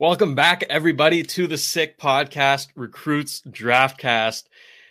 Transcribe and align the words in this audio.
Welcome 0.00 0.34
back, 0.34 0.64
everybody, 0.70 1.22
to 1.24 1.46
the 1.46 1.58
Sick 1.58 1.98
Podcast 1.98 2.68
Recruits 2.74 3.42
Draftcast. 3.42 4.44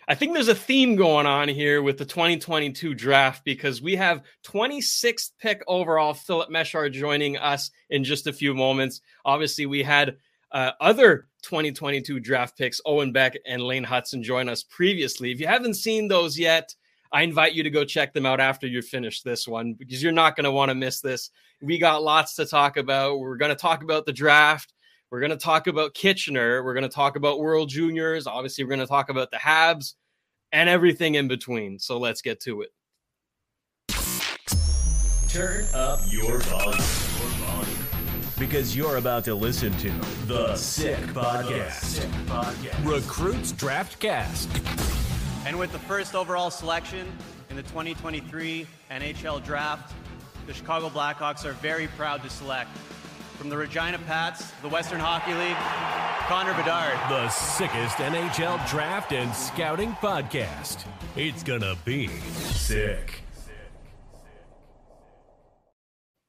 I 0.06 0.14
think 0.14 0.34
there's 0.34 0.46
a 0.46 0.54
theme 0.54 0.94
going 0.94 1.26
on 1.26 1.48
here 1.48 1.82
with 1.82 1.98
the 1.98 2.04
2022 2.04 2.94
draft 2.94 3.44
because 3.44 3.82
we 3.82 3.96
have 3.96 4.22
26th 4.44 5.32
pick 5.40 5.64
overall, 5.66 6.14
Filip 6.14 6.48
Mesar 6.48 6.92
joining 6.92 7.36
us 7.36 7.72
in 7.88 8.04
just 8.04 8.28
a 8.28 8.32
few 8.32 8.54
moments. 8.54 9.00
Obviously, 9.24 9.66
we 9.66 9.82
had 9.82 10.16
uh, 10.52 10.70
other 10.80 11.26
2022 11.42 12.20
draft 12.20 12.56
picks, 12.56 12.80
Owen 12.86 13.10
Beck 13.10 13.36
and 13.44 13.62
Lane 13.62 13.84
Hutson, 13.84 14.22
join 14.22 14.48
us 14.48 14.62
previously. 14.62 15.32
If 15.32 15.40
you 15.40 15.48
haven't 15.48 15.74
seen 15.74 16.06
those 16.06 16.38
yet, 16.38 16.72
I 17.10 17.22
invite 17.22 17.54
you 17.54 17.64
to 17.64 17.70
go 17.70 17.84
check 17.84 18.14
them 18.14 18.26
out 18.26 18.38
after 18.38 18.68
you 18.68 18.80
finish 18.80 19.22
this 19.22 19.48
one 19.48 19.72
because 19.72 20.04
you're 20.04 20.12
not 20.12 20.36
going 20.36 20.44
to 20.44 20.52
want 20.52 20.68
to 20.68 20.76
miss 20.76 21.00
this. 21.00 21.30
We 21.60 21.78
got 21.78 22.04
lots 22.04 22.36
to 22.36 22.46
talk 22.46 22.76
about. 22.76 23.18
We're 23.18 23.38
going 23.38 23.50
to 23.50 23.56
talk 23.56 23.82
about 23.82 24.06
the 24.06 24.12
draft. 24.12 24.72
We're 25.10 25.18
going 25.18 25.30
to 25.30 25.36
talk 25.36 25.66
about 25.66 25.92
Kitchener. 25.94 26.62
We're 26.62 26.72
going 26.72 26.84
to 26.84 26.88
talk 26.88 27.16
about 27.16 27.40
World 27.40 27.68
Juniors. 27.68 28.28
Obviously, 28.28 28.62
we're 28.62 28.70
going 28.70 28.80
to 28.80 28.86
talk 28.86 29.10
about 29.10 29.32
the 29.32 29.38
Habs 29.38 29.94
and 30.52 30.68
everything 30.68 31.16
in 31.16 31.26
between. 31.26 31.80
So 31.80 31.98
let's 31.98 32.22
get 32.22 32.38
to 32.42 32.62
it. 32.62 32.70
Turn 35.28 35.66
up 35.74 35.98
your 36.06 36.38
volume. 36.38 36.80
Because 38.38 38.76
you're 38.76 38.98
about 38.98 39.24
to 39.24 39.34
listen 39.34 39.76
to 39.78 39.90
The 40.26 40.54
Sick 40.54 41.00
Podcast. 41.08 42.06
Recruits 42.84 43.50
Draft 43.50 43.98
Cast. 43.98 44.48
And 45.44 45.58
with 45.58 45.72
the 45.72 45.78
first 45.80 46.14
overall 46.14 46.52
selection 46.52 47.06
in 47.50 47.56
the 47.56 47.62
2023 47.64 48.64
NHL 48.92 49.44
Draft, 49.44 49.92
the 50.46 50.54
Chicago 50.54 50.88
Blackhawks 50.88 51.44
are 51.44 51.52
very 51.54 51.88
proud 51.88 52.22
to 52.22 52.30
select 52.30 52.70
from 53.40 53.48
the 53.48 53.56
Regina 53.56 53.98
Pats, 54.00 54.50
the 54.60 54.68
Western 54.68 55.00
Hockey 55.00 55.32
League, 55.32 55.56
Connor 56.28 56.52
Bedard. 56.52 56.92
The 57.08 57.26
sickest 57.30 57.96
NHL 57.96 58.68
draft 58.68 59.12
and 59.12 59.34
scouting 59.34 59.92
podcast. 59.92 60.84
It's 61.16 61.42
gonna 61.42 61.74
be 61.86 62.08
sick. 62.08 63.22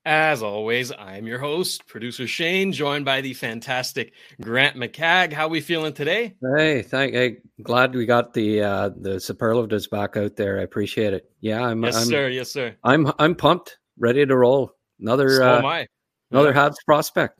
As 0.05 0.41
always, 0.41 0.93
I'm 0.97 1.27
your 1.27 1.39
host, 1.39 1.85
producer 1.85 2.27
Shayne, 2.27 2.71
joined 2.71 3.03
by 3.03 3.19
the 3.19 3.33
fantastic 3.33 4.13
Grant 4.41 4.77
McCagg. 4.77 5.33
How 5.33 5.47
are 5.47 5.49
we 5.49 5.59
feeling 5.59 5.91
today? 5.91 6.37
Hey, 6.55 6.81
thank. 6.81 7.13
Hey, 7.13 7.39
glad 7.61 7.93
we 7.93 8.05
got 8.05 8.33
the 8.33 8.61
uh, 8.61 8.89
the 8.95 9.19
superlatives 9.19 9.87
back 9.87 10.15
out 10.15 10.37
there. 10.37 10.59
I 10.59 10.63
appreciate 10.63 11.13
it. 11.13 11.29
Yeah, 11.41 11.61
I'm. 11.61 11.83
Yes, 11.83 11.97
I'm, 11.97 12.07
sir. 12.07 12.29
Yes, 12.29 12.49
sir. 12.49 12.73
I'm 12.85 13.11
I'm 13.19 13.35
pumped, 13.35 13.79
ready 13.99 14.25
to 14.25 14.37
roll. 14.37 14.71
Another 15.01 15.29
So 15.29 15.45
uh, 15.45 15.57
am 15.57 15.65
I. 15.65 15.87
another 16.31 16.53
Habs 16.53 16.75
prospect. 16.85 17.39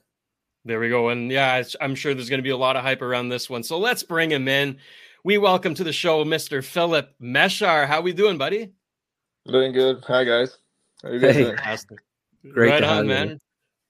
There 0.64 0.78
we 0.78 0.88
go. 0.88 1.08
And 1.08 1.30
yeah, 1.30 1.62
I'm 1.80 1.94
sure 1.94 2.14
there's 2.14 2.28
going 2.28 2.38
to 2.38 2.42
be 2.44 2.50
a 2.50 2.56
lot 2.56 2.76
of 2.76 2.82
hype 2.82 3.02
around 3.02 3.28
this 3.30 3.50
one. 3.50 3.62
So 3.62 3.78
let's 3.78 4.02
bring 4.02 4.30
him 4.30 4.46
in. 4.46 4.76
We 5.24 5.38
welcome 5.38 5.74
to 5.74 5.84
the 5.84 5.92
show 5.92 6.24
Mr. 6.24 6.64
Filip 6.64 7.14
Mesar. 7.20 7.86
How 7.86 8.00
we 8.00 8.12
doing, 8.12 8.38
buddy? 8.38 8.72
Doing 9.46 9.72
good. 9.72 10.04
Hi 10.06 10.24
guys. 10.24 10.56
How 11.02 11.10
you 11.10 11.18
guys 11.18 11.34
Hey. 11.34 11.42
doing? 11.44 11.56
Fantastic. 11.56 11.98
Great 12.52 12.70
right 12.70 12.84
on, 12.84 12.88
have 12.96 13.04
you. 13.04 13.08
man. 13.08 13.38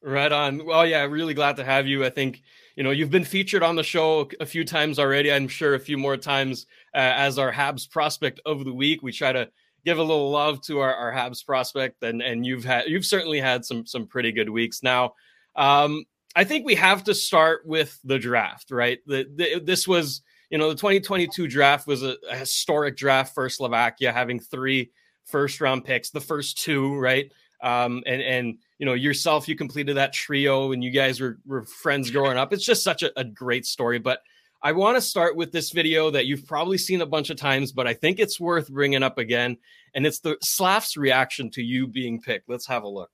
Right 0.02 0.32
on. 0.32 0.64
Well, 0.64 0.86
yeah, 0.86 1.02
really 1.04 1.34
glad 1.34 1.56
to 1.56 1.64
have 1.64 1.86
you. 1.86 2.04
I 2.04 2.10
think 2.10 2.42
you 2.76 2.82
know 2.82 2.90
you've 2.90 3.10
been 3.10 3.24
featured 3.24 3.62
on 3.62 3.76
the 3.76 3.82
show 3.82 4.28
a 4.40 4.46
few 4.46 4.64
times 4.64 4.98
already. 4.98 5.30
I'm 5.32 5.48
sure 5.48 5.74
a 5.74 5.78
few 5.80 5.96
more 5.98 6.16
times 6.16 6.66
uh, 6.94 6.98
as 6.98 7.38
our 7.38 7.52
Habs 7.52 7.88
prospect 7.90 8.40
of 8.46 8.64
the 8.64 8.72
week. 8.74 9.02
We 9.02 9.12
try 9.12 9.32
to 9.32 9.48
give 9.84 9.98
a 9.98 10.02
little 10.02 10.30
love 10.30 10.60
to 10.62 10.80
our, 10.80 10.94
our 10.94 11.12
Habs 11.12 11.44
prospect, 11.44 12.02
and 12.02 12.22
and 12.22 12.46
you've 12.46 12.64
had 12.64 12.86
you've 12.86 13.06
certainly 13.06 13.40
had 13.40 13.64
some 13.64 13.86
some 13.86 14.06
pretty 14.06 14.32
good 14.32 14.48
weeks. 14.48 14.82
Now, 14.82 15.14
um, 15.56 16.04
I 16.34 16.44
think 16.44 16.64
we 16.64 16.74
have 16.76 17.04
to 17.04 17.14
start 17.14 17.66
with 17.66 17.98
the 18.04 18.18
draft, 18.18 18.70
right? 18.70 18.98
The, 19.06 19.26
the 19.34 19.60
this 19.60 19.86
was 19.86 20.22
you 20.50 20.58
know 20.58 20.68
the 20.68 20.76
2022 20.76 21.48
draft 21.48 21.86
was 21.86 22.02
a, 22.02 22.16
a 22.30 22.36
historic 22.36 22.96
draft 22.96 23.34
for 23.34 23.48
Slovakia, 23.48 24.12
having 24.12 24.40
three 24.40 24.90
first 25.24 25.60
round 25.60 25.84
picks, 25.84 26.10
the 26.10 26.20
first 26.20 26.58
two, 26.58 26.96
right? 26.96 27.32
Um, 27.62 28.02
and 28.06 28.20
and 28.22 28.58
you 28.78 28.86
know 28.86 28.94
yourself, 28.94 29.48
you 29.48 29.56
completed 29.56 29.96
that 29.96 30.12
trio, 30.12 30.72
and 30.72 30.82
you 30.82 30.90
guys 30.90 31.20
were 31.20 31.38
were 31.46 31.64
friends 31.64 32.10
growing 32.10 32.36
up. 32.36 32.52
It's 32.52 32.64
just 32.64 32.82
such 32.82 33.02
a, 33.02 33.18
a 33.18 33.24
great 33.24 33.66
story. 33.66 33.98
But 33.98 34.20
I 34.64 34.70
want 34.70 34.96
to 34.96 35.00
start 35.00 35.34
with 35.34 35.50
this 35.50 35.72
video 35.72 36.08
that 36.12 36.26
you've 36.26 36.46
probably 36.46 36.78
seen 36.78 37.00
a 37.00 37.06
bunch 37.06 37.30
of 37.30 37.36
times, 37.36 37.72
but 37.72 37.88
I 37.88 37.94
think 37.94 38.20
it's 38.20 38.38
worth 38.38 38.70
bringing 38.70 39.02
up 39.02 39.18
again, 39.18 39.56
and 39.92 40.06
it's 40.06 40.20
the 40.20 40.36
Slav's 40.40 40.96
reaction 40.96 41.50
to 41.50 41.62
you 41.62 41.88
being 41.88 42.20
picked. 42.20 42.48
Let's 42.48 42.68
have 42.68 42.84
a 42.84 42.88
look. 42.88 43.10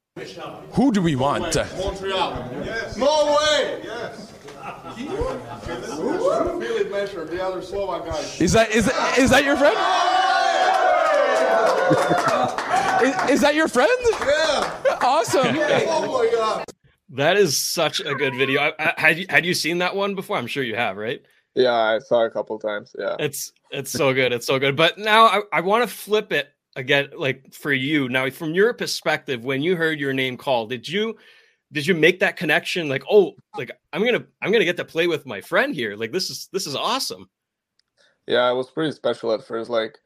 Who 0.72 0.92
do 0.92 1.00
we 1.00 1.16
want? 1.16 1.56
Montreal. 1.56 2.50
Yes. 2.64 2.98
No 2.98 3.38
way. 3.40 3.80
Yes. 3.82 4.34
Filip 6.58 6.90
Mesar, 6.90 7.30
the 7.30 7.42
other 7.42 7.62
Slovak 7.62 8.04
guy. 8.04 8.18
Is 8.40 8.52
that 8.52 8.70
is 8.70 8.84
that, 8.84 9.18
is 9.18 9.30
that 9.30 9.44
your 9.44 9.56
friend? 9.56 9.76
is, 13.02 13.30
is 13.36 13.40
that 13.40 13.54
your 13.54 13.68
friend? 13.68 13.90
Yeah. 14.20 14.98
Awesome. 15.00 15.56
Oh 15.56 16.22
my 16.22 16.30
God. 16.30 16.64
That 17.10 17.38
is 17.38 17.56
such 17.56 18.00
a 18.00 18.14
good 18.14 18.34
video. 18.34 18.60
I, 18.60 18.72
I, 18.78 18.94
had 18.98 19.18
you 19.18 19.26
had 19.30 19.46
you 19.46 19.54
seen 19.54 19.78
that 19.78 19.96
one 19.96 20.14
before? 20.14 20.36
I'm 20.36 20.46
sure 20.46 20.62
you 20.62 20.74
have, 20.74 20.98
right? 20.98 21.22
Yeah, 21.58 21.74
I 21.74 21.98
saw 21.98 22.24
a 22.24 22.30
couple 22.30 22.56
times. 22.60 22.94
Yeah. 22.96 23.16
It's 23.18 23.52
it's 23.72 23.90
so 23.90 24.14
good. 24.14 24.32
It's 24.32 24.46
so 24.46 24.60
good. 24.60 24.76
But 24.76 24.96
now 24.96 25.24
I, 25.24 25.40
I 25.54 25.60
want 25.60 25.82
to 25.82 25.92
flip 25.92 26.30
it 26.30 26.50
again, 26.76 27.08
like 27.16 27.52
for 27.52 27.72
you. 27.72 28.08
Now, 28.08 28.30
from 28.30 28.54
your 28.54 28.72
perspective, 28.74 29.44
when 29.44 29.60
you 29.60 29.74
heard 29.74 29.98
your 29.98 30.12
name 30.12 30.36
called, 30.36 30.70
did 30.70 30.88
you 30.88 31.16
did 31.72 31.84
you 31.84 31.94
make 31.94 32.20
that 32.20 32.36
connection? 32.36 32.88
Like, 32.88 33.02
oh, 33.10 33.34
like 33.56 33.72
I'm 33.92 34.04
gonna 34.04 34.24
I'm 34.40 34.52
gonna 34.52 34.64
get 34.64 34.76
to 34.76 34.84
play 34.84 35.08
with 35.08 35.26
my 35.26 35.40
friend 35.40 35.74
here. 35.74 35.96
Like 35.96 36.12
this 36.12 36.30
is 36.30 36.48
this 36.52 36.64
is 36.64 36.76
awesome. 36.76 37.28
Yeah, 38.28 38.48
it 38.48 38.54
was 38.54 38.70
pretty 38.70 38.92
special 38.92 39.32
at 39.32 39.44
first. 39.44 39.68
Like, 39.68 39.98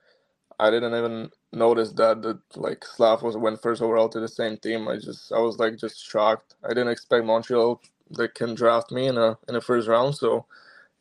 I 0.59 0.71
didn't 0.71 0.95
even 0.95 1.31
notice 1.53 1.93
that 1.93 2.23
that 2.23 2.41
like 2.57 2.83
Slav 2.83 3.23
was 3.23 3.37
went 3.37 3.61
first 3.61 3.83
overall 3.83 4.09
to 4.09 4.21
the 4.21 4.29
same 4.29 4.57
team. 4.57 4.89
I 4.89 4.97
just 4.97 5.33
I 5.33 5.39
was 5.39 5.59
like 5.59 5.77
just 5.77 6.03
shocked. 6.03 6.55
I 6.65 6.69
didn't 6.69 6.89
expect 6.89 7.27
Montreal 7.27 7.79
that 8.13 8.35
can 8.35 8.55
draft 8.55 8.91
me 8.91 9.09
in 9.09 9.19
a 9.19 9.37
in 9.49 9.53
the 9.53 9.61
first 9.61 9.87
round. 9.87 10.15
So 10.15 10.47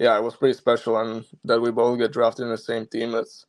yeah, 0.01 0.17
it 0.17 0.23
was 0.23 0.35
pretty 0.35 0.57
special, 0.57 0.97
and 0.97 1.23
that 1.45 1.61
we 1.61 1.69
both 1.69 1.99
get 1.99 2.11
drafted 2.11 2.45
in 2.45 2.49
the 2.49 2.57
same 2.57 2.87
team. 2.87 3.11
That's 3.11 3.45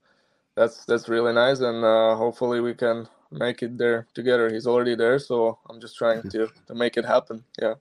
that's 0.54 0.84
that's 0.84 1.08
really 1.08 1.32
nice, 1.32 1.60
and 1.60 1.82
uh, 1.82 2.14
hopefully 2.14 2.60
we 2.60 2.74
can 2.74 3.08
make 3.30 3.62
it 3.62 3.78
there 3.78 4.06
together. 4.12 4.52
He's 4.52 4.66
already 4.66 4.94
there, 4.94 5.18
so 5.18 5.58
I'm 5.70 5.80
just 5.80 5.96
trying 5.96 6.22
to 6.28 6.50
to 6.66 6.74
make 6.74 6.98
it 6.98 7.06
happen. 7.06 7.42
Yeah. 7.60 7.74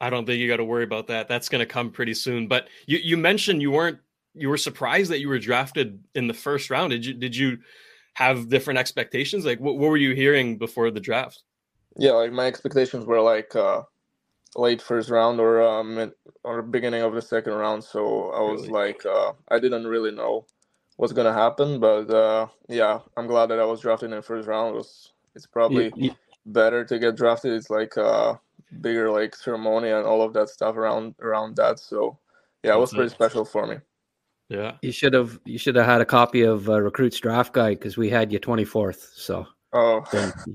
I 0.00 0.08
don't 0.08 0.24
think 0.24 0.40
you 0.40 0.48
got 0.48 0.56
to 0.56 0.64
worry 0.64 0.84
about 0.84 1.08
that. 1.08 1.28
That's 1.28 1.50
going 1.50 1.58
to 1.58 1.66
come 1.66 1.90
pretty 1.90 2.14
soon. 2.14 2.48
But 2.48 2.68
you 2.86 2.96
you 3.02 3.18
mentioned 3.18 3.60
you 3.60 3.70
weren't 3.70 3.98
you 4.34 4.48
were 4.48 4.56
surprised 4.56 5.10
that 5.10 5.20
you 5.20 5.28
were 5.28 5.38
drafted 5.38 6.02
in 6.14 6.26
the 6.26 6.32
first 6.32 6.70
round. 6.70 6.92
Did 6.92 7.04
you 7.04 7.12
did 7.12 7.36
you 7.36 7.58
have 8.14 8.48
different 8.48 8.78
expectations? 8.78 9.44
Like 9.44 9.60
what, 9.60 9.76
what 9.76 9.90
were 9.90 9.98
you 9.98 10.14
hearing 10.14 10.56
before 10.56 10.90
the 10.90 11.00
draft? 11.00 11.42
Yeah, 11.98 12.12
like 12.12 12.32
my 12.32 12.46
expectations 12.46 13.04
were 13.04 13.20
like 13.20 13.54
uh, 13.54 13.82
late 14.56 14.82
first 14.82 15.10
round 15.10 15.38
or 15.40 15.62
um 15.62 16.12
or 16.44 16.62
beginning 16.62 17.02
of 17.02 17.14
the 17.14 17.22
second 17.22 17.52
round. 17.54 17.84
So 17.84 18.30
I 18.30 18.40
was 18.40 18.62
Really? 18.62 18.72
like, 18.72 19.06
uh, 19.06 19.32
I 19.48 19.58
didn't 19.58 19.86
really 19.86 20.10
know 20.10 20.46
what's 20.96 21.12
gonna 21.12 21.32
happen, 21.32 21.78
but 21.80 22.10
uh, 22.10 22.46
yeah, 22.68 23.00
I'm 23.16 23.26
glad 23.26 23.46
that 23.50 23.60
I 23.60 23.64
was 23.64 23.80
drafted 23.80 24.10
in 24.10 24.16
the 24.16 24.22
first 24.22 24.48
round. 24.48 24.74
It 24.74 24.78
was 24.78 25.12
it's 25.34 25.46
probably 25.46 25.86
You- 25.96 26.06
you- 26.08 26.14
better 26.46 26.84
to 26.84 26.98
get 26.98 27.16
drafted. 27.16 27.52
It's 27.52 27.70
like 27.70 27.96
uh, 27.98 28.34
bigger 28.80 29.10
like 29.10 29.36
ceremony 29.36 29.90
and 29.90 30.06
all 30.06 30.22
of 30.22 30.32
that 30.32 30.48
stuff 30.48 30.76
around 30.76 31.14
around 31.20 31.56
that. 31.56 31.78
So 31.78 32.18
yeah, 32.64 32.74
it 32.74 32.78
was 32.80 32.92
pretty 32.92 33.10
special 33.10 33.44
for 33.44 33.66
me. 33.66 33.76
Yeah, 34.48 34.72
you 34.82 34.90
should 34.90 35.12
have 35.14 35.38
you 35.44 35.58
should 35.58 35.76
have 35.76 35.86
had 35.86 36.00
a 36.00 36.04
copy 36.06 36.42
of 36.42 36.68
uh, 36.68 36.80
Recruits 36.80 37.18
Draft 37.20 37.52
Guide 37.52 37.78
because 37.78 37.96
we 37.96 38.08
had 38.10 38.32
you 38.32 38.38
twenty 38.40 38.64
fourth. 38.64 39.12
So 39.14 39.46
oh, 39.72 40.02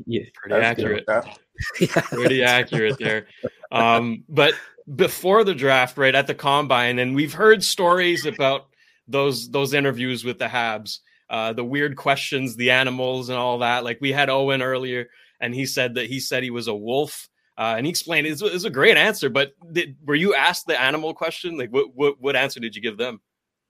yeah, 0.05 0.23
pretty 0.33 0.55
accurate. 0.65 1.05
yeah. 1.07 2.01
Pretty 2.11 2.43
accurate 2.43 2.97
there. 2.99 3.27
Um, 3.71 4.23
but 4.29 4.53
before 4.93 5.43
the 5.43 5.55
draft, 5.55 5.97
right 5.97 6.13
at 6.13 6.27
the 6.27 6.35
combine, 6.35 6.99
and 6.99 7.15
we've 7.15 7.33
heard 7.33 7.63
stories 7.63 8.25
about 8.25 8.67
those 9.07 9.49
those 9.49 9.73
interviews 9.73 10.23
with 10.23 10.39
the 10.39 10.45
Habs, 10.45 10.99
uh, 11.29 11.53
the 11.53 11.63
weird 11.63 11.95
questions, 11.95 12.55
the 12.55 12.71
animals, 12.71 13.29
and 13.29 13.37
all 13.37 13.59
that. 13.59 13.83
Like 13.83 13.99
we 14.01 14.11
had 14.11 14.29
Owen 14.29 14.61
earlier, 14.61 15.09
and 15.39 15.53
he 15.53 15.65
said 15.65 15.95
that 15.95 16.07
he 16.07 16.19
said 16.19 16.43
he 16.43 16.51
was 16.51 16.67
a 16.67 16.75
wolf. 16.75 17.29
Uh, 17.57 17.75
and 17.77 17.85
he 17.85 17.89
explained 17.89 18.27
it 18.27 18.41
was 18.41 18.65
a 18.65 18.69
great 18.69 18.97
answer, 18.97 19.29
but 19.29 19.53
did, 19.71 19.95
were 20.05 20.13
you 20.13 20.35
asked 20.35 20.67
the 20.67 20.79
animal 20.79 21.13
question? 21.13 21.57
Like, 21.57 21.71
what, 21.71 21.95
what 21.95 22.19
what 22.19 22.35
answer 22.35 22.59
did 22.59 22.75
you 22.75 22.81
give 22.81 22.97
them? 22.97 23.21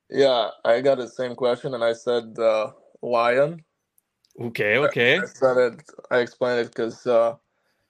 Yeah, 0.09 0.49
I 0.63 0.81
got 0.81 0.97
the 0.97 1.07
same 1.07 1.35
question, 1.35 1.75
and 1.75 1.83
I 1.83 1.93
said 1.93 2.35
uh, 2.39 2.71
lion. 3.03 3.63
Okay, 4.41 4.77
okay. 4.77 5.19
I, 5.19 5.21
I 5.21 5.25
said 5.25 5.57
it. 5.57 5.83
I 6.09 6.17
explained 6.17 6.61
it 6.61 6.69
because 6.69 7.05
uh, 7.05 7.35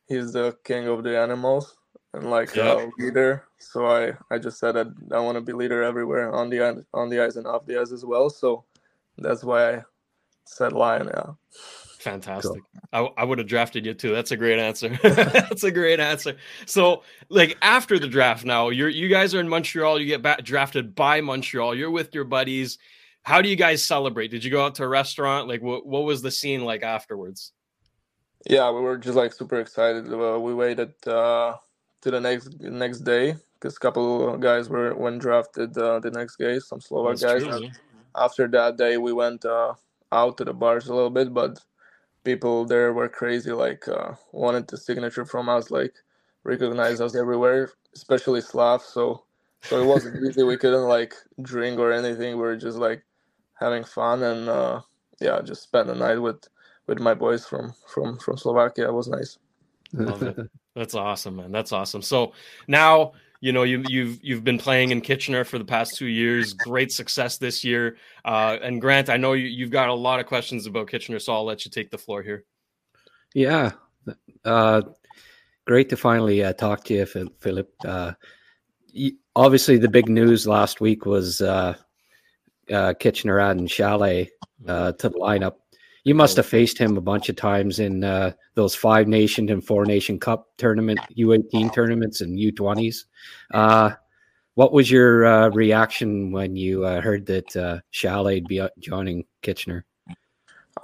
he's 0.09 0.33
the 0.33 0.57
king 0.65 0.87
of 0.87 1.03
the 1.03 1.17
animals 1.17 1.77
and 2.15 2.29
like 2.29 2.55
yep. 2.55 2.77
a 2.77 3.01
leader. 3.01 3.43
So 3.59 3.85
I 3.85 4.13
I 4.31 4.37
just 4.37 4.59
said 4.59 4.73
that 4.73 4.87
I 5.11 5.19
want 5.19 5.35
to 5.35 5.41
be 5.41 5.53
leader 5.53 5.83
everywhere 5.83 6.33
on 6.33 6.49
the 6.49 6.85
on 6.93 7.09
the 7.09 7.19
ice 7.21 7.35
and 7.35 7.47
off 7.47 7.65
the 7.65 7.79
ice 7.79 7.91
as 7.91 8.05
well. 8.05 8.29
So 8.29 8.63
that's 9.17 9.43
why 9.43 9.75
I 9.75 9.83
said 10.45 10.73
lion. 10.73 11.09
Yeah. 11.13 11.33
Fantastic. 11.99 12.61
Cool. 12.93 13.13
I, 13.17 13.21
I 13.21 13.25
would 13.25 13.39
have 13.39 13.47
drafted 13.47 13.83
you 13.83 13.95
too. 13.95 14.13
That's 14.13 14.29
a 14.29 14.37
great 14.37 14.59
answer. 14.59 14.89
That's 15.01 15.63
a 15.63 15.71
great 15.71 15.99
answer. 15.99 16.37
So, 16.67 17.01
like 17.29 17.57
after 17.63 17.97
the 17.97 18.07
draft, 18.07 18.45
now 18.45 18.69
you're 18.69 18.89
you 18.89 19.09
guys 19.09 19.33
are 19.33 19.39
in 19.39 19.49
Montreal. 19.49 19.99
You 19.99 20.05
get 20.05 20.21
back, 20.21 20.43
drafted 20.43 20.93
by 20.93 21.21
Montreal. 21.21 21.73
You're 21.73 21.89
with 21.89 22.13
your 22.13 22.23
buddies. 22.23 22.77
How 23.23 23.41
do 23.41 23.49
you 23.49 23.55
guys 23.55 23.83
celebrate? 23.83 24.27
Did 24.27 24.43
you 24.43 24.51
go 24.51 24.63
out 24.63 24.75
to 24.75 24.83
a 24.83 24.87
restaurant? 24.87 25.47
Like, 25.47 25.63
what 25.63 25.87
what 25.87 26.03
was 26.03 26.21
the 26.21 26.29
scene 26.29 26.63
like 26.63 26.83
afterwards? 26.83 27.53
Yeah, 28.47 28.69
we 28.69 28.81
were 28.81 28.97
just 28.97 29.15
like 29.15 29.33
super 29.33 29.59
excited. 29.59 30.05
Uh, 30.13 30.39
we 30.39 30.53
waited 30.53 30.93
uh, 31.07 31.55
to 32.01 32.11
the 32.11 32.19
next 32.19 32.59
next 32.59 32.99
day 33.01 33.35
because 33.55 33.77
a 33.77 33.79
couple 33.79 34.37
guys 34.37 34.69
were 34.69 34.93
when 34.95 35.17
drafted 35.17 35.77
uh, 35.77 35.99
the 35.99 36.11
next 36.11 36.37
day, 36.37 36.59
some 36.59 36.79
Slovak 36.81 37.17
That's 37.17 37.23
guys. 37.23 37.43
True, 37.43 37.71
after 38.15 38.47
that 38.47 38.77
day, 38.77 38.97
we 38.97 39.11
went 39.11 39.43
uh, 39.45 39.73
out 40.11 40.37
to 40.37 40.45
the 40.45 40.53
bars 40.53 40.87
a 40.87 40.93
little 40.93 41.09
bit, 41.09 41.33
but 41.33 41.59
people 42.23 42.65
there 42.65 42.93
were 42.93 43.09
crazy, 43.09 43.51
like 43.51 43.87
uh, 43.87 44.13
wanted 44.31 44.67
the 44.67 44.77
signature 44.77 45.25
from 45.25 45.49
us, 45.49 45.71
like 45.71 45.93
recognize 46.43 47.01
us 47.01 47.15
everywhere, 47.15 47.71
especially 47.93 48.41
Slav. 48.41 48.81
So 48.81 49.23
so 49.63 49.81
it 49.81 49.85
wasn't 49.85 50.23
easy. 50.29 50.43
We 50.43 50.57
couldn't 50.57 50.87
like 50.87 51.13
drink 51.41 51.79
or 51.79 51.91
anything. 51.91 52.35
We 52.35 52.41
were 52.41 52.57
just 52.57 52.77
like 52.77 53.03
having 53.59 53.83
fun 53.83 54.23
and 54.23 54.49
uh, 54.49 54.81
yeah, 55.19 55.41
just 55.41 55.63
spend 55.63 55.89
the 55.89 55.95
night 55.95 56.19
with 56.19 56.47
with 56.87 56.99
my 56.99 57.13
boys 57.13 57.45
from 57.45 57.73
from 57.87 58.17
from 58.19 58.37
Slovakia. 58.37 58.89
It 58.89 58.93
was 58.93 59.07
nice. 59.07 59.37
That's 60.75 60.93
awesome, 60.93 61.37
man. 61.37 61.51
That's 61.51 61.71
awesome. 61.71 62.01
So 62.01 62.33
now 62.67 63.13
you 63.39 63.51
know 63.51 63.63
you, 63.63 63.83
you've 63.87 64.19
you've 64.21 64.43
been 64.43 64.57
playing 64.57 64.91
in 64.91 65.01
Kitchener 65.01 65.43
for 65.43 65.57
the 65.57 65.65
past 65.65 65.95
two 65.95 66.07
years. 66.07 66.53
Great 66.53 66.91
success 66.91 67.37
this 67.37 67.63
year. 67.63 67.97
Uh, 68.25 68.57
and 68.61 68.81
Grant, 68.81 69.09
I 69.09 69.17
know 69.17 69.33
you, 69.33 69.45
you've 69.45 69.71
got 69.71 69.89
a 69.89 69.93
lot 69.93 70.19
of 70.19 70.25
questions 70.25 70.65
about 70.65 70.89
Kitchener, 70.89 71.19
so 71.19 71.33
I'll 71.33 71.45
let 71.45 71.63
you 71.63 71.71
take 71.71 71.91
the 71.91 71.97
floor 71.97 72.21
here. 72.21 72.43
Yeah, 73.33 73.71
uh, 74.43 74.81
great 75.65 75.89
to 75.89 75.97
finally 75.97 76.43
uh, 76.43 76.53
talk 76.53 76.83
to 76.85 76.93
you, 76.93 77.05
Filip. 77.39 77.73
Uh, 77.83 78.13
obviously, 79.35 79.77
the 79.77 79.89
big 79.89 80.09
news 80.09 80.45
last 80.45 80.81
week 80.81 81.05
was 81.05 81.41
uh, 81.41 81.75
uh, 82.71 82.93
Kitchener 82.99 83.39
adding 83.39 83.67
Chalet 83.67 84.29
to 84.65 84.95
the 84.97 85.09
lineup. 85.11 85.55
You 86.05 86.15
must 86.15 86.37
have 86.37 86.45
faced 86.45 86.77
him 86.77 86.97
a 86.97 87.01
bunch 87.01 87.29
of 87.29 87.35
times 87.35 87.79
in 87.79 88.03
uh, 88.03 88.31
those 88.53 88.75
five 88.75 89.07
nation 89.07 89.49
and 89.49 89.65
four 89.65 89.85
nation 89.85 90.19
cup 90.19 90.47
tournament, 90.57 90.99
U18 91.17 91.73
tournaments 91.73 92.21
and 92.21 92.37
U20s. 92.37 93.05
Uh, 93.51 93.91
what 94.53 94.71
was 94.71 94.89
your 94.89 95.25
uh, 95.25 95.49
reaction 95.49 96.31
when 96.31 96.55
you 96.55 96.85
uh, 96.85 97.01
heard 97.01 97.25
that 97.25 97.55
uh, 97.55 97.79
Chalet 97.89 98.39
be 98.41 98.65
joining 98.79 99.25
Kitchener? 99.41 99.83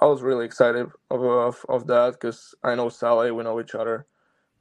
I 0.00 0.06
was 0.06 0.22
really 0.22 0.44
excited 0.44 0.88
of, 1.10 1.22
of, 1.22 1.64
of 1.68 1.86
that 1.86 2.14
because 2.14 2.54
I 2.64 2.74
know 2.74 2.90
Chalet. 2.90 3.30
We 3.30 3.44
know 3.44 3.60
each 3.60 3.74
other 3.74 4.06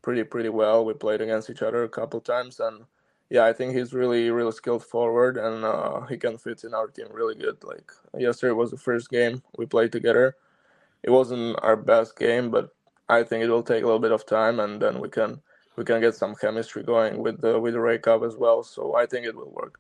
pretty 0.01 0.23
pretty 0.23 0.49
well. 0.49 0.85
We 0.85 0.93
played 0.93 1.21
against 1.21 1.49
each 1.49 1.61
other 1.61 1.83
a 1.83 1.89
couple 1.89 2.21
times, 2.21 2.59
and 2.59 2.85
yeah, 3.29 3.45
I 3.45 3.53
think 3.53 3.75
he's 3.75 3.93
really 3.93 4.29
really 4.29 4.51
skilled 4.51 4.83
forward, 4.83 5.37
and 5.37 5.65
uh, 5.65 6.01
he 6.01 6.17
can 6.17 6.37
fit 6.37 6.63
in 6.63 6.73
our 6.73 6.87
team 6.87 7.07
really 7.11 7.35
good. 7.35 7.63
Like 7.63 7.91
yesterday 8.17 8.53
was 8.53 8.71
the 8.71 8.77
first 8.77 9.09
game 9.09 9.41
we 9.57 9.65
played 9.65 9.91
together, 9.91 10.35
it 11.03 11.09
wasn't 11.09 11.57
our 11.61 11.75
best 11.75 12.17
game, 12.17 12.51
but 12.51 12.69
I 13.09 13.23
think 13.23 13.43
it 13.43 13.49
will 13.49 13.63
take 13.63 13.83
a 13.83 13.85
little 13.85 13.99
bit 13.99 14.11
of 14.11 14.25
time, 14.25 14.59
and 14.59 14.81
then 14.81 14.99
we 14.99 15.09
can 15.09 15.41
we 15.75 15.83
can 15.83 16.01
get 16.01 16.15
some 16.15 16.35
chemistry 16.35 16.83
going 16.83 17.19
with 17.19 17.41
the 17.41 17.59
with 17.59 17.73
the 17.73 17.79
Rehkopf 17.79 18.25
as 18.25 18.37
well. 18.37 18.63
So 18.63 18.95
I 18.95 19.05
think 19.05 19.25
it 19.25 19.35
will 19.35 19.51
work. 19.51 19.79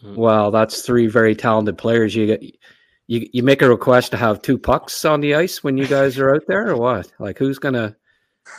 Hmm. 0.00 0.14
Well, 0.14 0.50
that's 0.50 0.82
three 0.82 1.06
very 1.06 1.34
talented 1.34 1.78
players. 1.78 2.14
You 2.14 2.26
get 2.26 2.42
you 2.42 3.28
you 3.32 3.42
make 3.42 3.62
a 3.62 3.68
request 3.68 4.10
to 4.12 4.16
have 4.16 4.42
two 4.42 4.58
pucks 4.58 5.04
on 5.04 5.20
the 5.20 5.34
ice 5.34 5.64
when 5.64 5.76
you 5.76 5.86
guys 5.86 6.18
are 6.18 6.34
out 6.34 6.44
there, 6.46 6.68
or 6.68 6.76
what? 6.76 7.10
Like 7.18 7.38
who's 7.38 7.58
gonna, 7.58 7.96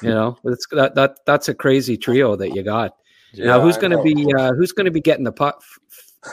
you 0.01 0.09
know, 0.09 0.37
it's 0.43 0.67
that 0.71 0.95
that 0.95 1.19
that's 1.25 1.47
a 1.47 1.53
crazy 1.53 1.97
trio 1.97 2.35
that 2.35 2.55
you 2.55 2.63
got. 2.63 2.95
Yeah, 3.33 3.45
now 3.45 3.61
who's 3.61 3.77
gonna 3.77 4.01
be 4.01 4.25
uh, 4.37 4.53
who's 4.53 4.71
gonna 4.71 4.91
be 4.91 5.01
getting 5.01 5.23
the 5.23 5.31
puck? 5.31 5.63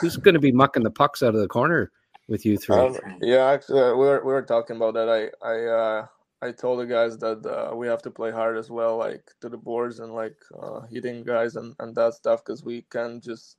Who's 0.01 0.17
gonna 0.17 0.39
be 0.39 0.51
mucking 0.51 0.83
the 0.83 0.91
pucks 0.91 1.23
out 1.23 1.35
of 1.35 1.41
the 1.41 1.47
corner 1.47 1.91
with 2.27 2.45
you 2.45 2.57
three? 2.57 2.75
Um, 2.75 2.97
yeah, 3.21 3.45
actually, 3.45 3.81
uh, 3.81 3.93
we 3.93 4.05
were 4.05 4.23
we 4.23 4.33
were 4.33 4.41
talking 4.41 4.75
about 4.75 4.93
that. 4.95 5.09
I 5.09 5.47
I 5.47 5.65
uh, 5.65 6.07
I 6.41 6.51
told 6.51 6.79
the 6.79 6.85
guys 6.85 7.17
that 7.19 7.45
uh, 7.45 7.75
we 7.75 7.87
have 7.87 8.01
to 8.03 8.11
play 8.11 8.31
hard 8.31 8.57
as 8.57 8.69
well, 8.69 8.97
like 8.97 9.31
to 9.41 9.49
the 9.49 9.57
boards 9.57 9.99
and 9.99 10.13
like 10.13 10.37
uh, 10.61 10.81
hitting 10.81 11.23
guys 11.23 11.55
and, 11.55 11.75
and 11.79 11.95
that 11.95 12.13
stuff, 12.13 12.43
because 12.45 12.63
we 12.63 12.83
can't 12.91 13.23
just 13.23 13.57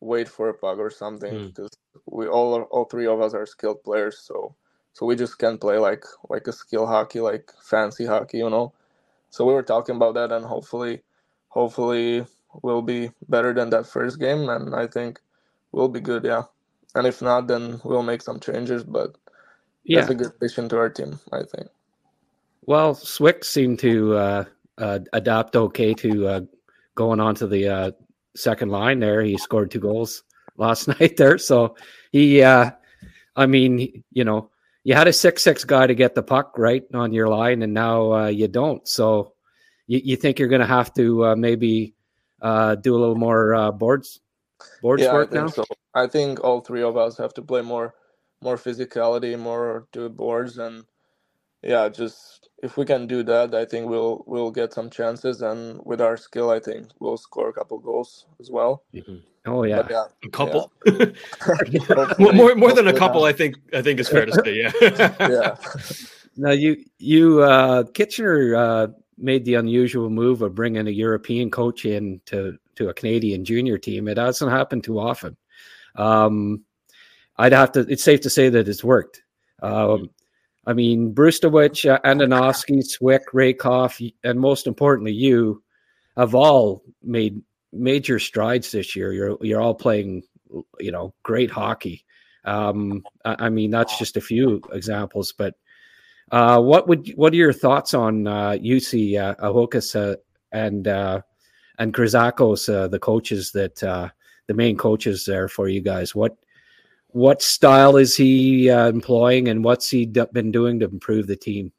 wait 0.00 0.28
for 0.28 0.48
a 0.48 0.54
puck 0.54 0.78
or 0.78 0.90
something. 0.90 1.48
Because 1.48 1.70
mm. 1.70 2.00
we 2.06 2.26
all 2.26 2.54
are, 2.54 2.64
all 2.64 2.84
three 2.84 3.06
of 3.06 3.20
us 3.20 3.34
are 3.34 3.46
skilled 3.46 3.82
players, 3.82 4.18
so 4.18 4.54
so 4.92 5.06
we 5.06 5.16
just 5.16 5.38
can't 5.38 5.60
play 5.60 5.78
like 5.78 6.04
like 6.28 6.46
a 6.46 6.52
skill 6.52 6.86
hockey, 6.86 7.20
like 7.20 7.50
fancy 7.62 8.06
hockey, 8.06 8.38
you 8.38 8.50
know. 8.50 8.72
So 9.30 9.46
we 9.46 9.54
were 9.54 9.62
talking 9.62 9.96
about 9.96 10.14
that, 10.14 10.30
and 10.30 10.44
hopefully, 10.44 11.02
hopefully 11.48 12.26
we'll 12.62 12.82
be 12.82 13.10
better 13.30 13.54
than 13.54 13.70
that 13.70 13.86
first 13.86 14.20
game, 14.20 14.48
and 14.50 14.74
I 14.74 14.86
think 14.86 15.20
we'll 15.72 15.88
be 15.88 16.00
good. 16.00 16.24
Yeah 16.24 16.44
and 16.94 17.06
if 17.06 17.22
not, 17.22 17.46
then 17.46 17.80
we'll 17.84 18.02
make 18.02 18.22
some 18.22 18.40
changes. 18.40 18.84
But 18.84 19.16
yeah. 19.84 20.00
that's 20.00 20.10
a 20.10 20.14
good 20.14 20.32
addition 20.36 20.68
to 20.70 20.78
our 20.78 20.90
team, 20.90 21.18
I 21.32 21.42
think. 21.42 21.68
Well, 22.64 22.94
Swick 22.94 23.44
seemed 23.44 23.80
to 23.80 24.16
uh, 24.16 24.44
uh, 24.78 25.00
adapt 25.12 25.56
okay 25.56 25.94
to 25.94 26.26
uh, 26.28 26.40
going 26.94 27.20
on 27.20 27.34
to 27.36 27.46
the 27.46 27.68
uh, 27.68 27.90
second 28.36 28.70
line 28.70 29.00
there. 29.00 29.22
He 29.22 29.36
scored 29.36 29.70
two 29.70 29.80
goals 29.80 30.22
last 30.56 30.86
night 31.00 31.16
there. 31.16 31.38
So 31.38 31.76
he, 32.12 32.42
uh, 32.42 32.70
I 33.34 33.46
mean, 33.46 34.04
you 34.12 34.24
know, 34.24 34.50
you 34.84 34.94
had 34.94 35.08
a 35.08 35.12
six-six 35.12 35.64
guy 35.64 35.86
to 35.86 35.94
get 35.94 36.14
the 36.14 36.22
puck 36.22 36.54
right 36.56 36.82
on 36.92 37.12
your 37.12 37.28
line, 37.28 37.62
and 37.62 37.72
now 37.72 38.12
uh, 38.12 38.26
you 38.26 38.48
don't. 38.48 38.86
So 38.86 39.34
you, 39.86 40.00
you 40.02 40.16
think 40.16 40.38
you're 40.38 40.48
going 40.48 40.60
to 40.60 40.66
have 40.66 40.92
to 40.94 41.36
maybe 41.36 41.94
do 42.42 42.46
a 42.46 42.80
little 42.82 43.14
more 43.14 43.72
boards 43.72 44.20
boards 44.80 45.02
yeah, 45.02 45.12
work 45.12 45.30
I 45.32 45.36
now? 45.36 45.46
So. 45.48 45.64
I 45.94 46.06
think 46.06 46.42
all 46.42 46.60
three 46.60 46.82
of 46.82 46.96
us 46.96 47.16
have 47.18 47.34
to 47.34 47.42
play 47.42 47.62
more 47.62 47.94
more 48.42 48.56
physicality, 48.56 49.38
more 49.38 49.86
do 49.92 50.08
boards, 50.08 50.58
and 50.58 50.84
yeah, 51.62 51.88
just 51.88 52.48
if 52.62 52.76
we 52.76 52.84
can 52.84 53.06
do 53.06 53.22
that, 53.24 53.54
I 53.54 53.64
think 53.64 53.88
we'll 53.88 54.24
we'll 54.26 54.50
get 54.50 54.72
some 54.72 54.90
chances, 54.90 55.42
and 55.42 55.80
with 55.84 56.00
our 56.00 56.16
skill, 56.16 56.50
I 56.50 56.60
think 56.60 56.88
we'll 56.98 57.16
score 57.16 57.48
a 57.48 57.52
couple 57.52 57.78
goals 57.78 58.26
as 58.40 58.50
well. 58.50 58.84
Mm-hmm. 58.94 59.16
Oh 59.46 59.64
yeah. 59.64 59.86
yeah. 59.90 60.04
a 60.24 60.28
couple. 60.28 60.72
Yeah. 60.86 62.14
more 62.18 62.54
more 62.54 62.72
than 62.72 62.88
a 62.88 62.92
couple, 62.92 63.24
I 63.24 63.32
think. 63.32 63.56
I 63.72 63.82
think 63.82 63.98
is 64.00 64.08
fair 64.08 64.26
to 64.26 64.32
say. 64.44 64.54
Yeah. 64.54 64.72
yeah. 65.20 65.56
Now 66.34 66.52
you 66.52 66.82
you 66.98 67.42
uh, 67.42 67.84
Kitchener 67.92 68.56
uh, 68.56 68.86
made 69.18 69.44
the 69.44 69.56
unusual 69.56 70.08
move 70.08 70.40
of 70.40 70.54
bringing 70.54 70.86
a 70.86 70.90
European 70.90 71.50
coach 71.50 71.84
in 71.84 72.22
to 72.24 72.56
to 72.76 72.88
a 72.88 72.94
Canadian 72.94 73.44
junior 73.44 73.78
team. 73.78 74.08
It 74.08 74.18
hasn't 74.18 74.50
happened 74.50 74.84
too 74.84 74.98
often. 74.98 75.36
Um, 75.96 76.64
I'd 77.36 77.52
have 77.52 77.72
to. 77.72 77.80
It's 77.80 78.04
safe 78.04 78.20
to 78.22 78.30
say 78.30 78.48
that 78.48 78.68
it's 78.68 78.84
worked. 78.84 79.22
Um, 79.62 80.10
I 80.66 80.72
mean, 80.72 81.14
Brzustewicz, 81.14 81.90
uh, 81.90 81.98
Andonovski, 82.04 82.84
Swick, 82.84 83.22
Rehkopf, 83.32 84.12
and 84.22 84.38
most 84.38 84.66
importantly, 84.66 85.12
you 85.12 85.62
have 86.16 86.34
all 86.34 86.82
made 87.02 87.40
major 87.72 88.18
strides 88.18 88.70
this 88.70 88.94
year. 88.94 89.12
You're 89.12 89.38
you're 89.40 89.60
all 89.60 89.74
playing, 89.74 90.22
you 90.78 90.92
know, 90.92 91.14
great 91.22 91.50
hockey. 91.50 92.04
Um, 92.44 93.02
I, 93.24 93.46
I 93.46 93.48
mean, 93.48 93.70
that's 93.70 93.98
just 93.98 94.16
a 94.16 94.20
few 94.20 94.60
examples, 94.72 95.32
but 95.32 95.54
uh, 96.30 96.60
what 96.60 96.88
would 96.88 97.08
what 97.16 97.32
are 97.32 97.36
your 97.36 97.52
thoughts 97.52 97.94
on 97.94 98.26
uh, 98.26 98.52
Jussi 98.52 99.20
uh, 99.20 99.34
Ahokas 99.36 99.94
uh, 99.96 100.16
and 100.52 100.86
uh, 100.88 101.22
and 101.82 101.92
Krizakos, 101.92 102.72
uh, 102.72 102.86
the 102.86 102.98
coaches 102.98 103.50
that 103.52 103.82
uh, 103.82 104.08
the 104.46 104.54
main 104.54 104.76
coaches 104.76 105.24
there 105.24 105.48
for 105.48 105.68
you 105.68 105.80
guys. 105.80 106.14
What 106.14 106.36
what 107.08 107.42
style 107.42 107.96
is 107.96 108.16
he 108.16 108.70
uh, 108.70 108.88
employing, 108.88 109.48
and 109.48 109.64
what's 109.64 109.90
he 109.90 110.06
d- 110.06 110.24
been 110.32 110.52
doing 110.52 110.78
to 110.80 110.86
improve 110.86 111.26
the 111.26 111.36
team? 111.36 111.72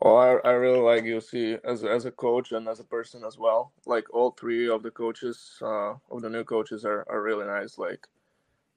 Oh, 0.00 0.14
I, 0.14 0.36
I 0.48 0.52
really 0.52 0.78
like 0.78 1.04
Jussi 1.04 1.58
as 1.64 1.82
as 1.82 2.04
a 2.04 2.10
coach 2.12 2.52
and 2.52 2.68
as 2.68 2.78
a 2.78 2.84
person 2.84 3.24
as 3.24 3.36
well. 3.36 3.72
Like 3.84 4.04
all 4.14 4.30
three 4.30 4.68
of 4.68 4.82
the 4.82 4.90
coaches, 4.90 5.58
uh, 5.60 5.94
of 6.10 6.22
the 6.22 6.30
new 6.30 6.44
coaches 6.44 6.84
are, 6.84 7.04
are 7.10 7.22
really 7.22 7.46
nice. 7.46 7.78
Like 7.78 8.06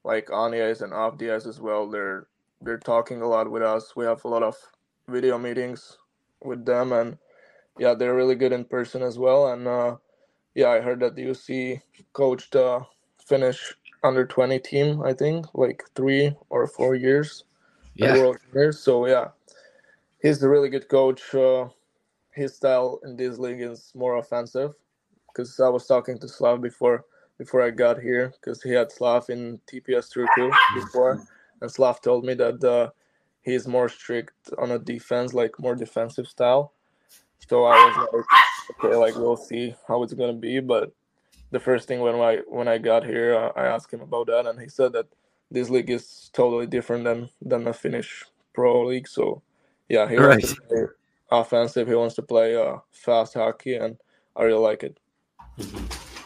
like 0.03 0.31
on 0.31 0.53
and 0.55 0.93
off 0.93 1.21
as 1.21 1.59
well. 1.59 1.87
They're 1.89 2.27
they're 2.61 2.79
talking 2.79 3.21
a 3.21 3.27
lot 3.27 3.51
with 3.51 3.61
us. 3.61 3.95
We 3.95 4.05
have 4.05 4.25
a 4.25 4.27
lot 4.27 4.43
of 4.43 4.55
video 5.07 5.37
meetings 5.37 5.97
with 6.43 6.65
them, 6.65 6.91
and 6.91 7.19
yeah, 7.77 7.93
they're 7.93 8.15
really 8.15 8.35
good 8.35 8.51
in 8.51 8.65
person 8.65 9.03
as 9.03 9.19
well. 9.19 9.53
And 9.53 9.67
uh, 9.67 9.97
yeah, 10.55 10.69
I 10.69 10.81
heard 10.81 10.99
that 11.01 11.15
the 11.15 11.25
Jussi 11.25 11.81
coached 12.13 12.55
uh, 12.55 12.81
Finnish 13.25 13.73
under 14.03 14.25
twenty 14.25 14.59
team. 14.59 15.01
I 15.03 15.13
think 15.13 15.45
like 15.53 15.83
three 15.95 16.35
or 16.49 16.67
four 16.67 16.95
years. 16.95 17.43
Yeah. 17.95 18.31
So 18.71 19.05
yeah, 19.07 19.29
he's 20.21 20.41
a 20.43 20.49
really 20.49 20.69
good 20.69 20.87
coach. 20.87 21.33
Uh, 21.33 21.69
his 22.31 22.55
style 22.55 22.99
in 23.03 23.15
this 23.17 23.37
league 23.37 23.61
is 23.61 23.91
more 23.95 24.17
offensive 24.17 24.73
because 25.27 25.59
I 25.59 25.69
was 25.69 25.85
talking 25.85 26.17
to 26.19 26.27
Slav 26.27 26.61
before 26.61 27.05
before 27.37 27.61
I 27.61 27.69
got 27.69 27.99
here 27.99 28.33
because 28.39 28.61
he 28.61 28.71
had 28.71 28.91
Slav 28.91 29.29
in 29.29 29.59
TPS 29.71 30.13
Turku 30.13 30.51
before, 30.75 31.25
and 31.61 31.71
Slav 31.71 32.01
told 32.01 32.25
me 32.25 32.33
that 32.35 32.63
uh, 32.63 32.89
he's 33.41 33.67
more 33.67 33.89
strict 33.89 34.33
on 34.57 34.71
a 34.71 34.79
defense, 34.79 35.33
like 35.33 35.59
more 35.59 35.75
defensive 35.75 36.27
style. 36.27 36.73
So 37.49 37.65
I 37.65 37.75
was 37.75 38.07
like, 38.13 38.25
okay, 38.71 38.95
like 38.95 39.15
we'll 39.15 39.37
see 39.37 39.75
how 39.87 40.03
it's 40.03 40.13
gonna 40.13 40.33
be. 40.33 40.59
But 40.59 40.91
the 41.51 41.59
first 41.59 41.87
thing 41.87 41.99
when 41.99 42.15
I 42.15 42.37
when 42.47 42.67
I 42.67 42.77
got 42.77 43.05
here, 43.05 43.35
uh, 43.35 43.51
I 43.55 43.65
asked 43.65 43.93
him 43.93 44.01
about 44.01 44.27
that, 44.27 44.45
and 44.45 44.59
he 44.59 44.67
said 44.69 44.93
that 44.93 45.07
this 45.51 45.69
league 45.69 45.89
is 45.89 46.29
totally 46.33 46.67
different 46.67 47.03
than 47.03 47.29
than 47.41 47.63
the 47.63 47.73
Finnish 47.73 48.25
pro 48.53 48.85
league. 48.85 49.07
So 49.07 49.41
yeah, 49.87 50.07
he 50.07 50.17
wants 50.17 50.49
to 50.49 50.61
play 50.61 50.85
offensive. 51.31 51.87
He 51.87 51.95
wants 51.95 52.15
to 52.15 52.21
play 52.21 52.55
uh, 52.55 52.77
fast 52.91 53.33
hockey, 53.33 53.75
and 53.75 53.97
I 54.35 54.43
really 54.43 54.59
like 54.61 54.83
it. 54.83 54.99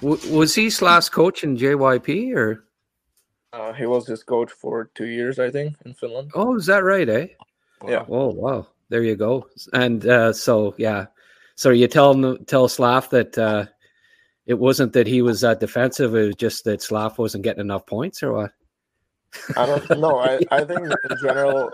W- 0.02 0.38
was 0.38 0.54
he 0.54 0.70
Slav's 0.70 1.10
coach 1.10 1.44
in 1.44 1.58
JYP 1.58 2.36
or? 2.36 2.66
Uh, 3.54 3.72
he 3.72 3.86
was 3.86 4.08
his 4.08 4.24
coach 4.24 4.52
for 4.52 4.90
two 4.96 5.06
years, 5.06 5.38
I 5.38 5.52
think, 5.52 5.76
in 5.86 5.94
Finland. 5.94 6.32
Oh, 6.34 6.56
is 6.58 6.66
that 6.66 6.84
right? 6.84 7.08
Eh? 7.08 7.28
Yeah. 7.88 8.04
Oh, 8.10 8.30
wow. 8.30 8.68
There 8.90 9.04
you 9.04 9.16
go. 9.16 9.48
And 9.74 10.06
uh, 10.08 10.34
so, 10.34 10.74
yeah. 10.78 11.06
So 11.56 11.70
you 11.70 11.88
tell 11.88 12.14
him, 12.14 12.44
tell 12.46 12.68
Slav 12.68 13.10
that 13.12 13.38
uh, 13.38 13.66
it 14.46 14.56
wasn't 14.56 14.94
that 14.94 15.08
he 15.08 15.22
was 15.22 15.42
that 15.42 15.60
defensive. 15.60 16.16
It 16.16 16.26
was 16.28 16.36
just 16.36 16.64
that 16.66 16.82
Slav 16.82 17.18
wasn't 17.18 17.44
getting 17.44 17.62
enough 17.62 17.86
points, 17.86 18.24
or 18.24 18.34
what? 18.34 18.52
I 19.58 19.66
don't 19.66 20.00
know. 20.00 20.20
I, 20.20 20.40
I 20.52 20.64
think 20.64 20.82
in 20.82 21.18
general, 21.22 21.72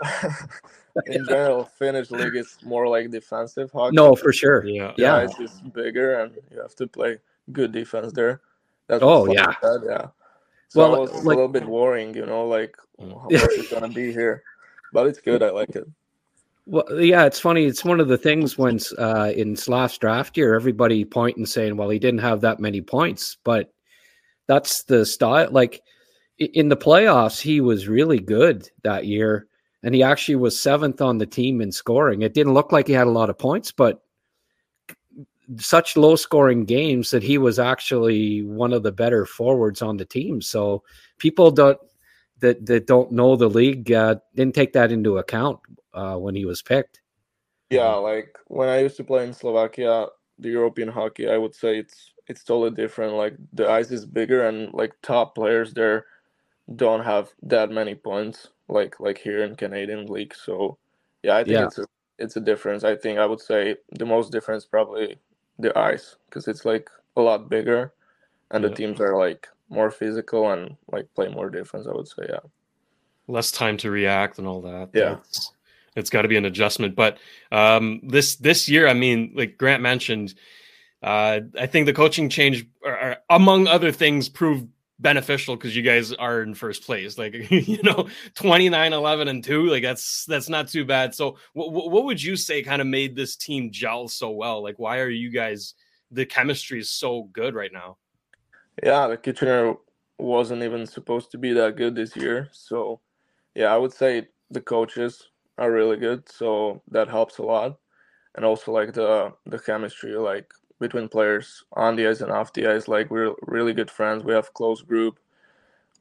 in 1.07 1.25
general, 1.25 1.65
Finnish 1.65 2.09
league 2.11 2.35
is 2.35 2.57
more 2.63 2.87
like 2.87 3.09
defensive 3.11 3.71
hockey. 3.71 3.95
No, 3.95 4.15
for 4.15 4.31
sure. 4.31 4.65
Yeah. 4.65 4.93
Yeah. 4.97 5.19
it's 5.21 5.35
just 5.37 5.71
bigger, 5.73 6.19
and 6.21 6.35
you 6.51 6.61
have 6.61 6.75
to 6.75 6.87
play 6.87 7.17
good 7.51 7.71
defense 7.71 8.13
there. 8.13 8.41
That's 8.87 9.03
Oh, 9.03 9.31
yeah. 9.31 9.53
Slav 9.59 9.81
said, 9.81 9.81
yeah. 9.89 10.07
So 10.69 10.79
Well, 10.81 10.95
I 10.95 10.99
was 10.99 11.11
like- 11.11 11.23
a 11.23 11.27
little 11.27 11.47
bit 11.47 11.65
worrying, 11.65 12.13
you 12.15 12.25
know, 12.25 12.45
like 12.47 12.75
how 12.99 13.05
much 13.29 13.31
it's 13.31 13.71
gonna 13.71 13.87
be 13.89 14.11
here, 14.11 14.43
but 14.93 15.07
it's 15.07 15.19
good. 15.19 15.41
I 15.43 15.49
like 15.51 15.75
it. 15.75 15.87
Well, 16.69 16.85
yeah, 17.01 17.25
it's 17.25 17.39
funny. 17.39 17.65
It's 17.65 17.83
one 17.83 17.99
of 17.99 18.09
the 18.09 18.17
things 18.17 18.55
when 18.55 18.79
uh, 18.99 19.31
in 19.35 19.55
Slav's 19.55 19.97
draft 19.97 20.37
year, 20.37 20.53
everybody 20.53 21.03
pointing 21.03 21.47
saying, 21.47 21.75
"Well, 21.77 21.89
he 21.89 21.97
didn't 21.97 22.19
have 22.19 22.41
that 22.41 22.59
many 22.59 22.79
points," 22.79 23.37
but 23.43 23.73
that's 24.47 24.83
the 24.83 25.03
style. 25.03 25.49
Like 25.51 25.81
in 26.37 26.69
the 26.69 26.77
playoffs, 26.77 27.41
he 27.41 27.59
was 27.59 27.87
really 27.87 28.19
good 28.19 28.69
that 28.83 29.07
year, 29.07 29.47
and 29.81 29.95
he 29.95 30.03
actually 30.03 30.35
was 30.35 30.59
seventh 30.59 31.01
on 31.01 31.17
the 31.17 31.25
team 31.25 31.59
in 31.59 31.71
scoring. 31.71 32.21
It 32.21 32.35
didn't 32.35 32.53
look 32.53 32.71
like 32.71 32.85
he 32.85 32.93
had 32.93 33.07
a 33.07 33.11
lot 33.11 33.31
of 33.31 33.39
points, 33.39 33.71
but 33.71 34.03
such 35.57 35.97
low 35.97 36.15
scoring 36.15 36.65
games 36.65 37.09
that 37.09 37.23
he 37.23 37.37
was 37.39 37.57
actually 37.57 38.43
one 38.43 38.71
of 38.73 38.83
the 38.83 38.91
better 38.91 39.25
forwards 39.25 39.81
on 39.81 39.97
the 39.97 40.05
team. 40.05 40.41
So 40.41 40.83
people 41.17 41.49
don't 41.49 41.79
that 42.41 42.65
that 42.67 42.85
don't 42.85 43.11
know 43.11 43.35
the 43.35 43.49
league 43.49 43.91
uh, 43.91 44.17
didn't 44.35 44.53
take 44.55 44.73
that 44.73 44.91
into 44.91 45.17
account 45.17 45.59
uh, 45.93 46.15
when 46.15 46.35
he 46.35 46.45
was 46.45 46.61
picked. 46.61 47.01
Yeah, 47.69 47.93
like 47.93 48.35
when 48.47 48.69
I 48.69 48.79
used 48.79 48.97
to 48.97 49.03
play 49.03 49.23
in 49.23 49.33
Slovakia, 49.33 50.07
the 50.39 50.49
European 50.49 50.89
hockey, 50.89 51.29
I 51.29 51.37
would 51.37 51.53
say 51.53 51.77
it's 51.77 52.13
it's 52.27 52.43
totally 52.43 52.71
different. 52.71 53.13
Like 53.13 53.35
the 53.53 53.69
ice 53.69 53.91
is 53.91 54.05
bigger 54.05 54.47
and 54.47 54.73
like 54.73 54.93
top 55.01 55.35
players 55.35 55.73
there 55.73 56.05
don't 56.75 57.03
have 57.03 57.29
that 57.41 57.71
many 57.71 57.95
points 57.95 58.49
like 58.67 58.99
like 58.99 59.17
here 59.17 59.43
in 59.43 59.55
Canadian 59.55 60.05
league. 60.07 60.33
So 60.33 60.77
yeah, 61.23 61.37
I 61.37 61.43
think 61.43 61.53
Yeah. 61.53 61.65
it's 61.65 61.79
a 61.79 61.85
it's 62.17 62.35
a 62.35 62.41
difference. 62.41 62.83
I 62.83 62.95
think 62.95 63.19
I 63.19 63.25
would 63.25 63.41
say 63.41 63.77
the 63.97 64.05
most 64.05 64.31
difference 64.31 64.65
probably 64.65 65.17
the 65.57 65.77
ice 65.77 66.15
because 66.25 66.47
it's 66.47 66.65
like 66.65 66.89
a 67.17 67.21
lot 67.21 67.49
bigger 67.49 67.93
and 68.51 68.63
the 68.63 68.69
teams 68.69 68.99
are 69.01 69.17
like 69.17 69.47
more 69.69 69.91
physical 69.91 70.51
and 70.51 70.75
like 70.91 71.07
play 71.15 71.27
more 71.27 71.49
defense. 71.49 71.87
I 71.87 71.93
would 71.93 72.07
say 72.07 72.25
yeah. 72.29 72.39
less 73.27 73.51
time 73.51 73.77
to 73.77 73.91
react 73.91 74.39
and 74.39 74.47
all 74.47 74.61
that. 74.61 74.89
Yeah. 74.93 75.17
It's, 75.17 75.53
it's 75.99 76.09
got 76.09 76.23
to 76.23 76.27
be 76.27 76.37
an 76.37 76.45
adjustment. 76.45 76.95
But 76.95 77.17
um, 77.51 77.99
this 78.03 78.35
this 78.37 78.67
year, 78.67 78.87
I 78.87 78.93
mean, 78.93 79.33
like 79.35 79.57
Grant 79.57 79.83
mentioned, 79.83 80.33
uh, 81.03 81.41
I 81.59 81.67
think 81.67 81.85
the 81.85 81.93
coaching 81.93 82.29
change, 82.29 82.65
among 83.29 83.67
other 83.67 83.91
things, 83.91 84.29
proved 84.29 84.67
beneficial 84.99 85.55
because 85.55 85.75
you 85.75 85.81
guys 85.81 86.11
are 86.13 86.41
in 86.41 86.53
first 86.53 86.85
place. 86.85 87.17
Like 87.17 87.33
you 87.51 87.81
know, 87.83 88.07
29, 88.35 88.93
11, 88.93 89.27
and 89.27 89.43
two. 89.43 89.67
Like 89.67 89.83
that's 89.83 90.25
that's 90.25 90.49
not 90.49 90.67
too 90.67 90.85
bad. 90.85 91.15
So 91.15 91.37
what 91.53 91.71
what 91.71 92.05
would 92.05 92.21
you 92.21 92.35
say 92.35 92.63
kind 92.63 92.81
of 92.81 92.87
made 92.87 93.15
this 93.15 93.35
team 93.35 93.71
gel 93.71 94.07
so 94.07 94.31
well? 94.31 94.63
Like 94.63 94.79
why 94.79 94.99
are 94.99 95.09
you 95.09 95.29
guys? 95.29 95.75
The 96.11 96.25
chemistry 96.25 96.79
is 96.79 96.89
so 96.89 97.29
good 97.33 97.53
right 97.53 97.71
now. 97.71 97.97
Yeah, 98.81 99.07
the 99.07 99.17
Kitchener 99.17 99.75
wasn't 100.17 100.63
even 100.63 100.85
supposed 100.85 101.31
to 101.31 101.37
be 101.37 101.53
that 101.53 101.75
good 101.75 101.95
this 101.95 102.15
year. 102.15 102.49
So, 102.51 102.99
yeah, 103.55 103.73
I 103.73 103.77
would 103.77 103.93
say 103.93 104.27
the 104.49 104.61
coaches 104.61 105.27
are 105.59 105.71
really 105.71 105.97
good. 105.97 106.27
So 106.29 106.81
that 106.89 107.09
helps 107.09 107.37
a 107.37 107.43
lot, 107.43 107.77
and 108.35 108.45
also 108.45 108.71
like 108.71 108.93
the 108.93 109.33
the 109.45 109.59
chemistry, 109.59 110.15
like 110.15 110.51
between 110.79 111.09
players 111.09 111.63
on 111.73 111.95
the 111.95 112.07
ice 112.07 112.21
and 112.21 112.31
off 112.31 112.53
the 112.53 112.67
ice. 112.67 112.87
Like 112.87 113.11
we're 113.11 113.35
really 113.43 113.73
good 113.73 113.91
friends. 113.91 114.23
We 114.23 114.33
have 114.33 114.53
close 114.53 114.81
group. 114.81 115.19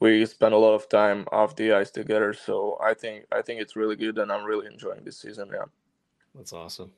We 0.01 0.25
spend 0.27 0.55
a 0.55 0.59
lot 0.59 0.75
of 0.75 0.89
time 0.89 1.27
off 1.33 1.57
the 1.57 1.73
ice 1.73 1.91
together. 1.91 2.33
So 2.33 2.79
I 2.83 2.95
think 2.95 3.27
I 3.33 3.43
think 3.43 3.61
it's 3.61 3.77
really 3.77 3.97
good, 3.97 4.19
and 4.19 4.33
I'm 4.33 4.45
really 4.45 4.67
enjoying 4.67 5.05
this 5.05 5.19
season. 5.21 5.51
Yeah. 5.53 5.67
That's 6.35 6.53
awesome. 6.53 6.93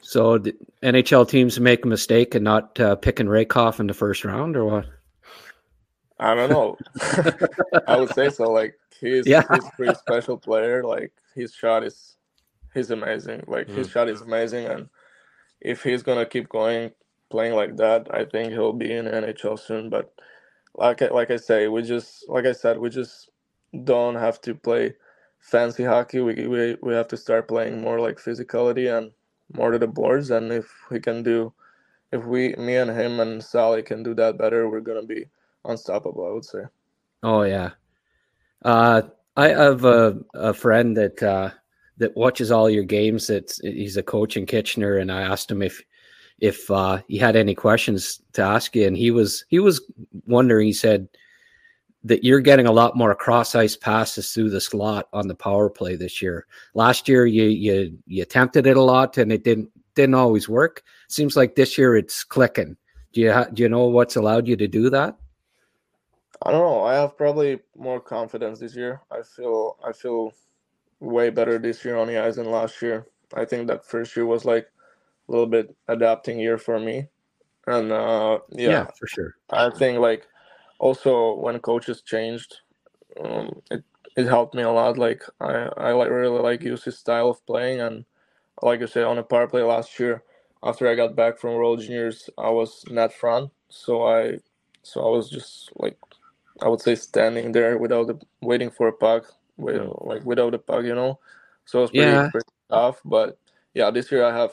So 0.00 0.38
the 0.38 0.54
NHL 0.82 1.28
teams 1.28 1.60
make 1.60 1.84
a 1.84 1.88
mistake 1.88 2.34
and 2.34 2.42
not 2.44 2.78
uh, 2.80 2.96
picking 2.96 3.26
Rehkopf 3.26 3.78
in 3.78 3.86
the 3.86 3.94
first 3.94 4.24
round, 4.24 4.56
or 4.56 4.64
what? 4.64 4.86
I 6.18 6.34
don't 6.34 6.50
know. 6.50 6.76
I 7.86 7.98
would 8.00 8.12
say 8.14 8.30
so. 8.30 8.50
Like 8.50 8.76
he's 9.00 9.26
Yeah. 9.26 9.44
he's 9.54 9.64
a 9.64 9.70
pretty 9.76 9.94
special 9.94 10.36
player. 10.36 10.82
Like 10.84 11.12
his 11.34 11.54
shot 11.54 11.84
is 11.84 12.16
he's 12.74 12.90
amazing. 12.90 13.44
Like 13.46 13.68
his 13.70 13.90
shot 13.90 14.08
is 14.08 14.20
amazing 14.20 14.66
and 14.66 14.88
if 15.60 15.82
he's 15.82 16.02
gonna 16.02 16.26
keep 16.26 16.48
going 16.48 16.90
playing 17.30 17.54
like 17.54 17.76
that, 17.76 18.08
I 18.12 18.24
think 18.24 18.52
he'll 18.52 18.72
be 18.72 18.92
in 18.92 19.06
NHL 19.06 19.58
soon. 19.58 19.88
But 19.88 20.12
like 20.74 21.02
I, 21.02 21.08
like 21.08 21.30
I 21.30 21.36
say, 21.36 21.68
we 21.68 21.82
just 21.82 22.28
like 22.28 22.46
I 22.46 22.52
said, 22.52 22.78
we 22.78 22.90
just 22.90 23.30
don't 23.84 24.16
have 24.16 24.40
to 24.42 24.54
play 24.54 24.94
fancy 25.40 25.84
hockey. 25.84 26.20
We 26.20 26.46
we 26.46 26.76
we 26.82 26.94
have 26.94 27.08
to 27.08 27.16
start 27.16 27.48
playing 27.48 27.80
more 27.80 28.00
like 28.00 28.18
physicality 28.18 28.96
and 28.96 29.12
more 29.54 29.70
to 29.70 29.78
the 29.78 29.86
boards. 29.86 30.30
And 30.30 30.52
if 30.52 30.66
we 30.90 31.00
can 31.00 31.22
do, 31.22 31.52
if 32.12 32.24
we 32.24 32.54
me 32.56 32.76
and 32.76 32.90
him 32.90 33.20
and 33.20 33.42
Sally 33.42 33.82
can 33.82 34.02
do 34.02 34.14
that 34.14 34.38
better, 34.38 34.68
we're 34.68 34.80
gonna 34.80 35.06
be 35.06 35.26
unstoppable. 35.64 36.26
I 36.26 36.32
would 36.32 36.44
say. 36.44 36.64
Oh 37.22 37.42
yeah. 37.42 37.70
Uh, 38.64 39.02
I 39.36 39.48
have 39.48 39.84
a, 39.84 40.18
a 40.34 40.52
friend 40.52 40.96
that 40.96 41.22
uh, 41.22 41.50
that 41.98 42.16
watches 42.16 42.50
all 42.50 42.68
your 42.68 42.84
games. 42.84 43.26
That 43.28 43.52
he's 43.62 43.96
a 43.96 44.02
coach 44.02 44.36
in 44.36 44.46
Kitchener, 44.46 44.96
and 44.96 45.10
I 45.10 45.22
asked 45.22 45.50
him 45.50 45.62
if 45.62 45.82
if 46.38 46.70
uh, 46.70 47.00
he 47.08 47.18
had 47.18 47.36
any 47.36 47.54
questions 47.54 48.20
to 48.32 48.42
ask 48.42 48.74
you, 48.74 48.86
and 48.86 48.96
he 48.96 49.10
was 49.10 49.44
he 49.48 49.58
was 49.58 49.80
wondering. 50.26 50.66
He 50.66 50.72
said 50.72 51.08
that 52.04 52.24
you're 52.24 52.40
getting 52.40 52.66
a 52.66 52.72
lot 52.72 52.96
more 52.96 53.14
cross 53.14 53.54
ice 53.54 53.76
passes 53.76 54.32
through 54.32 54.50
the 54.50 54.60
slot 54.60 55.08
on 55.12 55.28
the 55.28 55.34
power 55.34 55.70
play 55.70 55.94
this 55.94 56.20
year. 56.20 56.46
Last 56.74 57.08
year, 57.08 57.26
you 57.26 57.44
you 57.44 57.96
you 58.06 58.22
attempted 58.22 58.66
it 58.66 58.76
a 58.76 58.82
lot, 58.82 59.16
and 59.18 59.32
it 59.32 59.44
didn't 59.44 59.70
didn't 59.94 60.14
always 60.14 60.48
work. 60.48 60.82
Seems 61.08 61.36
like 61.36 61.54
this 61.54 61.78
year 61.78 61.96
it's 61.96 62.24
clicking. 62.24 62.76
Do 63.12 63.20
you 63.20 63.32
ha- 63.32 63.48
do 63.52 63.62
you 63.62 63.68
know 63.68 63.86
what's 63.86 64.16
allowed 64.16 64.48
you 64.48 64.56
to 64.56 64.68
do 64.68 64.90
that? 64.90 65.16
I 66.44 66.52
don't 66.52 66.62
know. 66.62 66.82
I 66.84 66.94
have 66.94 67.16
probably 67.16 67.60
more 67.76 68.00
confidence 68.00 68.60
this 68.60 68.76
year. 68.76 69.02
I 69.10 69.22
feel 69.22 69.76
I 69.84 69.92
feel 69.92 70.32
way 71.00 71.30
better 71.30 71.58
this 71.58 71.84
year 71.84 71.96
on 71.96 72.08
the 72.08 72.18
ice 72.18 72.36
than 72.36 72.50
last 72.50 72.82
year. 72.82 73.06
I 73.34 73.44
think 73.44 73.68
that 73.68 73.86
first 73.86 74.16
year 74.16 74.26
was 74.26 74.44
like 74.44 74.66
a 75.28 75.32
little 75.32 75.46
bit 75.46 75.74
adapting 75.88 76.38
year 76.40 76.58
for 76.58 76.80
me 76.80 77.08
and 77.66 77.92
uh, 77.92 78.40
yeah, 78.50 78.84
Yeah, 78.84 78.86
for 78.98 79.06
sure. 79.06 79.34
I 79.50 79.70
think 79.70 79.98
like 80.00 80.26
also 80.78 81.36
when 81.36 81.58
coaches 81.60 82.02
changed, 82.02 82.60
um, 83.22 83.62
it 83.70 83.84
it 84.16 84.26
helped 84.26 84.54
me 84.54 84.62
a 84.62 84.70
lot. 84.70 84.98
Like 84.98 85.22
I 85.40 85.68
I 85.76 85.92
like 85.92 86.10
really 86.10 86.40
like 86.40 86.60
Jussi's 86.62 86.98
style 86.98 87.30
of 87.30 87.46
playing, 87.46 87.80
and 87.80 88.04
like 88.62 88.82
I 88.82 88.86
said 88.86 89.04
on 89.04 89.18
a 89.18 89.22
power 89.22 89.48
play 89.48 89.62
last 89.62 89.98
year, 90.00 90.22
after 90.62 90.88
I 90.88 90.94
got 90.96 91.16
back 91.16 91.38
from 91.38 91.54
World 91.54 91.80
Juniors, 91.82 92.30
I 92.38 92.50
was 92.50 92.84
net 92.90 93.12
front, 93.12 93.52
so 93.70 94.04
I 94.06 94.38
so 94.82 95.06
I 95.06 95.10
was 95.10 95.30
just 95.30 95.70
like 95.76 95.98
I 96.62 96.68
would 96.68 96.80
say 96.80 96.94
standing 96.94 97.52
there 97.52 97.76
without 97.78 98.06
the, 98.06 98.20
waiting 98.40 98.70
for 98.70 98.88
a 98.88 98.92
puck, 98.92 99.24
with, 99.56 99.82
like 100.00 100.24
without 100.24 100.54
a 100.54 100.58
puck, 100.58 100.84
you 100.84 100.94
know. 100.94 101.18
So 101.64 101.78
it 101.78 101.82
was 101.82 101.90
pretty, 101.90 102.12
Yeah. 102.12 102.30
pretty 102.30 102.48
tough, 102.70 103.00
but 103.04 103.38
yeah, 103.74 103.90
this 103.90 104.10
year 104.12 104.24
I 104.24 104.36
have 104.36 104.52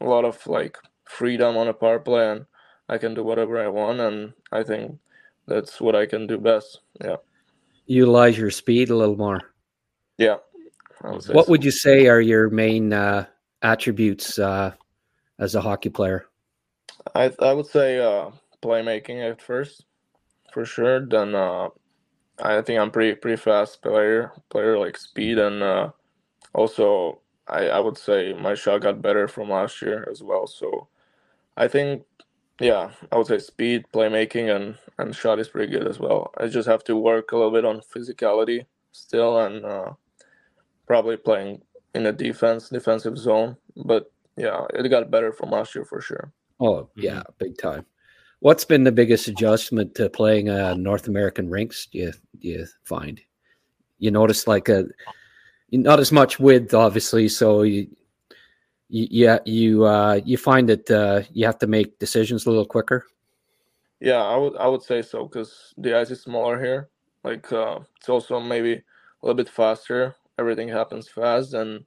a 0.00 0.04
lot 0.06 0.24
of 0.24 0.44
like 0.46 0.76
freedom 1.04 1.56
on 1.56 1.68
a 1.68 1.74
power 1.74 1.98
play, 1.98 2.30
and 2.30 2.46
I 2.88 2.98
can 2.98 3.14
do 3.14 3.22
whatever 3.22 3.62
I 3.62 3.68
want, 3.68 4.00
and 4.00 4.32
I 4.52 4.62
think 4.62 4.98
that's 5.46 5.80
what 5.80 5.94
I 5.94 6.06
can 6.06 6.26
do 6.26 6.38
best. 6.38 6.80
Yeah, 7.00 7.16
Utilize 7.86 8.38
your 8.38 8.50
speed 8.50 8.90
a 8.90 8.96
little 8.96 9.16
more. 9.16 9.40
yeah. 10.18 10.36
What 11.02 11.24
so. 11.24 11.44
would 11.48 11.64
you 11.64 11.70
say 11.70 12.08
are 12.08 12.20
your 12.20 12.50
main 12.50 12.92
uh, 12.92 13.24
attributes 13.62 14.38
uh, 14.38 14.72
as 15.38 15.54
a 15.54 15.60
hockey 15.60 15.88
player? 15.88 16.26
I 17.14 17.32
I 17.40 17.52
would 17.52 17.66
say 17.66 17.98
uh, 17.98 18.30
playmaking 18.62 19.28
at 19.28 19.40
first, 19.40 19.84
for 20.52 20.64
sure. 20.64 21.00
Then 21.04 21.34
uh, 21.34 21.68
I 22.42 22.62
think 22.62 22.78
I'm 22.80 22.90
pretty 22.90 23.14
pretty 23.16 23.36
fast 23.36 23.82
player, 23.82 24.32
player 24.50 24.78
like 24.78 24.96
speed, 24.96 25.38
and 25.38 25.62
uh, 25.62 25.90
also 26.54 27.20
I 27.48 27.68
I 27.68 27.80
would 27.80 27.98
say 27.98 28.32
my 28.34 28.54
shot 28.54 28.82
got 28.82 29.02
better 29.02 29.28
from 29.28 29.50
last 29.50 29.82
year 29.82 30.08
as 30.10 30.22
well. 30.22 30.46
So 30.46 30.88
I 31.56 31.68
think 31.68 32.04
yeah, 32.60 32.90
I 33.10 33.16
would 33.16 33.26
say 33.26 33.38
speed, 33.38 33.84
playmaking, 33.92 34.54
and 34.54 34.76
and 34.98 35.14
shot 35.16 35.38
is 35.38 35.48
pretty 35.48 35.72
good 35.72 35.88
as 35.88 35.98
well. 35.98 36.32
I 36.38 36.48
just 36.48 36.68
have 36.68 36.84
to 36.84 36.96
work 36.96 37.32
a 37.32 37.36
little 37.36 37.52
bit 37.52 37.64
on 37.64 37.80
physicality 37.80 38.66
still, 38.92 39.38
and 39.38 39.64
uh, 39.64 39.92
probably 40.86 41.16
playing 41.16 41.62
in 41.94 42.06
a 42.06 42.12
defense 42.12 42.68
defensive 42.68 43.18
zone. 43.18 43.56
But 43.76 44.12
yeah, 44.36 44.66
it 44.74 44.88
got 44.88 45.10
better 45.10 45.32
from 45.32 45.50
last 45.50 45.74
year 45.74 45.84
for 45.84 46.00
sure. 46.00 46.32
Oh, 46.60 46.90
yeah, 46.94 47.22
big 47.38 47.56
time. 47.56 47.86
What's 48.40 48.64
been 48.64 48.84
the 48.84 48.92
biggest 48.92 49.28
adjustment 49.28 49.94
to 49.96 50.08
playing 50.10 50.48
uh, 50.48 50.74
North 50.74 51.08
American 51.08 51.48
rinks? 51.48 51.86
Do 51.86 51.98
you 51.98 52.12
do 52.38 52.48
you 52.48 52.66
find 52.84 53.20
you 53.98 54.10
notice 54.10 54.46
like 54.48 54.68
a 54.68 54.86
not 55.72 56.00
as 56.00 56.10
much 56.10 56.40
width, 56.40 56.74
obviously, 56.74 57.28
so 57.28 57.62
you, 57.62 57.86
you 58.88 59.06
yeah 59.10 59.38
you 59.44 59.84
uh, 59.84 60.20
you 60.24 60.36
find 60.36 60.68
that 60.68 60.90
uh, 60.90 61.22
you 61.32 61.46
have 61.46 61.58
to 61.58 61.66
make 61.66 61.98
decisions 61.98 62.46
a 62.46 62.50
little 62.50 62.66
quicker. 62.66 63.06
Yeah, 64.00 64.22
I 64.22 64.36
would 64.36 64.56
I 64.56 64.66
would 64.66 64.82
say 64.82 65.02
so 65.02 65.26
because 65.26 65.74
the 65.76 65.96
ice 65.96 66.10
is 66.10 66.22
smaller 66.22 66.60
here. 66.60 66.88
Like 67.22 67.52
uh, 67.52 67.80
it's 67.96 68.08
also 68.08 68.40
maybe 68.40 68.72
a 68.72 68.82
little 69.22 69.36
bit 69.36 69.48
faster. 69.48 70.16
Everything 70.38 70.68
happens 70.68 71.08
fast, 71.08 71.54
and 71.54 71.84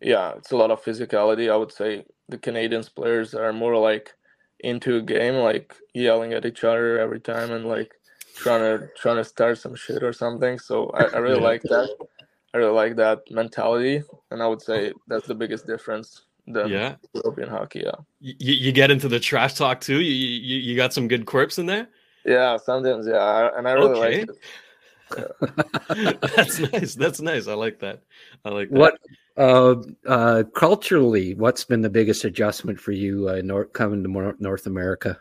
yeah, 0.00 0.32
it's 0.36 0.52
a 0.52 0.56
lot 0.56 0.70
of 0.70 0.82
physicality. 0.82 1.52
I 1.52 1.56
would 1.56 1.72
say 1.72 2.04
the 2.28 2.38
Canadians 2.38 2.88
players 2.88 3.34
are 3.34 3.52
more 3.52 3.76
like 3.76 4.14
into 4.64 4.96
a 4.96 5.02
game, 5.02 5.34
like 5.36 5.76
yelling 5.94 6.32
at 6.32 6.46
each 6.46 6.64
other 6.64 6.98
every 6.98 7.20
time 7.20 7.52
and 7.52 7.66
like 7.66 7.92
trying 8.36 8.60
to 8.60 8.88
trying 8.96 9.16
to 9.16 9.24
start 9.24 9.58
some 9.58 9.74
shit 9.74 10.02
or 10.02 10.12
something. 10.12 10.58
So 10.58 10.88
I, 10.90 11.04
I 11.04 11.18
really 11.18 11.36
Yeah. 11.40 11.48
like 11.50 11.62
that. 11.62 11.88
I 12.54 12.58
really 12.58 12.72
like 12.72 12.96
that 12.96 13.20
mentality, 13.30 14.02
and 14.30 14.42
I 14.42 14.46
would 14.46 14.62
say 14.62 14.92
that's 15.08 15.26
the 15.26 15.34
biggest 15.34 15.66
difference 15.66 16.22
than 16.46 16.70
Yeah. 16.70 16.96
European 17.14 17.48
hockey. 17.48 17.82
Yeah. 17.84 17.98
You, 18.20 18.54
you 18.54 18.72
get 18.72 18.90
into 18.90 19.08
the 19.08 19.20
trash 19.20 19.54
talk 19.54 19.80
too. 19.80 20.00
You, 20.00 20.14
you 20.14 20.58
you 20.58 20.76
got 20.76 20.92
some 20.92 21.08
good 21.08 21.26
quirks 21.26 21.58
in 21.58 21.66
there. 21.66 21.88
Yeah, 22.24 22.56
sometimes 22.56 23.06
yeah, 23.06 23.50
and 23.56 23.68
I 23.68 23.72
really 23.72 23.98
Okay. 23.98 24.20
like 24.20 24.28
it. 24.30 24.36
That's 26.36 26.58
nice. 26.58 26.94
That's 26.94 27.20
nice. 27.20 27.46
I 27.46 27.54
like 27.54 27.78
that. 27.80 28.02
I 28.44 28.50
like 28.50 28.70
that. 28.70 28.78
What 28.78 28.98
uh, 29.36 29.76
uh, 30.06 30.44
culturally, 30.54 31.34
what's 31.34 31.64
been 31.64 31.82
the 31.82 31.90
biggest 31.90 32.24
adjustment 32.24 32.80
for 32.80 32.92
you 32.92 33.28
uh, 33.28 33.42
nor- 33.44 33.66
coming 33.66 34.02
to 34.02 34.10
Nor- 34.10 34.36
North 34.38 34.66
America? 34.66 35.18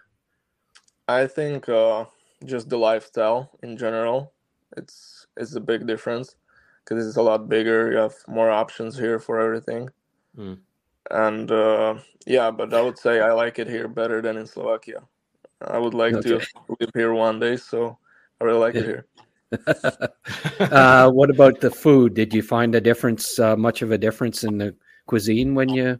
I 1.07 1.27
think 1.27 1.67
uh, 1.67 2.05
just 2.45 2.69
the 2.69 2.77
lifestyle 2.77 3.51
in 3.61 3.77
general, 3.77 4.33
it's 4.77 5.27
it's 5.37 5.55
a 5.55 5.59
big 5.61 5.85
difference 5.87 6.35
because 6.83 7.05
it's 7.07 7.17
a 7.17 7.21
lot 7.21 7.49
bigger. 7.49 7.91
You 7.91 7.97
have 7.97 8.15
more 8.27 8.49
options 8.51 8.97
here 8.97 9.19
for 9.19 9.39
everything, 9.39 9.89
Mm. 10.37 10.59
and 11.11 11.51
uh, 11.51 11.95
yeah. 12.25 12.51
But 12.51 12.73
I 12.73 12.81
would 12.81 12.97
say 12.97 13.19
I 13.19 13.33
like 13.33 13.59
it 13.59 13.67
here 13.67 13.87
better 13.87 14.21
than 14.21 14.37
in 14.37 14.47
Slovakia. 14.47 15.03
I 15.61 15.77
would 15.77 15.93
like 15.93 16.19
to 16.21 16.41
live 16.79 16.91
here 16.93 17.13
one 17.13 17.39
day, 17.39 17.55
so 17.57 17.97
I 18.41 18.45
really 18.45 18.59
like 18.59 18.75
it 18.75 18.85
here. 18.85 19.05
uh, 20.71 21.09
what 21.11 21.29
about 21.29 21.59
the 21.61 21.71
food? 21.71 22.13
Did 22.13 22.33
you 22.33 22.41
find 22.41 22.75
a 22.75 22.81
difference? 22.81 23.39
Uh, 23.39 23.55
much 23.55 23.81
of 23.81 23.91
a 23.91 23.97
difference 23.97 24.43
in 24.43 24.57
the 24.57 24.75
cuisine 25.05 25.55
when 25.55 25.69
you 25.69 25.99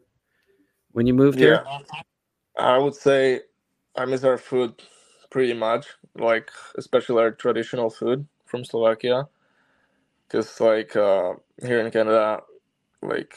when 0.92 1.08
you 1.08 1.14
moved 1.14 1.40
Yeah, 1.40 1.64
here? 1.64 1.66
I 2.58 2.78
would 2.78 2.96
say 2.96 3.42
I 3.96 4.06
miss 4.06 4.24
our 4.24 4.38
food 4.38 4.82
pretty 5.30 5.54
much, 5.54 5.88
like 6.16 6.50
especially 6.78 7.22
our 7.22 7.32
traditional 7.32 7.90
food 7.90 8.28
from 8.46 8.64
Slovakia. 8.64 9.28
Because 10.28 10.60
like 10.60 10.96
uh, 10.96 11.34
here 11.62 11.80
in 11.80 11.92
Canada, 11.92 12.42
like 13.02 13.36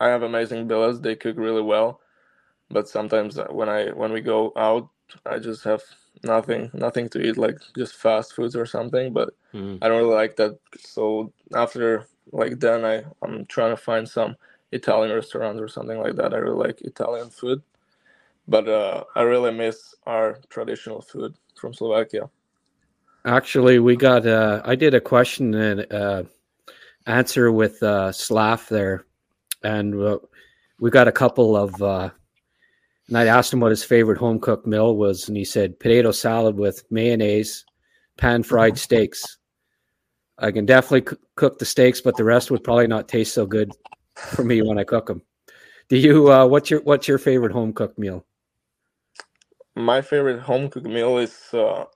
I 0.00 0.08
have 0.08 0.22
amazing 0.22 0.68
billets; 0.68 1.00
they 1.00 1.16
cook 1.16 1.36
really 1.36 1.62
well. 1.62 2.00
But 2.70 2.88
sometimes 2.88 3.38
when 3.50 3.68
I 3.68 3.90
when 3.90 4.12
we 4.12 4.20
go 4.20 4.52
out, 4.56 4.88
I 5.26 5.38
just 5.38 5.64
have 5.64 5.82
nothing 6.22 6.70
nothing 6.74 7.08
to 7.10 7.20
eat, 7.20 7.36
like 7.36 7.58
just 7.76 7.96
fast 7.96 8.34
foods 8.34 8.56
or 8.56 8.66
something. 8.66 9.12
But 9.12 9.30
Mhm. 9.54 9.78
I 9.82 9.88
don't 9.88 10.02
really 10.02 10.14
like 10.14 10.36
that. 10.36 10.58
So 10.78 11.32
after 11.54 12.06
like 12.32 12.60
then, 12.60 12.84
I 12.84 13.04
I'm 13.22 13.46
trying 13.46 13.70
to 13.70 13.76
find 13.76 14.08
some 14.08 14.36
Italian 14.72 15.14
restaurants 15.14 15.60
or 15.60 15.68
something 15.68 15.98
like 15.98 16.16
that. 16.16 16.34
I 16.34 16.38
really 16.38 16.58
like 16.58 16.80
Italian 16.82 17.30
food 17.30 17.62
but 18.50 18.68
uh, 18.68 19.04
I 19.14 19.22
really 19.22 19.52
miss 19.52 19.94
our 20.06 20.38
traditional 20.50 21.00
food 21.00 21.34
from 21.58 21.72
Slovakia. 21.72 22.28
Actually, 23.24 23.78
we 23.78 23.96
got. 23.96 24.26
Uh, 24.26 24.60
I 24.64 24.74
did 24.74 24.94
a 24.94 25.00
question 25.00 25.54
and 25.54 25.92
uh, 25.92 26.24
answer 27.06 27.52
with 27.52 27.82
uh, 27.82 28.10
Slav 28.12 28.66
there, 28.68 29.04
and 29.62 29.94
uh, 29.94 30.18
we 30.80 30.90
got 30.90 31.08
a 31.08 31.12
couple 31.12 31.56
of. 31.56 31.80
And 33.10 33.18
I 33.18 33.26
asked 33.26 33.52
him 33.52 33.58
what 33.58 33.72
his 33.72 33.82
favorite 33.82 34.18
home 34.18 34.38
cooked 34.38 34.68
meal 34.68 34.96
was, 34.96 35.26
and 35.26 35.36
he 35.36 35.44
said 35.44 35.80
potato 35.80 36.12
salad 36.12 36.54
with 36.54 36.84
mayonnaise, 36.92 37.64
pan 38.16 38.44
fried 38.44 38.78
steaks. 38.78 39.38
I 40.38 40.52
can 40.52 40.64
definitely 40.64 41.10
c- 41.10 41.20
cook 41.34 41.58
the 41.58 41.64
steaks, 41.64 42.00
but 42.00 42.16
the 42.16 42.22
rest 42.22 42.52
would 42.52 42.62
probably 42.62 42.86
not 42.86 43.08
taste 43.08 43.34
so 43.34 43.46
good 43.46 43.72
for 44.14 44.44
me 44.44 44.62
when 44.62 44.78
I 44.78 44.84
cook 44.84 45.06
them. 45.06 45.22
Do 45.88 45.96
you? 45.96 46.30
Uh, 46.30 46.46
what's 46.46 46.70
your 46.70 46.82
What's 46.82 47.08
your 47.08 47.18
favorite 47.18 47.50
home 47.50 47.72
cooked 47.72 47.98
meal? 47.98 48.24
My 49.74 50.02
favorite 50.02 50.38
home 50.38 50.70
cooked 50.70 50.86
meal 50.86 51.18
is 51.18 51.52
uh, 51.52 51.86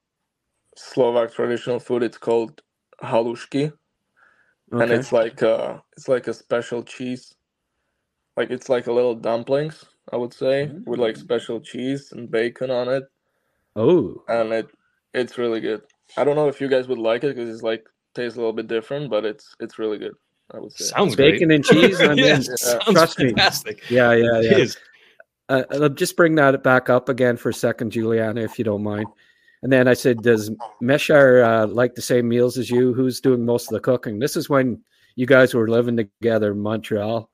Slovak 0.77 1.33
traditional 1.33 1.79
food. 1.79 2.03
It's 2.03 2.19
called 2.19 2.61
halushki, 3.05 3.73
and 4.73 4.91
it's 4.91 5.13
like 5.13 5.45
uh, 5.45 5.79
it's 5.97 6.09
like 6.09 6.27
a 6.27 6.35
special 6.35 6.83
cheese. 6.83 7.33
Like 8.37 8.51
it's 8.51 8.69
like 8.69 8.89
a 8.89 8.93
little 8.93 9.15
dumplings, 9.15 9.85
I 10.13 10.17
would 10.17 10.35
say, 10.35 10.71
with 10.87 11.01
like 11.01 11.17
special 11.17 11.61
cheese 11.61 12.13
and 12.13 12.31
bacon 12.31 12.71
on 12.71 12.89
it, 12.89 13.05
Oh, 13.77 14.23
and 14.29 14.53
it 14.53 14.69
it's 15.15 15.39
really 15.39 15.61
good. 15.61 15.83
I 16.17 16.25
don't 16.25 16.37
know 16.37 16.49
if 16.49 16.61
you 16.61 16.69
guys 16.69 16.87
would 16.89 16.99
like 16.99 17.25
it 17.25 17.35
because 17.35 17.49
it's 17.49 17.63
like 17.63 17.87
tastes 18.15 18.37
a 18.37 18.41
little 18.41 18.53
bit 18.53 18.67
different, 18.69 19.11
but 19.11 19.25
it's 19.25 19.55
it's 19.61 19.79
really 19.79 19.99
good. 19.99 20.15
I 20.53 20.59
would 20.59 20.73
say. 20.73 20.85
Sounds 20.85 21.17
great. 21.17 21.33
bacon 21.33 21.51
and 21.51 21.65
cheese. 21.65 22.01
I 22.01 22.09
mean, 22.15 22.19
yes, 22.19 22.49
Yeah. 22.49 22.55
sounds 22.57 22.85
trust 22.93 23.19
me. 23.19 23.27
fantastic. 23.29 23.83
Yeah, 23.91 24.13
yeah, 24.13 24.41
yeah. 24.41 24.53
Jeez. 24.53 24.77
Uh, 25.49 25.63
I'll 25.71 25.89
just 25.89 26.17
bring 26.17 26.35
that 26.37 26.63
back 26.63 26.89
up 26.91 27.09
again 27.09 27.37
for 27.37 27.49
a 27.51 27.55
second, 27.55 27.91
Juliana, 27.93 28.43
if 28.43 28.59
you 28.59 28.65
don't 28.65 28.83
mind. 28.83 29.07
And 29.63 29.73
then 29.73 29.89
I 29.89 29.95
said, 29.95 30.23
"Does 30.23 30.51
Mesar 30.83 31.43
uh, 31.43 31.67
like 31.67 31.95
the 31.95 32.03
same 32.03 32.29
meals 32.29 32.59
as 32.59 32.71
you? 32.71 32.93
Who's 32.93 33.21
doing 33.21 33.45
most 33.45 33.69
of 33.69 33.73
the 33.73 33.81
cooking?" 33.81 34.19
This 34.19 34.37
is 34.37 34.49
when 34.51 34.83
you 35.17 35.27
guys 35.27 35.55
were 35.55 35.69
living 35.69 35.97
together 35.97 36.53
in 36.53 36.61
Montreal. 36.61 37.31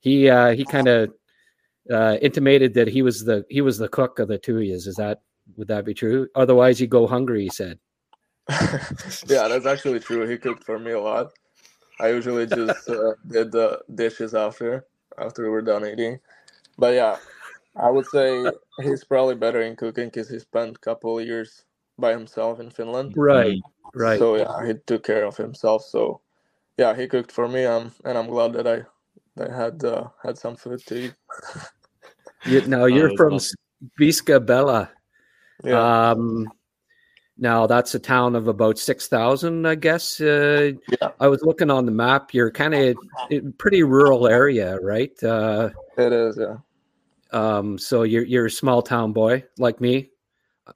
He 0.00 0.28
uh, 0.28 0.50
he 0.50 0.64
kind 0.64 0.88
of 0.88 1.12
uh, 1.90 2.16
intimated 2.22 2.74
that 2.74 2.88
he 2.88 3.02
was 3.02 3.24
the 3.24 3.44
he 3.48 3.60
was 3.60 3.78
the 3.78 3.88
cook 3.88 4.18
of 4.18 4.28
the 4.28 4.38
two 4.38 4.58
of 4.58 4.64
you. 4.64 4.74
Is 4.74 4.94
that 4.96 5.22
would 5.56 5.68
that 5.68 5.84
be 5.84 5.94
true? 5.94 6.28
Otherwise, 6.34 6.80
you 6.80 6.86
go 6.86 7.06
hungry. 7.06 7.44
He 7.44 7.50
said. 7.50 7.78
yeah, 9.28 9.48
that's 9.48 9.66
actually 9.66 10.00
true. 10.00 10.26
He 10.28 10.36
cooked 10.36 10.64
for 10.64 10.78
me 10.78 10.92
a 10.92 11.00
lot. 11.00 11.32
I 12.00 12.08
usually 12.08 12.46
just 12.46 12.88
uh, 12.88 13.14
did 13.28 13.52
the 13.52 13.80
dishes 13.94 14.34
after 14.34 14.86
after 15.18 15.42
we 15.42 15.48
were 15.48 15.62
done 15.62 15.86
eating. 15.86 16.18
But 16.78 16.94
yeah, 16.94 17.18
I 17.76 17.90
would 17.90 18.06
say 18.06 18.44
he's 18.82 19.04
probably 19.04 19.34
better 19.34 19.62
in 19.62 19.76
cooking 19.76 20.06
because 20.06 20.28
he 20.28 20.38
spent 20.38 20.76
a 20.76 20.80
couple 20.80 21.18
of 21.18 21.26
years 21.26 21.64
by 21.98 22.12
himself 22.12 22.60
in 22.60 22.70
Finland. 22.70 23.14
Right, 23.16 23.60
right. 23.94 24.18
So 24.18 24.36
yeah, 24.36 24.66
he 24.66 24.74
took 24.86 25.04
care 25.04 25.24
of 25.24 25.36
himself. 25.36 25.84
So 25.84 26.20
yeah, 26.78 26.94
he 26.94 27.06
cooked 27.06 27.30
for 27.30 27.48
me, 27.48 27.64
um, 27.64 27.92
and 28.04 28.16
I'm 28.16 28.28
glad 28.28 28.54
that 28.54 28.66
I 28.66 28.82
that 29.36 29.50
I 29.50 29.56
had 29.56 29.84
uh, 29.84 30.08
had 30.22 30.38
some 30.38 30.56
food 30.56 30.80
to 30.86 30.94
eat. 31.06 31.14
You, 32.46 32.60
now 32.66 32.82
Oh, 32.82 32.86
you're 32.86 33.08
that's 33.08 33.16
from 33.16 33.34
awesome. 33.34 33.56
Visca 34.00 34.44
Bella. 34.44 34.90
Yeah. 35.64 36.10
Um, 36.10 36.52
now 37.38 37.66
that's 37.66 37.94
a 37.94 37.98
town 37.98 38.36
of 38.36 38.46
about 38.48 38.78
six 38.78 39.08
thousand, 39.08 39.66
I 39.66 39.74
guess. 39.74 40.20
Uh, 40.20 40.72
Yeah. 41.00 41.10
I 41.18 41.28
was 41.28 41.42
looking 41.42 41.70
on 41.70 41.86
the 41.86 41.92
map. 41.92 42.34
You're 42.34 42.50
kind 42.50 42.74
of 42.74 42.96
pretty 43.58 43.82
rural 43.82 44.26
area, 44.28 44.78
right? 44.80 45.12
Uh, 45.22 45.70
It 45.96 46.12
is, 46.12 46.38
yeah. 46.38 46.56
um, 47.32 47.78
so 47.78 48.02
you're 48.02 48.24
you're 48.24 48.46
a 48.46 48.50
small 48.50 48.82
town 48.82 49.12
boy 49.12 49.44
like 49.58 49.80
me. 49.80 50.10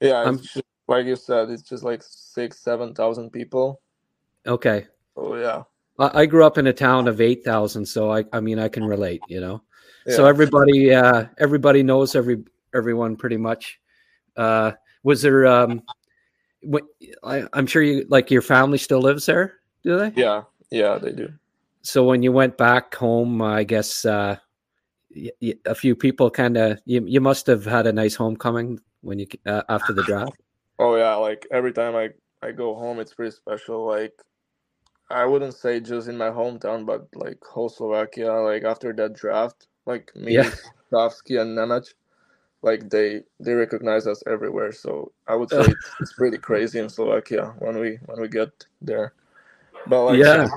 Yeah, 0.01 0.19
I'm- 0.21 0.35
it's 0.35 0.53
just, 0.53 0.65
like 0.87 1.05
you 1.05 1.15
said, 1.15 1.49
it's 1.49 1.63
just 1.63 1.83
like 1.83 2.01
six, 2.03 2.59
seven 2.59 2.93
thousand 2.93 3.31
people. 3.31 3.81
Okay, 4.45 4.87
Oh 5.15 5.35
yeah. 5.35 5.63
I, 5.99 6.21
I 6.21 6.25
grew 6.25 6.45
up 6.45 6.57
in 6.57 6.67
a 6.67 6.73
town 6.73 7.07
of 7.07 7.21
eight 7.21 7.43
thousand, 7.43 7.85
so 7.85 8.11
I 8.11 8.25
I 8.33 8.39
mean 8.39 8.59
I 8.59 8.67
can 8.69 8.83
relate. 8.85 9.21
You 9.27 9.41
know, 9.41 9.61
so 10.07 10.25
everybody 10.25 10.93
uh, 10.93 11.25
everybody 11.37 11.83
knows 11.83 12.15
every 12.15 12.43
everyone 12.73 13.15
pretty 13.15 13.37
much. 13.37 13.79
Uh, 14.35 14.71
was 15.03 15.21
there? 15.21 15.47
Um, 15.47 15.81
what, 16.61 16.83
I, 17.23 17.43
I'm 17.53 17.67
sure 17.67 17.81
you 17.81 18.05
like 18.09 18.29
your 18.31 18.41
family 18.41 18.77
still 18.77 18.99
lives 19.01 19.25
there. 19.25 19.55
Do 19.83 19.97
they? 19.97 20.11
Yeah, 20.15 20.43
yeah, 20.71 20.97
they 20.97 21.11
do. 21.11 21.29
so 21.81 22.03
when 22.03 22.21
you 22.23 22.31
went 22.33 22.57
back 22.57 22.93
home 22.95 23.41
i 23.41 23.63
guess 23.63 24.03
uh 24.03 24.35
y- 25.15 25.31
y- 25.41 25.53
a 25.65 25.75
few 25.75 25.95
people 25.95 26.29
kind 26.29 26.57
of 26.57 26.79
you, 26.85 27.01
you 27.07 27.21
must 27.21 27.47
have 27.47 27.63
had 27.63 27.87
a 27.87 27.93
nice 27.93 28.15
homecoming 28.15 28.77
when 29.01 29.19
you 29.19 29.27
uh, 29.45 29.61
after 29.69 29.93
the 29.93 30.03
draft 30.03 30.35
Oh 30.79 30.95
yeah, 30.97 31.15
like 31.15 31.47
every 31.51 31.71
time 31.73 31.95
I 31.95 32.09
I 32.45 32.51
go 32.51 32.75
home, 32.75 32.99
it's 32.99 33.13
pretty 33.13 33.31
special. 33.35 33.85
Like 33.85 34.13
I 35.09 35.25
wouldn't 35.25 35.53
say 35.53 35.79
just 35.79 36.07
in 36.07 36.17
my 36.17 36.29
hometown, 36.29 36.85
but 36.85 37.07
like 37.15 37.43
whole 37.43 37.69
Slovakia. 37.69 38.31
Like 38.33 38.63
after 38.63 38.93
that 38.93 39.13
draft, 39.13 39.67
like 39.85 40.11
me, 40.15 40.33
Yeah. 40.33 40.51
Stavsky, 40.91 41.39
and 41.41 41.57
Nemec, 41.57 41.93
like 42.61 42.89
they 42.89 43.23
they 43.39 43.53
recognize 43.53 44.07
us 44.07 44.23
everywhere. 44.27 44.71
So 44.71 45.11
I 45.27 45.35
would 45.35 45.49
say 45.49 45.61
it's, 45.61 45.91
it's 46.01 46.13
pretty 46.13 46.37
crazy 46.37 46.79
in 46.79 46.89
Slovakia 46.89 47.53
when 47.59 47.79
we 47.79 47.99
when 48.05 48.21
we 48.21 48.27
get 48.27 48.49
there. 48.81 49.13
But 49.87 50.03
like 50.05 50.19
Yeah. 50.19 50.47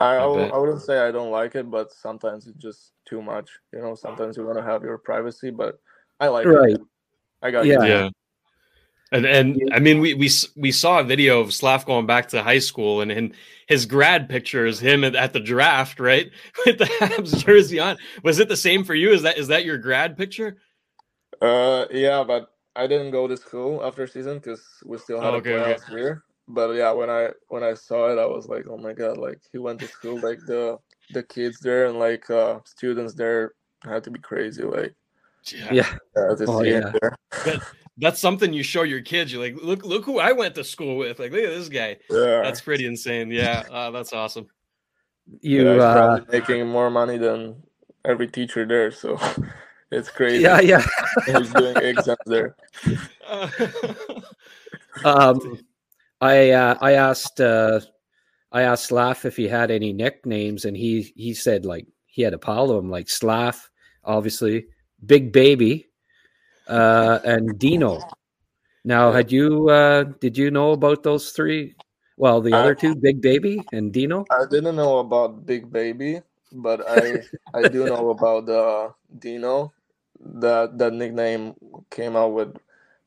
I 0.00 0.14
I, 0.16 0.16
I. 0.16 0.24
I 0.24 0.58
wouldn't 0.58 0.82
say 0.82 1.00
I 1.00 1.10
don't 1.10 1.30
like 1.30 1.54
it, 1.54 1.70
but 1.70 1.92
sometimes 1.92 2.46
it's 2.46 2.56
just 2.56 2.92
too 3.04 3.20
much. 3.20 3.50
You 3.72 3.80
know, 3.80 3.94
sometimes 3.94 4.36
you 4.36 4.46
want 4.46 4.58
to 4.58 4.64
have 4.64 4.82
your 4.82 4.98
privacy, 4.98 5.50
but 5.50 5.80
I 6.20 6.28
like 6.28 6.46
Right. 6.46 6.74
it. 6.74 6.80
I 7.42 7.50
got 7.50 7.66
Yeah. 7.66 7.84
you. 7.84 7.88
yeah. 7.90 8.08
And 9.10 9.24
and 9.24 9.70
I 9.72 9.78
mean 9.78 10.00
we 10.00 10.14
we 10.14 10.28
we 10.56 10.70
saw 10.70 11.00
a 11.00 11.04
video 11.04 11.40
of 11.40 11.54
Slav 11.54 11.86
going 11.86 12.06
back 12.06 12.28
to 12.28 12.42
high 12.42 12.58
school 12.58 13.00
and, 13.00 13.10
and 13.10 13.32
his 13.66 13.86
grad 13.86 14.28
picture 14.28 14.66
is 14.66 14.80
him 14.80 15.02
at, 15.04 15.14
at 15.14 15.32
the 15.32 15.40
draft, 15.40 15.98
right? 16.00 16.30
With 16.66 16.78
the 16.78 16.84
Habs 16.84 17.44
jersey 17.44 17.78
on. 17.80 17.96
Was 18.22 18.38
it 18.38 18.48
the 18.48 18.56
same 18.56 18.84
for 18.84 18.94
you? 18.94 19.10
Is 19.10 19.22
that 19.22 19.38
is 19.38 19.48
that 19.48 19.64
your 19.64 19.78
grad 19.78 20.16
picture? 20.16 20.58
Uh, 21.40 21.86
yeah, 21.90 22.22
but 22.24 22.52
I 22.76 22.86
didn't 22.86 23.10
go 23.12 23.26
to 23.26 23.36
school 23.36 23.84
after 23.84 24.06
season 24.06 24.38
because 24.38 24.62
we 24.84 24.98
still 24.98 25.20
had 25.20 25.30
Oh, 25.30 25.34
a 25.34 25.38
okay, 25.38 25.54
okay. 25.54 25.72
playoffs 25.74 25.90
year. 25.90 26.24
But 26.46 26.74
yeah, 26.74 26.90
when 26.92 27.10
I 27.10 27.30
when 27.48 27.62
I 27.62 27.74
saw 27.74 28.10
it, 28.10 28.18
I 28.18 28.26
was 28.26 28.46
like, 28.48 28.66
oh 28.68 28.78
my 28.78 28.92
god! 28.92 29.16
Like 29.18 29.40
he 29.52 29.58
went 29.58 29.80
to 29.80 29.88
school, 29.88 30.20
like 30.20 30.38
the 30.46 30.78
the 31.12 31.22
kids 31.22 31.60
there 31.60 31.86
and 31.86 31.98
like 31.98 32.28
uh 32.30 32.60
students 32.64 33.14
there 33.14 33.52
had 33.84 34.04
to 34.04 34.10
be 34.10 34.18
crazy, 34.18 34.62
like 34.62 34.94
yeah 35.70 35.86
uh, 36.16 36.34
to 36.36 36.44
Oh, 36.46 36.62
yeah. 36.62 36.90
it 36.92 37.00
there. 37.44 37.60
That's 37.98 38.20
something 38.20 38.52
you 38.52 38.62
show 38.62 38.82
your 38.84 39.00
kids. 39.02 39.32
You're 39.32 39.42
like, 39.42 39.56
look, 39.62 39.84
look 39.84 40.04
who 40.04 40.18
I 40.20 40.32
went 40.32 40.54
to 40.54 40.64
school 40.64 40.96
with. 40.96 41.18
Like, 41.18 41.32
look 41.32 41.42
at 41.42 41.50
this 41.50 41.68
guy. 41.68 41.96
Yeah, 42.10 42.42
That's 42.42 42.60
pretty 42.60 42.86
insane. 42.86 43.30
Yeah, 43.30 43.64
uh, 43.70 43.90
that's 43.90 44.12
awesome. 44.12 44.46
you 45.40 45.74
yeah, 45.76 45.82
uh 45.82 46.20
making 46.32 46.66
more 46.68 46.90
money 46.90 47.18
than 47.18 47.60
every 48.04 48.28
teacher 48.28 48.64
there, 48.64 48.90
so 48.90 49.18
it's 49.90 50.08
crazy. 50.10 50.42
yeah 50.42 50.60
yeah 50.60 50.84
he's 51.26 51.52
doing 51.52 51.76
exams 51.76 52.18
there. 52.26 52.56
Um 55.04 55.58
i 56.20 56.50
uh 56.50 56.74
i 56.80 56.92
asked 56.94 57.40
uh 57.40 57.78
i 58.50 58.62
asked 58.62 58.86
slav 58.86 59.24
if 59.24 59.36
he 59.36 59.46
had 59.46 59.70
any 59.70 59.92
nicknames 59.92 60.64
and 60.64 60.76
he 60.76 61.12
he 61.14 61.32
said 61.34 61.64
like 61.64 61.86
he 62.06 62.22
had 62.22 62.34
a 62.34 62.38
pile 62.38 62.70
of 62.70 62.76
them 62.76 62.90
like 62.90 63.08
slav 63.08 63.70
obviously 64.02 64.66
big 65.06 65.30
baby 65.32 65.86
uh 66.68 67.18
and 67.24 67.58
dino 67.58 68.00
now 68.84 69.10
had 69.12 69.32
you 69.32 69.68
uh 69.68 70.04
did 70.20 70.36
you 70.36 70.50
know 70.50 70.72
about 70.72 71.02
those 71.02 71.30
three 71.32 71.74
well 72.16 72.40
the 72.40 72.52
other 72.52 72.74
two 72.74 72.94
big 72.94 73.20
baby 73.20 73.64
and 73.72 73.92
dino 73.92 74.24
I 74.30 74.44
didn't 74.50 74.76
know 74.76 74.98
about 74.98 75.46
Big 75.46 75.70
Baby, 75.72 76.20
but 76.52 76.84
I 76.88 77.22
I 77.54 77.64
do 77.64 77.86
know 77.86 78.10
about 78.16 78.48
uh, 78.48 78.90
Dino. 79.18 79.72
That 80.20 80.78
that 80.78 80.92
nickname 80.92 81.54
came 81.90 82.16
out 82.16 82.32
with 82.34 82.56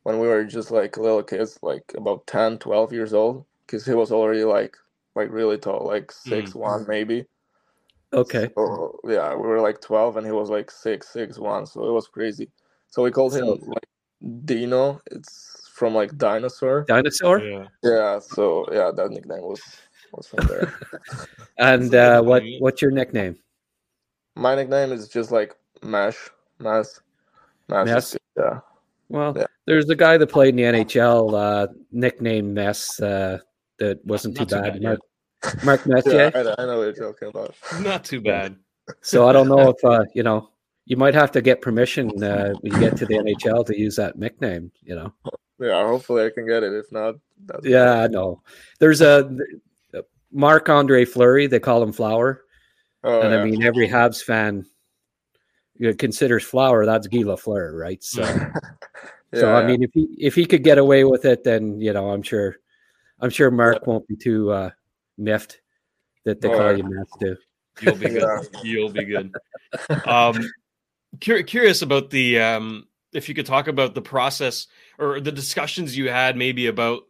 when 0.04 0.20
we 0.20 0.28
were 0.28 0.46
just 0.46 0.72
like 0.72 0.98
little 0.98 1.22
kids, 1.22 1.60
like 1.62 1.94
about 1.96 2.26
10, 2.26 2.58
12 2.58 2.92
years 2.94 3.14
old, 3.14 3.46
because 3.66 3.86
he 3.86 3.94
was 3.94 4.12
already 4.12 4.44
like 4.44 4.78
like 5.16 5.30
really 5.32 5.58
tall, 5.58 5.86
like 5.86 6.12
six 6.12 6.56
one 6.56 6.86
maybe. 6.88 7.26
okay 8.14 8.50
So 8.56 9.00
yeah, 9.06 9.36
we 9.36 9.48
were 9.48 9.62
like 9.62 9.82
twelve, 9.82 10.18
and 10.18 10.26
he 10.26 10.32
was 10.32 10.50
like 10.50 10.72
six 10.72 11.10
six 11.10 11.38
one, 11.38 11.66
so 11.66 11.88
it 11.88 11.92
was 11.92 12.08
crazy. 12.08 12.50
So 12.92 13.02
we 13.04 13.12
called 13.12 13.34
him 13.34 13.46
So- 13.46 13.60
like 13.66 13.88
Dino. 14.46 15.02
It's 15.12 15.58
from 15.74 15.96
like 15.96 16.16
dinosaur. 16.18 16.84
dinosaur 16.88 17.40
yeah. 17.40 17.66
Yeah, 17.84 18.20
so 18.20 18.66
yeah, 18.72 18.92
that 18.96 19.10
nickname 19.10 19.42
was 19.42 19.62
was 20.14 20.28
from 20.28 20.46
there. 20.48 20.72
and 21.58 21.90
Sounds 21.92 21.96
uh 21.96 22.22
what 22.22 22.44
what's 22.60 22.82
your 22.84 22.92
nickname 22.92 23.36
My 24.36 24.54
nickname 24.56 24.92
is 24.92 25.08
just 25.08 25.32
like 25.32 25.56
Mash, 25.82 26.30
Mash. 26.60 26.86
Mash. 27.68 27.88
is 27.98 28.18
Yeah, 28.38 28.60
Well, 29.10 29.34
Yeah. 29.36 29.48
there's 29.66 29.90
a 29.90 29.96
guy 29.96 30.18
that 30.18 30.28
played 30.28 30.50
in 30.50 30.58
the 30.58 30.64
NHL, 30.84 31.34
uh, 31.34 31.68
nicknamed 31.92 32.54
Mess, 32.54 33.00
uh, 33.02 33.40
that 33.80 34.06
wasn't 34.06 34.38
Not 34.38 34.50
too 34.50 34.56
too 34.56 34.62
bad. 34.62 34.74
bad, 34.74 34.82
Mark, 34.84 35.00
Mark 35.66 35.82
yeah, 35.86 35.94
Messier. 35.96 36.32
I, 36.36 36.62
I 36.62 36.66
know 36.68 36.78
what 36.78 36.96
you're 36.96 37.12
talking 37.12 37.30
about. 37.30 37.56
Not 37.82 38.04
too 38.06 38.22
bad. 38.22 38.56
So 39.02 39.28
I 39.28 39.32
don't 39.34 39.48
know 39.48 39.70
if 39.70 39.84
uh, 39.84 40.06
you 40.14 40.22
know. 40.24 40.51
You 40.86 40.98
might 40.98 41.14
have 41.14 41.32
to 41.34 41.42
get 41.42 41.62
permission 41.62 42.10
uh, 42.24 42.54
when 42.62 42.74
you 42.74 42.80
get 42.80 42.98
to 42.98 43.06
the 43.06 43.16
NHL 43.16 43.66
to 43.68 43.80
use 43.80 43.96
that 43.98 44.18
nickname. 44.18 44.72
You 44.84 44.96
know. 44.96 45.14
Yeah, 45.60 45.86
hopefully 45.86 46.26
I 46.26 46.30
can 46.32 46.48
get 46.48 46.64
it. 46.64 46.74
If 46.74 46.92
not, 46.92 47.16
that's 47.46 47.66
Yeah, 47.66 48.02
I 48.04 48.08
know. 48.08 48.42
There's 48.80 49.02
a 49.02 49.36
Marc-Andre 50.32 51.06
Fleury. 51.06 51.48
They 51.48 51.60
call 51.60 51.84
him 51.84 51.92
Flower, 51.92 52.44
Oh, 53.04 53.22
and 53.22 53.32
yeah. 53.32 53.40
I 53.42 53.44
mean 53.44 53.64
every 53.64 53.88
Habs 53.88 54.24
fan 54.24 54.66
you 55.76 55.88
know, 55.90 55.94
considers 55.96 56.44
Flower. 56.44 56.86
That's 56.86 57.08
Guy 57.08 57.20
Lafleur, 57.20 57.78
right? 57.78 58.04
So. 58.04 58.22
yeah, 58.24 58.52
So 59.34 59.54
I 59.54 59.62
yeah. 59.62 59.68
mean, 59.68 59.84
if 59.84 59.92
he 59.94 60.08
if 60.20 60.36
he 60.36 60.46
could 60.46 60.62
get 60.62 60.78
away 60.78 61.06
with 61.06 61.24
it, 61.24 61.46
then 61.46 61.80
you 61.80 61.94
know, 61.94 62.10
I'm 62.10 62.22
sure, 62.22 62.58
I'm 63.22 63.30
sure 63.30 63.50
Mark 63.50 63.88
won't 63.88 64.06
be 64.06 64.18
too 64.18 64.52
uh, 64.52 64.72
miffed 65.18 65.62
that 66.26 66.42
they 66.42 66.50
Oh, 66.50 66.58
call 66.58 66.72
yeah. 66.72 66.78
you 66.78 66.84
Matt 66.84 67.08
too. 67.18 67.38
You'll 67.80 67.96
be 67.96 68.10
good. 68.10 68.48
You'll 68.62 68.92
be 68.92 69.06
good. 69.06 69.34
Um, 70.06 70.38
cur- 71.20 71.44
curious 71.44 71.82
about 71.82 72.10
the 72.10 72.40
um, 72.40 72.88
if 73.14 73.28
you 73.28 73.36
could 73.36 73.46
talk 73.46 73.68
about 73.68 73.96
the 73.96 74.02
process 74.02 74.68
or 74.98 75.20
the 75.20 75.32
discussions 75.32 75.98
you 75.98 76.10
had 76.10 76.38
maybe 76.38 76.68
about 76.68 77.04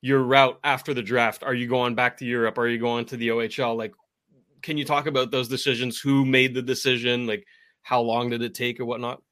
your 0.00 0.22
route 0.22 0.58
after 0.62 0.92
the 0.92 1.02
draft. 1.02 1.42
Are 1.42 1.54
you 1.54 1.66
going 1.66 1.94
back 1.94 2.18
to 2.18 2.26
Europe? 2.26 2.58
Are 2.58 2.68
you 2.68 2.78
going 2.78 3.06
to 3.06 3.16
the 3.16 3.28
OHL? 3.28 3.76
Like, 3.76 3.94
can 4.60 4.76
you 4.76 4.84
talk 4.84 5.06
about 5.06 5.30
those 5.30 5.48
decisions? 5.48 5.98
Who 5.98 6.26
made 6.26 6.54
the 6.54 6.62
decision? 6.62 7.26
Like, 7.26 7.46
how 7.82 8.02
long 8.02 8.30
did 8.30 8.42
it 8.42 8.54
take 8.54 8.80
or 8.80 8.84
whatnot? 8.84 9.22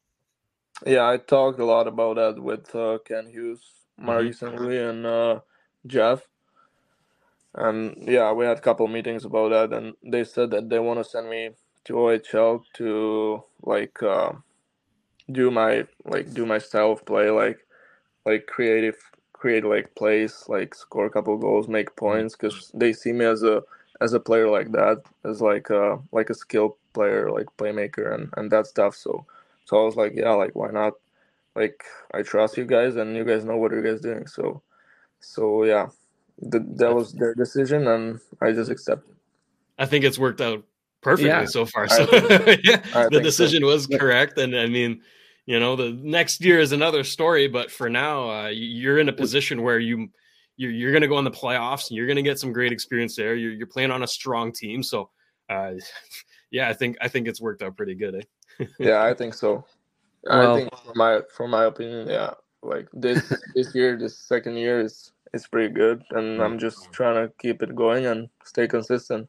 Yeah, 0.86 1.06
I 1.08 1.18
talked 1.18 1.60
a 1.60 1.64
lot 1.64 1.86
about 1.86 2.16
that 2.16 2.42
with 2.42 2.74
uh, 2.74 2.98
Kent 3.04 3.28
Hughes, 3.28 3.62
Mhm. 4.00 4.18
recently, 4.18 4.78
and 4.78 5.06
uh, 5.06 5.40
Jeff. 5.86 6.26
And 7.54 8.08
yeah, 8.08 8.32
we 8.32 8.46
had 8.46 8.56
a 8.56 8.62
couple 8.62 8.88
meetings 8.88 9.26
about 9.26 9.50
that, 9.50 9.76
and 9.76 9.94
they 10.02 10.24
said 10.24 10.50
that 10.52 10.70
they 10.70 10.78
want 10.78 11.00
to 11.00 11.04
send 11.04 11.28
me 11.28 11.50
to 11.84 11.94
OHL 11.94 12.62
to 12.74 13.42
like 13.62 14.02
uh, 14.02 14.32
do 15.30 15.50
my 15.50 15.86
like 16.04 16.32
do 16.32 16.46
my 16.46 16.58
style 16.58 16.92
of 16.92 17.04
play, 17.04 17.30
like 17.30 17.66
like 18.24 18.46
creative, 18.46 18.96
create 19.32 19.64
like 19.64 19.94
plays, 19.94 20.44
like 20.48 20.74
score 20.74 21.06
a 21.06 21.10
couple 21.10 21.36
goals, 21.36 21.68
make 21.68 21.94
points, 21.96 22.36
because 22.36 22.70
they 22.74 22.92
see 22.92 23.12
me 23.12 23.24
as 23.24 23.42
a 23.42 23.62
as 24.00 24.12
a 24.12 24.20
player 24.20 24.48
like 24.48 24.72
that, 24.72 25.02
as 25.24 25.40
like 25.40 25.70
a 25.70 25.98
like 26.12 26.30
a 26.30 26.34
skill 26.34 26.76
player, 26.92 27.30
like 27.30 27.46
playmaker 27.56 28.14
and 28.14 28.32
and 28.36 28.50
that 28.50 28.66
stuff. 28.66 28.94
So 28.94 29.26
so 29.64 29.80
I 29.80 29.84
was 29.84 29.96
like, 29.96 30.12
yeah, 30.14 30.32
like 30.32 30.54
why 30.54 30.70
not? 30.70 30.94
Like 31.54 31.84
I 32.14 32.22
trust 32.22 32.56
you 32.56 32.64
guys, 32.64 32.96
and 32.96 33.16
you 33.16 33.24
guys 33.24 33.44
know 33.44 33.56
what 33.56 33.72
you 33.72 33.82
guys 33.82 34.00
doing. 34.00 34.26
So 34.26 34.62
so 35.20 35.64
yeah, 35.64 35.88
th- 36.50 36.64
that 36.76 36.94
was 36.94 37.12
their 37.12 37.34
decision, 37.34 37.86
and 37.86 38.20
I 38.40 38.52
just 38.52 38.70
accepted. 38.70 39.14
I 39.78 39.86
think 39.86 40.04
it's 40.04 40.18
worked 40.18 40.40
out 40.40 40.64
perfectly 41.02 41.28
Yeah. 41.28 41.44
so 41.44 41.66
far. 41.66 41.84
I 41.84 41.86
So 41.88 42.02
yeah, 42.64 42.82
I 42.94 43.04
the 43.04 43.10
think 43.10 43.12
so. 43.14 43.20
decision 43.20 43.64
was 43.66 43.86
correct, 43.86 44.38
and 44.38 44.56
I 44.56 44.66
mean, 44.66 45.02
you 45.46 45.58
know, 45.60 45.76
the 45.76 45.90
next 45.90 46.40
year 46.44 46.60
is 46.60 46.72
another 46.72 47.04
story. 47.04 47.48
But 47.48 47.70
for 47.70 47.90
now, 47.90 48.30
uh, 48.30 48.48
you're 48.48 48.98
in 48.98 49.08
a 49.08 49.12
position 49.12 49.62
where 49.62 49.78
you 49.78 50.08
you're, 50.56 50.70
you're 50.70 50.92
going 50.92 51.02
to 51.02 51.08
go 51.08 51.18
in 51.18 51.24
the 51.24 51.30
playoffs, 51.30 51.88
and 51.90 51.96
you're 51.96 52.06
going 52.06 52.16
to 52.16 52.22
get 52.22 52.38
some 52.38 52.52
great 52.52 52.72
experience 52.72 53.16
there. 53.16 53.34
You're, 53.34 53.52
you're 53.52 53.66
playing 53.66 53.90
on 53.90 54.02
a 54.02 54.06
strong 54.06 54.52
team, 54.52 54.82
so 54.82 55.10
uh, 55.50 55.72
yeah, 56.50 56.68
I 56.68 56.72
think 56.74 56.96
I 57.00 57.08
think 57.08 57.26
it's 57.28 57.40
worked 57.40 57.62
out 57.62 57.76
pretty 57.76 57.94
good. 57.94 58.14
Eh? 58.60 58.66
Yeah, 58.78 59.02
I 59.02 59.14
think 59.14 59.34
so. 59.34 59.64
Well- 60.24 60.54
I 60.54 60.60
think 60.60 60.70
for 60.84 60.94
my 60.94 61.20
for 61.34 61.48
my 61.48 61.64
opinion, 61.64 62.08
yeah, 62.08 62.34
like 62.62 62.86
this 62.92 63.20
this 63.54 63.74
year, 63.74 63.96
this 63.98 64.16
second 64.18 64.56
year 64.56 64.80
is 64.80 65.10
is 65.34 65.48
pretty 65.48 65.72
good, 65.74 66.04
and 66.10 66.40
I'm 66.42 66.58
just 66.58 66.92
trying 66.92 67.16
to 67.16 67.32
keep 67.40 67.62
it 67.62 67.74
going 67.74 68.06
and 68.06 68.28
stay 68.44 68.68
consistent. 68.68 69.28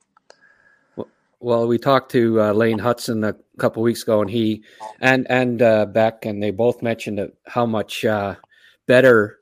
Well, 1.44 1.68
we 1.68 1.78
talked 1.78 2.10
to 2.14 2.42
uh, 2.42 2.54
Lane 2.54 2.80
Hutson 2.80 3.28
a 3.28 3.36
couple 3.58 3.84
weeks 3.84 4.04
ago, 4.04 4.22
and 4.22 4.30
he 4.30 4.64
and 5.02 5.30
and 5.30 5.62
uh, 5.62 5.86
Beck, 5.88 6.24
and 6.24 6.42
they 6.42 6.52
both 6.52 6.82
mentioned 6.82 7.20
how 7.48 7.66
much 7.66 8.06
uh, 8.06 8.36
better 8.88 9.38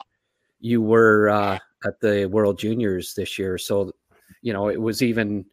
you 0.59 0.81
were 0.81 1.29
uh, 1.29 1.59
at 1.85 1.99
the 1.99 2.25
World 2.25 2.57
Juniors 2.57 3.13
this 3.13 3.37
year. 3.37 3.59
So, 3.59 3.91
you 4.41 4.51
know, 4.51 4.67
it 4.67 4.81
was 4.81 5.03
even 5.03 5.45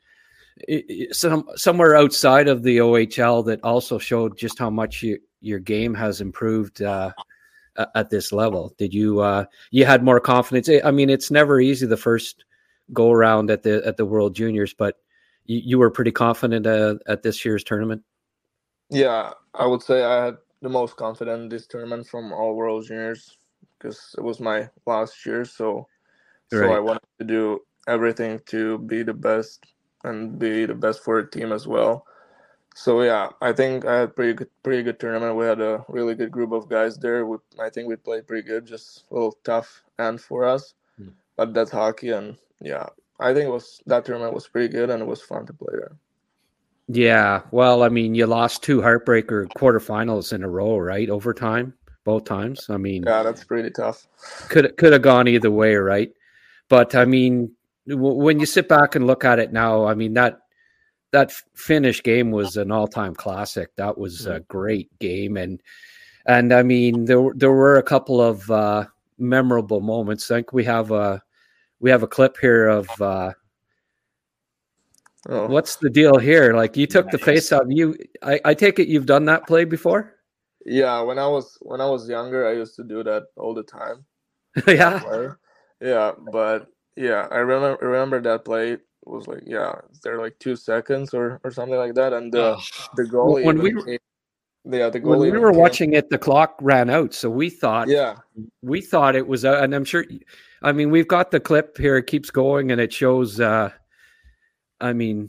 it, 0.57 1.15
some 1.15 1.47
somewhere 1.55 1.95
outside 1.95 2.49
of 2.49 2.63
the 2.63 2.79
OHL 2.79 3.45
that 3.45 3.63
also 3.63 3.99
showed 3.99 4.39
just 4.39 4.59
how 4.59 4.71
much 4.71 5.03
you, 5.03 5.19
your 5.43 5.59
game 5.59 5.93
has 5.93 6.23
improved 6.23 6.81
uh, 6.81 7.13
at 7.95 8.09
this 8.09 8.33
level. 8.33 8.73
Did 8.79 8.95
you 8.95 9.21
uh, 9.21 9.45
you 9.71 9.85
had 9.85 10.03
more 10.03 10.19
confidence? 10.19 10.71
I 10.83 10.93
mean, 10.93 11.11
it's 11.11 11.31
never 11.31 11.61
easy 11.61 11.85
the 11.85 11.99
first 11.99 12.47
go 12.95 13.13
around 13.13 13.51
at 13.51 13.65
the 13.65 13.83
at 13.85 13.99
the 13.99 14.07
World 14.07 14.35
Juniors, 14.35 14.73
but 14.73 14.97
you, 15.49 15.63
you 15.65 15.79
were 15.79 15.91
pretty 15.91 16.13
confident 16.13 16.67
uh, 16.67 16.97
at 17.09 17.25
this 17.25 17.45
year's 17.45 17.65
tournament. 17.65 18.03
Yeah, 18.91 19.33
I 19.55 19.67
would 19.67 19.83
say 19.83 20.05
I 20.05 20.27
had 20.27 20.37
the 20.63 20.69
most 20.69 20.97
confident 20.97 21.43
in 21.43 21.49
this 21.49 21.67
tournament 21.67 22.07
from 22.07 22.33
all 22.33 22.55
World 22.55 22.87
Juniors 22.87 23.37
because 23.79 24.15
it 24.17 24.23
was 24.23 24.39
my 24.39 24.69
last 24.87 25.27
year. 25.27 25.45
So, 25.45 25.89
so 26.51 26.73
I 26.73 26.79
wanted 26.79 27.03
to 27.19 27.25
do 27.25 27.61
everything 27.87 28.41
to 28.47 28.79
be 28.79 29.03
the 29.03 29.15
best 29.15 29.67
and 30.05 30.39
be 30.39 30.67
the 30.67 30.75
best 30.75 31.03
for 31.03 31.23
the 31.23 31.29
team 31.29 31.53
as 31.53 31.67
well. 31.67 32.07
So 32.75 33.03
yeah, 33.03 33.31
I 33.41 33.53
think 33.53 33.85
I 33.85 34.01
had 34.01 34.15
pretty 34.15 34.35
good, 34.35 34.49
pretty 34.63 34.83
good 34.85 35.01
tournament. 35.01 35.37
We 35.37 35.47
had 35.47 35.61
a 35.61 35.85
really 35.89 36.15
good 36.15 36.31
group 36.31 36.53
of 36.53 36.69
guys 36.69 36.97
there. 36.97 37.27
We, 37.27 37.39
I 37.59 37.71
think 37.71 37.89
we 37.89 37.97
played 37.97 38.27
pretty 38.27 38.47
good. 38.47 38.67
Just 38.67 39.05
a 39.11 39.15
little 39.15 39.37
tough 39.43 39.83
end 39.99 40.21
for 40.21 40.45
us, 40.45 40.75
Hmm. 40.97 41.09
but 41.37 41.55
that's 41.55 41.73
hockey, 41.73 42.11
and 42.11 42.37
yeah, 42.61 42.87
I 43.21 43.35
think 43.35 43.47
it 43.47 43.53
was 43.53 43.81
that 43.87 44.05
tournament 44.05 44.35
was 44.35 44.47
pretty 44.49 44.69
good 44.69 44.91
and 44.91 45.03
it 45.03 45.07
was 45.07 45.21
fun 45.23 45.47
to 45.47 45.53
play 45.53 45.73
there. 45.73 45.97
Yeah, 46.91 47.43
well, 47.51 47.83
I 47.83 47.91
mean, 47.91 48.15
you 48.15 48.27
lost 48.27 48.63
two 48.63 48.81
heartbreaker 48.81 49.47
quarterfinals 49.49 50.33
in 50.33 50.43
a 50.43 50.49
row, 50.49 50.79
right? 50.79 51.11
Overtime, 51.11 51.75
both 52.05 52.25
times. 52.25 52.71
I 52.71 52.79
mean, 52.79 53.03
Yeah, 53.07 53.23
that's 53.23 53.45
pretty 53.45 53.71
tough. 53.71 54.07
could 54.49 54.75
could 54.79 54.93
have 54.95 55.03
gone 55.03 55.29
either 55.29 55.51
way, 55.51 55.75
right? 55.77 56.11
But 56.71 56.95
I 56.95 57.05
mean, 57.05 57.53
w- 57.89 58.15
when 58.15 58.41
you 58.41 58.47
sit 58.47 58.69
back 58.69 58.95
and 58.95 59.07
look 59.07 59.25
at 59.25 59.39
it 59.39 59.53
now, 59.53 59.85
I 59.85 59.95
mean 59.95 60.15
that 60.15 60.41
that 61.11 61.33
Finnish 61.55 62.03
game 62.03 62.31
was 62.31 62.57
an 62.57 62.71
all 62.71 62.87
time 62.87 63.15
classic. 63.15 63.75
That 63.77 63.99
was 63.99 64.27
a 64.27 64.41
great 64.41 64.97
game, 64.99 65.37
and 65.37 65.61
and 66.27 66.53
I 66.55 66.63
mean 66.63 67.05
there 67.05 67.21
were- 67.21 67.35
there 67.35 67.53
were 67.53 67.77
a 67.77 67.83
couple 67.83 68.21
of 68.23 68.51
uh, 68.51 68.87
memorable 69.19 69.81
moments. 69.81 70.31
I 70.31 70.37
think 70.37 70.53
we 70.55 70.65
have 70.65 70.91
a 70.91 71.23
we 71.81 71.91
have 71.91 72.03
a 72.03 72.09
clip 72.09 72.37
here 72.41 72.69
of 72.69 72.89
uh, 73.01 73.33
Oh. 75.29 75.47
what's 75.47 75.77
the 75.77 75.91
deal 75.91 76.17
here? 76.17 76.55
Like 76.55 76.77
you 76.77 76.87
took 76.87 77.11
the 77.11 77.19
face 77.19 77.53
off. 77.53 77.65
You, 77.69 77.97
I, 78.23 78.41
I 78.47 78.55
take 78.55 78.79
it 78.79 78.89
you've 78.89 79.05
done 79.07 79.27
that 79.27 79.47
play 79.47 79.65
before. 79.65 80.15
Yeah, 80.65 81.01
when 81.01 81.19
I 81.19 81.27
was 81.27 81.59
when 81.61 81.81
I 81.81 81.87
was 81.87 82.09
younger, 82.09 82.47
I 82.49 82.53
used 82.53 82.77
to 82.77 82.85
do 82.85 83.03
that 83.05 83.25
all 83.37 83.53
the 83.53 83.63
time. 83.63 84.05
yeah, 84.67 84.99
play. 85.01 85.29
Yeah, 85.83 86.13
but 86.33 86.69
yeah, 86.97 87.29
I 87.31 87.39
remember 87.39 87.79
remember 87.85 88.21
that 88.23 88.45
play 88.45 88.79
was 89.05 89.27
like 89.27 89.43
yeah, 89.47 89.75
there 90.03 90.19
like 90.19 90.39
two 90.39 90.57
seconds 90.57 91.13
or 91.13 91.41
or 91.45 91.51
something 91.51 91.77
like 91.79 91.95
that, 91.95 92.13
and 92.13 92.33
the 92.33 92.57
the 92.97 93.05
goalie 93.05 93.45
When 93.45 93.59
we 93.59 93.73
came- 93.73 93.99
yeah 94.71 94.91
the 94.91 95.01
goalie 95.01 95.07
when 95.07 95.21
we 95.33 95.39
were 95.39 95.51
came- 95.53 95.61
watching 95.61 95.93
it, 95.95 96.11
the 96.11 96.19
clock 96.19 96.57
ran 96.61 96.91
out, 96.91 97.15
so 97.15 97.29
we 97.31 97.51
thought 97.51 97.89
yeah 97.89 98.17
we 98.63 98.81
thought 98.81 99.17
it 99.17 99.27
was, 99.27 99.45
uh, 99.45 99.59
and 99.63 99.75
I'm 99.75 99.85
sure. 99.85 100.05
I 100.63 100.73
mean, 100.73 100.91
we've 100.91 101.07
got 101.07 101.31
the 101.31 101.39
clip 101.41 101.79
here. 101.79 101.97
It 101.97 102.07
keeps 102.09 102.31
going, 102.31 102.71
and 102.73 102.81
it 102.81 102.93
shows. 102.93 103.41
uh 103.41 103.71
I 104.81 104.93
mean, 104.93 105.29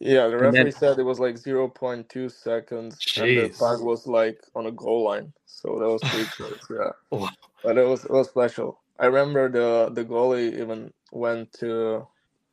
yeah 0.00 0.26
the 0.28 0.36
referee 0.38 0.64
then- 0.64 0.72
said 0.72 0.98
it 0.98 1.02
was 1.04 1.20
like 1.20 1.36
zero 1.38 1.68
point 1.68 2.08
two 2.08 2.28
seconds, 2.28 2.96
and 3.16 3.26
the 3.28 3.48
Jeez. 3.50 3.58
puck 3.58 3.80
was 3.82 4.06
like 4.06 4.40
on 4.54 4.66
a 4.66 4.72
goal 4.72 5.04
line, 5.04 5.32
so 5.46 5.78
that 5.78 5.88
was 5.88 6.02
pretty 6.02 6.24
close. 6.36 6.66
Yeah, 6.70 6.90
Wow. 7.10 7.30
but 7.62 7.76
it 7.78 7.86
was 7.86 8.04
it 8.04 8.10
was 8.10 8.28
special. 8.28 8.80
I 8.98 9.06
remember 9.06 9.48
the 9.48 9.90
the 9.92 10.04
goalie 10.04 10.58
even 10.60 10.92
went 11.12 11.52
to 11.60 12.06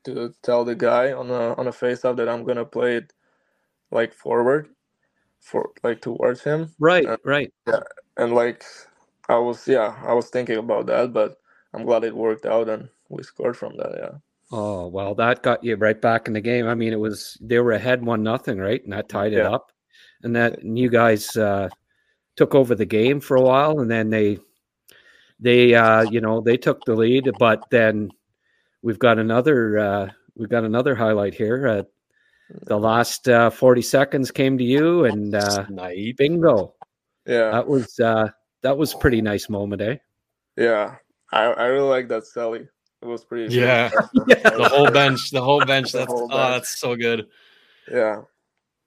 to 0.05 0.34
tell 0.43 0.63
the 0.65 0.75
guy 0.75 1.12
on 1.13 1.29
a 1.31 1.53
on 1.55 1.67
a 1.67 1.71
face 1.71 2.05
off 2.05 2.17
that 2.17 2.29
I'm 2.29 2.43
gonna 2.43 2.65
play 2.65 2.97
it 2.97 3.13
like 3.91 4.13
forward 4.13 4.69
for 5.45 5.71
like 5.84 6.01
towards 6.01 6.43
him 6.43 6.73
right, 6.79 7.05
Uh, 7.08 7.17
right. 7.23 7.51
Yeah, 7.67 7.84
and 8.17 8.34
like 8.34 8.63
I 9.29 9.38
was 9.38 9.67
yeah 9.67 9.95
I 10.05 10.13
was 10.13 10.29
thinking 10.29 10.58
about 10.58 10.88
that 10.88 11.13
but 11.13 11.38
I'm 11.73 11.86
glad 11.86 12.03
it 12.03 12.15
worked 12.15 12.45
out 12.45 12.69
and 12.69 12.89
we 13.10 13.23
scored 13.23 13.58
from 13.58 13.77
that 13.77 13.93
yeah 13.97 14.17
Oh 14.51 14.88
well, 14.88 15.15
that 15.15 15.43
got 15.43 15.63
you 15.63 15.75
right 15.75 15.99
back 15.99 16.27
in 16.27 16.34
the 16.34 16.41
game. 16.41 16.67
I 16.67 16.75
mean, 16.75 16.93
it 16.93 16.99
was 16.99 17.38
they 17.41 17.60
were 17.60 17.71
ahead 17.71 18.05
one 18.05 18.23
nothing, 18.23 18.58
right, 18.60 18.84
and 18.84 18.93
that 18.93 19.10
tied 19.10 19.34
it 19.34 19.43
Yeah. 19.43 19.49
up, 19.49 19.71
and 20.23 20.36
that 20.36 20.60
and 20.62 20.77
you 20.77 20.89
guys 20.89 21.36
uh 21.36 21.69
took 22.36 22.55
over 22.55 22.75
the 22.75 22.86
game 22.86 23.19
for 23.19 23.38
a 23.38 23.41
while, 23.41 23.79
and 23.79 23.89
then 23.89 24.10
they 24.10 24.39
they 25.39 25.73
uh 25.75 26.01
you 26.03 26.21
know 26.21 26.41
they 26.41 26.58
took 26.58 26.86
the 26.86 26.95
lead, 26.95 27.38
but 27.38 27.69
then 27.71 28.12
we've 28.84 28.99
got 28.99 29.19
another 29.19 29.79
uh 29.79 30.10
we've 30.36 30.49
got 30.49 30.63
another 30.63 30.95
highlight 30.95 31.34
here. 31.34 31.86
The 32.49 32.77
last 32.77 33.27
uh, 33.27 33.49
40 33.49 33.81
seconds 33.81 34.31
came 34.31 34.58
to 34.58 34.63
you 34.63 35.05
and 35.05 35.34
uh, 35.34 35.65
bingo. 36.17 36.75
yeah 37.25 37.51
That 37.51 37.67
was 37.67 37.99
uh, 37.99 38.29
that 38.62 38.77
was 38.77 38.93
a 38.93 38.97
pretty 38.97 39.21
nice 39.21 39.49
moment, 39.49 39.81
eh? 39.81 39.97
yeah 40.58 40.95
I, 41.31 41.43
I 41.45 41.65
really 41.65 41.89
like 41.89 42.08
that 42.10 42.25
Sally 42.25 42.67
it 43.01 43.05
was 43.05 43.25
pretty 43.25 43.53
Yeah. 43.53 43.89
pretty 44.13 44.39
special. 44.41 44.58
The 44.60 44.69
whole 44.69 44.91
bench. 44.91 45.31
The 45.31 45.41
whole 45.41 45.65
bench. 45.65 45.91
The 45.91 45.99
That's 45.99 46.12
whole 46.13 46.29
oh, 46.31 46.51
that's 46.51 46.79
so 46.79 46.95
good. 46.95 47.27
yeah 47.91 48.21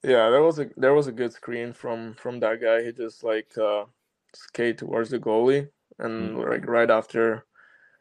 yeah 0.02 0.30
there 0.30 0.42
was 0.42 0.58
a 0.60 0.70
there 0.76 0.94
was 0.94 1.08
a 1.08 1.12
good 1.12 1.32
screen 1.32 1.72
from 1.72 2.14
from 2.14 2.38
that 2.40 2.60
guy 2.60 2.82
he 2.84 2.92
just 2.92 3.24
like 3.24 3.50
uh 3.58 3.84
skate 4.34 4.78
towards 4.78 5.10
the 5.10 5.18
goalie 5.18 5.68
and 5.98 6.36
Mm. 6.36 6.48
like 6.50 6.66
right 6.68 6.90
after 6.90 7.44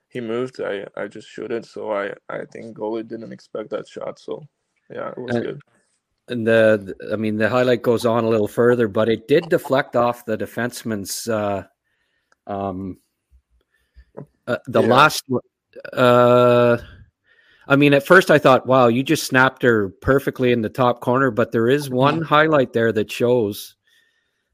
he 0.07 0.21
moved 0.21 0.61
I 0.61 0.85
I 0.95 1.07
just 1.07 1.27
shoot 1.27 1.51
it 1.51 1.65
so 1.65 1.91
I 1.91 2.13
I 2.29 2.45
think 2.45 2.77
goalie 2.77 3.07
didn't 3.07 3.33
expect 3.33 3.71
that 3.71 3.87
shot 3.87 4.19
so 4.19 4.47
yeah 4.91 5.09
it 5.09 5.17
was 5.17 5.35
And- 5.35 5.45
good 5.45 5.61
And 6.29 6.45
the, 6.45 6.93
I 7.13 7.15
mean, 7.15 7.37
the 7.37 7.47
highlight 7.47 7.81
goes 7.83 8.05
on 8.05 8.25
a 8.25 8.27
little 8.29 8.49
further, 8.49 8.89
but 8.89 9.07
it 9.07 9.29
did 9.29 9.47
deflect 9.47 9.95
off 9.95 10.25
the 10.25 10.37
defenseman's. 10.37 11.25
Uh, 11.29 11.63
um, 12.47 12.99
uh, 14.45 14.57
the 14.67 14.81
Yeah. 14.81 14.87
last. 14.89 15.23
Uh, 15.93 16.77
I 17.69 17.75
mean, 17.77 17.93
at 17.93 18.05
first 18.05 18.29
I 18.29 18.39
thought, 18.39 18.65
"Wow, 18.67 18.87
you 18.87 19.03
just 19.03 19.25
snapped 19.25 19.61
her 19.63 19.87
perfectly 20.01 20.51
in 20.51 20.61
the 20.61 20.69
top 20.69 20.99
corner," 20.99 21.31
but 21.31 21.53
there 21.53 21.69
is 21.69 21.89
one 21.89 22.21
highlight 22.21 22.73
there 22.73 22.91
that 22.91 23.09
shows 23.09 23.77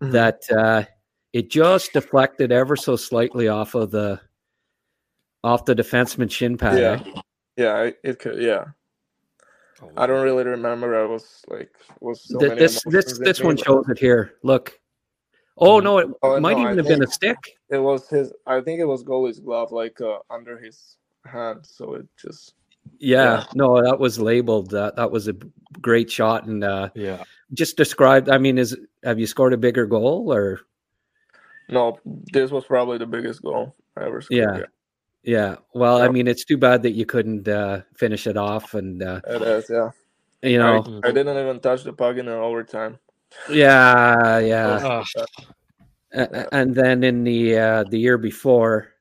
Mhm. 0.01 0.11
that 0.11 0.41
uh, 0.51 0.83
it 1.31 1.49
just 1.49 1.93
deflected 1.93 2.51
ever 2.51 2.75
so 2.75 2.95
slightly 2.95 3.47
off 3.47 3.73
of 3.73 3.89
the 3.89 4.19
off 5.43 5.65
the 5.65 5.73
defenseman's 5.75 6.33
shin 6.33 6.55
pad. 6.57 6.77
yeah 6.77 7.03
eh? 7.15 7.21
yeah 7.57 7.91
it 8.03 8.19
could 8.19 8.39
yeah 8.39 8.65
I 9.97 10.05
don't 10.07 10.23
really 10.23 10.43
remember. 10.43 11.01
I 11.01 11.05
was 11.05 11.43
like, 11.47 11.71
was 11.99 12.21
so 12.23 12.39
Th- 12.39 12.57
this 12.57 12.81
this 12.85 13.17
this 13.19 13.41
one 13.41 13.57
shows 13.57 13.87
it 13.89 13.99
here. 13.99 14.35
Look. 14.43 14.79
Oh 15.57 15.79
no, 15.79 15.99
it 15.99 16.09
Oh, 16.23 16.39
might 16.39 16.57
no, 16.57 16.63
I 16.63 16.71
even 16.71 16.77
have 16.77 16.87
been 16.87 17.03
a 17.03 17.07
stick. 17.07 17.37
It 17.69 17.77
was 17.77 18.07
his. 18.09 18.33
I 18.47 18.59
think 18.61 18.79
it 18.79 18.85
was 18.85 19.03
goalie's 19.03 19.39
glove, 19.39 19.71
like 19.71 20.01
uh, 20.01 20.17
under 20.29 20.57
his 20.57 20.97
hand. 21.25 21.59
So 21.63 21.93
it 21.95 22.07
just. 22.17 22.53
Yeah, 22.99 23.23
Yeah. 23.39 23.43
no, 23.55 23.81
that 23.81 23.99
was 23.99 24.19
labeled. 24.19 24.71
That 24.71 24.95
that 24.95 25.11
was 25.11 25.27
a 25.27 25.33
great 25.81 26.09
shot, 26.11 26.45
and 26.45 26.63
uh, 26.63 26.89
Yeah. 26.95 27.23
just 27.53 27.77
described. 27.77 28.29
I 28.29 28.37
mean, 28.39 28.57
is 28.57 28.77
have 29.03 29.19
you 29.19 29.27
scored 29.27 29.53
a 29.53 29.57
bigger 29.57 29.85
goal 29.85 30.33
or? 30.33 30.61
No, 31.69 31.97
this 32.03 32.51
was 32.51 32.65
probably 32.65 32.97
the 32.97 33.05
biggest 33.05 33.41
goal 33.41 33.75
I 33.95 34.05
ever 34.05 34.21
scored. 34.21 34.37
Yeah. 34.37 34.57
Yeah, 34.57 34.65
well, 35.25 36.01
I 36.01 36.09
mean, 36.09 36.27
it's 36.27 36.45
too 36.45 36.57
bad 36.57 36.83
that 36.83 36.91
you 36.91 37.05
couldn't 37.05 37.47
uh, 37.47 37.81
finish 37.95 38.27
it 38.27 38.37
off, 38.37 38.73
and 38.73 39.01
uh, 39.01 39.21
It 39.27 39.41
is. 39.41 39.69
Yeah. 39.69 39.91
you 40.41 40.57
know, 40.57 40.83
I, 41.03 41.07
I 41.07 41.11
didn't 41.11 41.37
even 41.37 41.59
touch 41.59 41.83
the 41.83 41.93
puck 41.93 42.17
in 42.17 42.27
an 42.27 42.33
overtime. 42.33 42.99
yeah, 43.49 44.39
yeah. 44.39 44.79
Oh, 44.83 45.03
A- 46.13 46.21
a- 46.21 46.47
and 46.53 46.75
then 46.75 47.03
in 47.03 47.23
the 47.23 47.57
uh, 47.57 47.83
the 47.89 47.97
year 47.97 48.17
before, 48.19 48.93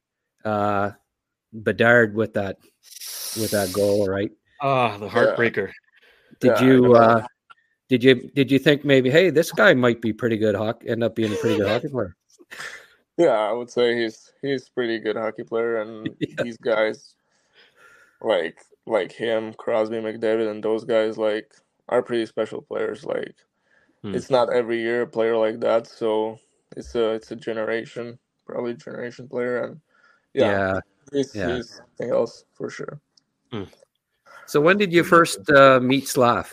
uh, 0.44 0.92
Bedard 1.52 2.14
with 2.14 2.32
that 2.34 2.56
with 3.36 3.50
that 3.50 3.72
goal, 3.72 4.06
right? 4.08 4.30
ah, 4.62 4.96
the 4.96 5.08
heartbreaker. 5.08 5.70
Did 6.40 6.58
Yeah, 6.58 6.64
you 6.64 6.94
uh, 6.96 7.26
did 7.88 8.02
you 8.02 8.30
did 8.32 8.50
you 8.50 8.58
think 8.58 8.84
maybe, 8.86 9.10
hey, 9.10 9.28
this 9.28 9.52
guy 9.52 9.74
might 9.74 10.00
be 10.00 10.12
pretty 10.14 10.38
good 10.38 10.54
hockey, 10.54 10.88
end 10.88 11.04
up 11.04 11.14
being 11.14 11.32
a 11.32 11.36
pretty 11.36 11.58
good 11.58 11.68
hockey 11.68 11.88
player? 11.88 12.16
Yeah, 13.18 13.36
I 13.36 13.52
would 13.52 13.68
say 13.68 13.94
he's 14.00 14.31
he's 14.42 14.68
pretty 14.68 14.98
good 14.98 15.16
hockey 15.16 15.44
player, 15.44 15.80
and 15.80 16.08
Yeah. 16.20 16.42
these 16.42 16.58
guys, 16.58 17.14
like 18.20 18.58
like 18.86 19.12
him, 19.12 19.54
Crosby, 19.54 19.96
McDavid, 19.96 20.50
and 20.50 20.62
those 20.62 20.84
guys, 20.84 21.16
like 21.16 21.54
are 21.88 22.02
pretty 22.02 22.26
special 22.26 22.60
players. 22.62 23.04
Like 23.04 23.34
Hmm. 24.02 24.14
it's 24.16 24.30
not 24.30 24.52
every 24.52 24.80
year 24.80 25.02
a 25.02 25.06
player 25.06 25.36
like 25.36 25.60
that. 25.60 25.86
So 25.86 26.38
it's 26.76 26.94
a 26.96 27.10
it's 27.12 27.30
a 27.30 27.36
generation, 27.36 28.18
probably 28.46 28.74
generation 28.74 29.28
player, 29.28 29.62
and 29.64 29.80
yeah, 30.34 30.50
Yeah. 30.50 30.80
he's, 31.12 31.34
yeah. 31.34 31.54
he's 31.56 31.76
something 31.76 32.10
else 32.10 32.44
for 32.52 32.68
sure. 32.68 33.00
So 34.46 34.60
when 34.60 34.76
did 34.78 34.92
you 34.92 35.04
first 35.04 35.48
uh, 35.50 35.78
meet 35.80 36.08
Slav? 36.08 36.52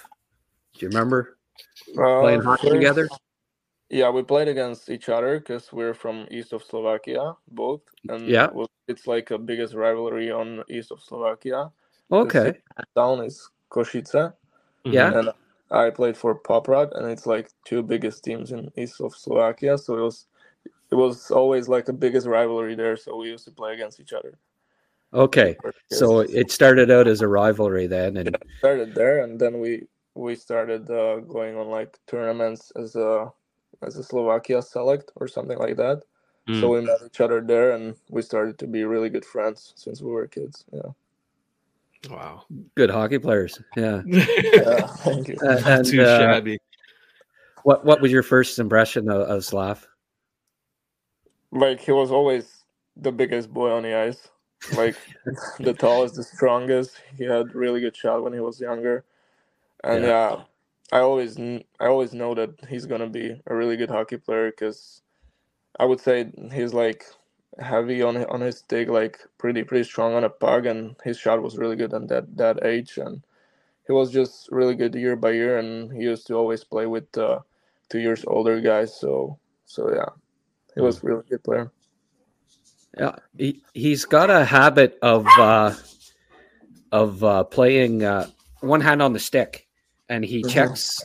Do 0.73 0.85
you 0.85 0.89
remember 0.89 1.37
playing 1.95 2.41
Uh, 2.41 2.43
hockey 2.43 2.67
first- 2.67 2.73
together? 2.75 3.09
Yeah, 3.89 4.09
we 4.11 4.23
played 4.23 4.47
against 4.47 4.89
each 4.89 5.09
other 5.09 5.39
because 5.39 5.73
we're 5.73 5.95
from 5.95 6.27
east 6.31 6.53
of 6.53 6.63
Slovakia, 6.63 7.35
both, 7.49 7.81
and 8.09 8.29
Yeah. 8.29 8.45
it 8.45 8.53
was- 8.53 8.69
it's 8.87 9.07
like 9.07 9.31
a 9.31 9.37
biggest 9.37 9.73
rivalry 9.73 10.31
on 10.31 10.63
east 10.69 10.91
of 10.91 11.01
Slovakia. 11.01 11.71
Okay. 12.11 12.61
town 12.95 13.23
is 13.25 13.49
Košice, 13.71 14.33
Yeah. 14.85 15.13
and 15.13 15.29
I 15.71 15.89
played 15.91 16.17
for 16.17 16.35
Poprad, 16.35 16.91
and 16.97 17.09
it's 17.11 17.25
like 17.27 17.49
two 17.65 17.83
biggest 17.83 18.23
teams 18.23 18.51
in 18.51 18.71
east 18.75 19.01
of 19.01 19.15
Slovakia. 19.15 19.77
So 19.77 19.97
it 19.97 20.01
was 20.01 20.27
it 20.91 20.95
was 20.95 21.29
always 21.31 21.69
like 21.69 21.85
the 21.85 21.93
biggest 21.93 22.25
rivalry 22.27 22.75
there. 22.75 22.97
So 22.97 23.17
we 23.17 23.29
used 23.29 23.45
to 23.45 23.51
play 23.51 23.73
against 23.73 23.99
each 23.99 24.13
other. 24.13 24.37
Okay. 25.13 25.57
So 25.89 26.19
it 26.21 26.51
started 26.51 26.89
out 26.91 27.07
as 27.07 27.21
a 27.21 27.27
rivalry 27.27 27.87
then, 27.87 28.17
and 28.17 28.37
started 28.57 28.93
there, 28.95 29.23
and 29.23 29.39
then 29.39 29.59
we 29.59 29.87
we 30.15 30.35
started 30.35 30.89
uh, 30.89 31.21
going 31.21 31.57
on 31.57 31.69
like 31.69 31.97
tournaments 32.07 32.71
as 32.75 32.95
a 32.95 33.31
as 33.81 33.97
a 33.97 34.03
Slovakia 34.03 34.61
select 34.61 35.11
or 35.15 35.27
something 35.27 35.57
like 35.57 35.77
that. 35.77 36.03
Mm. 36.47 36.59
So 36.61 36.69
we 36.69 36.81
met 36.81 36.99
each 37.05 37.21
other 37.21 37.41
there, 37.41 37.71
and 37.71 37.95
we 38.09 38.21
started 38.21 38.57
to 38.59 38.67
be 38.67 38.83
really 38.83 39.09
good 39.09 39.25
friends 39.25 39.73
since 39.75 40.01
we 40.01 40.11
were 40.11 40.27
kids. 40.27 40.65
Yeah. 40.73 40.91
Wow. 42.09 42.45
good 42.75 42.89
hockey 42.89 43.19
players. 43.19 43.61
Yeah. 43.75 44.01
Yeah, 44.07 44.87
thank 45.03 45.27
you. 45.27 45.37
Uh, 45.43 45.61
and 45.65 45.85
Too 45.85 46.01
uh, 46.01 46.17
shabby. 46.17 46.57
what 47.63 47.83
what 47.83 48.01
was 48.01 48.11
your 48.11 48.23
first 48.23 48.57
impression 48.57 49.09
of, 49.09 49.21
of 49.27 49.43
Slav? 49.43 49.85
Like 51.51 51.79
he 51.81 51.91
was 51.91 52.09
always 52.11 52.63
the 52.95 53.11
biggest 53.11 53.51
boy 53.53 53.71
on 53.71 53.83
the 53.83 53.95
ice, 53.95 54.29
like 54.75 54.95
the 55.59 55.73
tallest, 55.73 56.15
the 56.15 56.23
strongest. 56.23 56.95
He 57.17 57.25
had 57.25 57.53
really 57.53 57.81
good 57.81 57.95
shot 57.95 58.23
when 58.23 58.33
he 58.33 58.39
was 58.39 58.59
younger, 58.59 59.03
and 59.83 60.03
Yeah. 60.03 60.09
yeah, 60.09 60.43
I 60.91 60.99
always 61.01 61.35
kn- 61.35 61.65
I 61.79 61.87
always 61.87 62.13
know 62.13 62.35
that 62.35 62.51
he's 62.69 62.85
gonna 62.87 63.09
be 63.09 63.41
a 63.47 63.55
really 63.55 63.77
good 63.77 63.91
hockey 63.91 64.17
player 64.17 64.51
because 64.51 65.01
I 65.79 65.85
would 65.85 65.99
say 66.01 66.31
he's 66.53 66.73
like 66.73 67.05
heavy 67.59 68.01
on 68.03 68.17
on 68.25 68.41
his 68.41 68.59
stick, 68.59 68.89
like 68.89 69.19
pretty 69.37 69.63
pretty 69.63 69.85
strong 69.85 70.15
on 70.15 70.25
a 70.25 70.29
puck, 70.29 70.65
and 70.65 70.95
his 71.03 71.17
shot 71.19 71.43
was 71.43 71.57
really 71.57 71.75
good 71.77 71.93
at 71.93 72.07
that 72.09 72.37
that 72.37 72.65
age, 72.65 72.97
and 72.97 73.23
he 73.87 73.93
was 73.93 74.11
just 74.11 74.49
really 74.51 74.75
good 74.75 74.95
year 74.95 75.15
by 75.17 75.31
year, 75.31 75.59
and 75.59 75.91
he 75.93 76.03
used 76.03 76.27
to 76.27 76.35
always 76.35 76.63
play 76.65 76.87
with 76.87 77.17
uh, 77.17 77.41
two 77.89 77.99
years 77.99 78.25
older 78.27 78.61
guys, 78.61 78.99
so 78.99 79.39
so 79.65 79.93
yeah, 79.93 80.09
he 80.75 80.81
was 80.81 81.03
a 81.03 81.07
really 81.07 81.23
good 81.29 81.43
player. 81.43 81.71
Yeah, 82.97 83.17
he 83.37 83.63
he's 83.75 84.05
got 84.05 84.31
a 84.31 84.45
habit 84.45 84.99
of 85.03 85.39
uh, 85.39 85.75
of 86.91 87.23
uh, 87.23 87.45
playing 87.45 88.03
uh, 88.03 88.27
one 88.61 88.81
hand 88.81 89.01
on 89.03 89.13
the 89.13 89.19
stick, 89.19 89.68
and 90.09 90.25
he 90.25 90.43
Mhm. 90.43 90.49
checks 90.49 91.03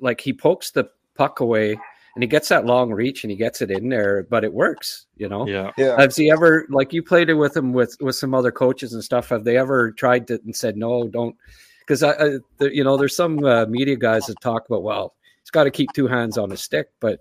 like 0.00 0.20
he 0.20 0.32
pokes 0.32 0.70
the 0.70 0.88
puck 1.14 1.40
away, 1.40 1.72
and 1.72 2.22
he 2.22 2.26
gets 2.26 2.48
that 2.48 2.66
long 2.66 2.92
reach, 2.92 3.24
and 3.24 3.30
he 3.30 3.36
gets 3.36 3.60
it 3.60 3.70
in 3.70 3.88
there, 3.88 4.22
but 4.24 4.44
it 4.44 4.52
works. 4.52 5.06
You 5.16 5.28
know. 5.28 5.46
Yeah. 5.46 5.72
Yeah. 5.76 6.00
Has 6.00 6.16
he 6.16 6.30
ever 6.30 6.66
like 6.70 6.92
you 6.92 7.02
played 7.02 7.28
it 7.28 7.34
with 7.34 7.56
him 7.56 7.72
with 7.72 7.96
with 8.00 8.16
some 8.16 8.34
other 8.34 8.52
coaches 8.52 8.92
and 8.92 9.02
stuff? 9.02 9.28
Have 9.28 9.44
they 9.44 9.56
ever 9.56 9.92
tried 9.92 10.26
to 10.28 10.40
and 10.44 10.54
said 10.54 10.76
no, 10.76 11.08
don't? 11.08 11.36
Because 11.80 12.02
I, 12.02 12.12
I 12.12 12.38
the, 12.58 12.74
you 12.74 12.82
know, 12.84 12.96
there's 12.96 13.14
some 13.16 13.44
uh, 13.44 13.66
media 13.66 13.96
guys 13.96 14.26
that 14.26 14.40
talk 14.40 14.66
about 14.68 14.82
well, 14.82 15.14
he's 15.42 15.50
got 15.50 15.64
to 15.64 15.70
keep 15.70 15.92
two 15.92 16.08
hands 16.08 16.36
on 16.36 16.48
the 16.48 16.56
stick, 16.56 16.90
but 17.00 17.20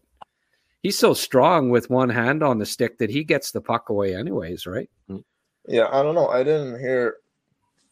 he's 0.82 0.98
so 0.98 1.14
strong 1.14 1.70
with 1.70 1.90
one 1.90 2.10
hand 2.10 2.44
on 2.44 2.58
the 2.58 2.66
stick 2.66 2.98
that 2.98 3.10
he 3.10 3.24
gets 3.24 3.52
the 3.52 3.62
puck 3.62 3.90
away 3.90 4.16
anyways, 4.16 4.66
right? 4.66 4.90
Yeah, 5.68 5.88
I 5.92 6.04
don't 6.04 6.16
know. 6.16 6.28
I 6.28 6.44
didn't 6.44 6.80
hear 6.80 7.18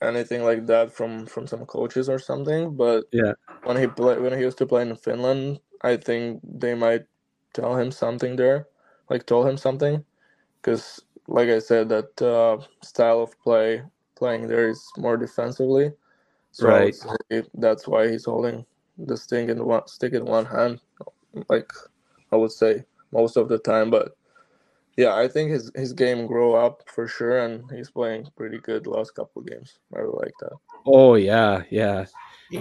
anything 0.03 0.43
like 0.43 0.67
that 0.67 0.93
from 0.93 1.25
from 1.27 1.47
some 1.47 1.65
coaches 1.65 2.09
or 2.09 2.19
something. 2.19 2.75
But 2.77 3.05
Yeah. 3.11 3.33
when 3.63 3.77
he 3.77 3.87
play 3.87 4.19
when 4.19 4.33
he 4.33 4.41
used 4.41 4.59
to 4.59 4.65
play 4.67 4.83
in 4.83 4.95
Finland, 4.97 5.59
I 5.83 5.97
think 5.97 6.41
they 6.43 6.75
might 6.75 7.05
tell 7.53 7.77
him 7.77 7.91
something 7.91 8.35
there, 8.37 8.67
like 9.09 9.25
told 9.25 9.47
him 9.47 9.57
something, 9.57 10.05
because 10.61 11.01
like 11.27 11.49
I 11.49 11.59
said, 11.59 11.89
that 11.89 12.21
uh, 12.21 12.59
style 12.83 13.21
of 13.21 13.39
play 13.41 13.83
playing 14.17 14.47
there 14.47 14.69
is 14.69 14.83
more 14.97 15.17
defensively. 15.17 15.91
So 16.51 16.67
Right. 16.67 16.95
that's 17.55 17.87
why 17.87 18.09
he's 18.11 18.25
holding 18.25 18.65
the 18.97 19.17
stick 19.17 19.49
in 19.49 19.65
one 19.65 19.87
stick 19.87 20.13
in 20.13 20.25
one 20.25 20.45
hand, 20.45 20.81
like 21.49 21.71
I 22.31 22.37
would 22.37 22.51
say 22.53 22.85
most 23.11 23.37
of 23.37 23.49
the 23.49 23.59
time. 23.59 23.89
But 23.91 24.15
yeah, 24.97 25.15
I 25.15 25.27
think 25.27 25.51
his 25.51 25.71
his 25.75 25.93
game 25.93 26.27
grow 26.27 26.55
up 26.55 26.83
for 26.87 27.07
sure, 27.07 27.39
and 27.45 27.69
he's 27.71 27.89
playing 27.89 28.27
pretty 28.35 28.59
good 28.59 28.87
last 28.87 29.15
couple 29.15 29.41
of 29.41 29.47
games. 29.47 29.79
I 29.95 29.99
really 29.99 30.19
like 30.19 30.33
that. 30.41 30.53
Oh 30.85 31.15
yeah, 31.15 31.63
yeah. 31.69 32.05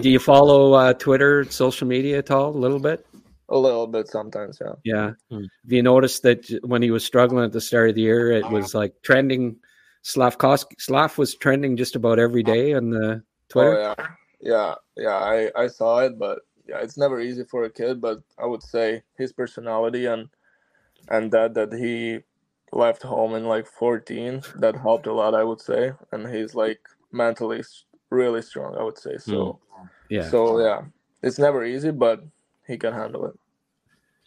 Do 0.01 0.09
you 0.09 0.19
follow 0.19 0.73
uh, 0.73 0.95
Twitter, 0.95 1.45
social 1.51 1.87
media 1.87 2.19
at 2.19 2.31
all? 2.31 2.51
A 2.51 2.57
little 2.57 2.79
bit. 2.79 3.07
A 3.51 3.59
little 3.59 3.87
bit 3.87 4.09
sometimes, 4.09 4.59
yeah. 4.59 4.73
Yeah. 4.85 5.11
Hmm. 5.31 5.43
Have 5.43 5.73
you 5.73 5.83
noticed 5.83 6.23
that 6.23 6.49
when 6.65 6.81
he 6.81 6.91
was 6.91 7.05
struggling 7.05 7.45
at 7.45 7.53
the 7.53 7.61
start 7.61 7.91
of 7.91 7.97
the 7.97 8.01
year, 8.01 8.33
it 8.33 8.49
was 8.51 8.75
like 8.75 8.95
trending. 9.03 9.57
Slafkovsky, 10.05 10.81
Slav 10.81 11.17
was 11.17 11.37
trending 11.37 11.77
just 11.77 11.95
about 11.95 12.19
every 12.19 12.43
day 12.43 12.75
on 12.75 12.91
the 12.91 13.23
Twitter. 13.49 13.79
Oh 13.79 13.95
yeah, 13.99 14.07
yeah, 14.41 14.75
yeah. 14.97 15.17
I 15.17 15.51
I 15.55 15.67
saw 15.69 15.99
it, 16.01 16.19
but 16.19 16.41
yeah, 16.67 16.79
it's 16.79 16.97
never 16.97 17.21
easy 17.21 17.45
for 17.45 17.65
a 17.65 17.71
kid. 17.71 18.01
But 18.01 18.19
I 18.37 18.47
would 18.47 18.65
say 18.65 19.03
his 19.17 19.33
personality 19.33 20.07
and 20.07 20.29
and 21.09 21.31
that 21.33 21.55
that 21.55 21.73
he 21.73 22.21
left 22.73 23.03
home 23.03 23.35
in 23.35 23.45
like 23.45 23.67
14 23.67 24.43
that 24.57 24.77
helped 24.77 25.07
a 25.07 25.13
lot. 25.13 25.35
I 25.35 25.45
would 25.45 25.61
say, 25.61 25.93
and 26.11 26.27
he's 26.35 26.55
like 26.55 26.81
mentally 27.13 27.63
really 28.11 28.43
strong. 28.43 28.77
I 28.77 28.83
would 28.83 28.99
say 28.99 29.19
so. 29.19 29.59
Mm. 29.81 29.89
Yeah. 30.09 30.29
So 30.29 30.61
yeah, 30.61 30.83
it's 31.23 31.39
never 31.39 31.65
easy, 31.65 31.91
but 31.91 32.25
he 32.67 32.77
can 32.77 32.93
handle 32.93 33.27
it. 33.27 33.39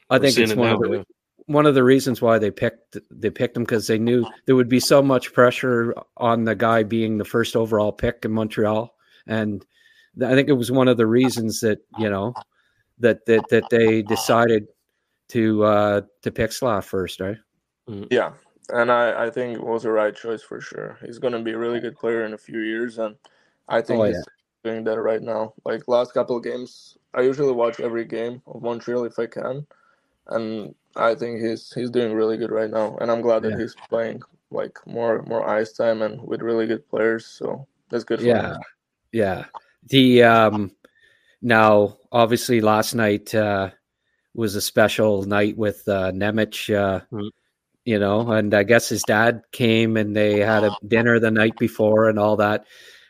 I 0.09 0.19
think 0.19 0.37
it's 0.37 0.51
it 0.51 0.57
one 0.57 0.69
now, 0.69 0.75
of 0.75 0.81
the 0.81 0.97
yeah. 0.97 1.03
one 1.47 1.65
of 1.65 1.75
the 1.75 1.83
reasons 1.83 2.21
why 2.21 2.37
they 2.37 2.51
picked 2.51 2.97
they 3.11 3.29
picked 3.29 3.57
him 3.57 3.63
because 3.63 3.87
they 3.87 3.97
knew 3.97 4.25
there 4.45 4.55
would 4.55 4.69
be 4.69 4.79
so 4.79 5.01
much 5.01 5.33
pressure 5.33 5.95
on 6.17 6.43
the 6.43 6.55
guy 6.55 6.83
being 6.83 7.17
the 7.17 7.25
first 7.25 7.55
overall 7.55 7.91
pick 7.91 8.23
in 8.23 8.31
Montreal, 8.31 8.93
and 9.27 9.65
I 10.23 10.33
think 10.33 10.49
it 10.49 10.53
was 10.53 10.71
one 10.71 10.87
of 10.87 10.97
the 10.97 11.07
reasons 11.07 11.59
that 11.61 11.79
you 11.97 12.09
know 12.09 12.33
that 12.99 13.25
that 13.25 13.49
that 13.49 13.69
they 13.69 14.01
decided 14.01 14.67
to 15.29 15.63
uh 15.63 16.01
to 16.21 16.31
pick 16.31 16.51
Slav 16.51 16.85
first, 16.85 17.19
right? 17.19 17.37
Yeah, 18.09 18.33
and 18.69 18.91
I, 18.91 19.25
I 19.25 19.29
think 19.29 19.55
it 19.57 19.63
was 19.63 19.83
the 19.83 19.91
right 19.91 20.15
choice 20.15 20.41
for 20.41 20.59
sure. 20.59 20.97
He's 21.05 21.19
going 21.19 21.33
to 21.33 21.41
be 21.41 21.51
a 21.51 21.57
really 21.57 21.79
good 21.79 21.97
player 21.97 22.25
in 22.25 22.33
a 22.33 22.37
few 22.37 22.59
years, 22.59 22.97
and 22.97 23.15
I 23.69 23.81
think 23.81 24.01
Oh, 24.01 24.05
he's 24.05 24.17
yeah. 24.17 24.23
doing 24.71 24.83
that 24.85 24.99
right 24.99 25.21
now. 25.21 25.53
Like 25.65 25.87
last 25.87 26.13
couple 26.13 26.37
of 26.37 26.43
games, 26.43 26.97
I 27.13 27.21
usually 27.21 27.53
watch 27.53 27.79
every 27.79 28.05
game 28.05 28.41
of 28.47 28.61
Montreal 28.63 29.05
if 29.05 29.19
I 29.19 29.27
can, 29.27 29.65
and 30.27 30.73
I 30.95 31.13
think 31.15 31.41
he's 31.41 31.71
he's 31.73 31.91
doing 31.91 32.13
really 32.13 32.37
good 32.37 32.51
right 32.51 32.69
now. 32.69 32.97
And 33.01 33.11
I'm 33.11 33.21
glad 33.21 33.43
that 33.43 33.51
Yeah. 33.51 33.59
he's 33.59 33.75
playing 33.89 34.21
like 34.51 34.77
more 34.87 35.21
more 35.23 35.47
ice 35.47 35.73
time 35.73 36.01
and 36.01 36.21
with 36.21 36.41
really 36.41 36.65
good 36.67 36.87
players. 36.89 37.25
So 37.25 37.67
that's 37.89 38.03
good 38.03 38.19
for 38.19 38.25
Yeah, 38.25 38.53
him. 38.53 38.59
yeah. 39.11 39.45
The 39.87 40.23
um 40.23 40.71
now 41.41 41.97
obviously 42.11 42.61
last 42.61 42.95
night 42.95 43.35
uh 43.35 43.69
was 44.35 44.55
a 44.55 44.61
special 44.61 45.23
night 45.23 45.57
with 45.57 45.87
uh 45.87 46.11
Nemec 46.11 46.73
uh 46.75 47.01
Mm. 47.11 47.29
you 47.85 47.99
know, 47.99 48.31
and 48.31 48.53
I 48.53 48.63
guess 48.63 48.89
his 48.89 49.03
dad 49.03 49.43
came 49.51 49.95
and 49.95 50.15
they 50.15 50.39
had 50.39 50.63
a 50.63 50.75
dinner 50.87 51.19
the 51.19 51.29
night 51.31 51.57
before 51.59 52.09
and 52.09 52.19
all 52.19 52.35
that. 52.37 52.65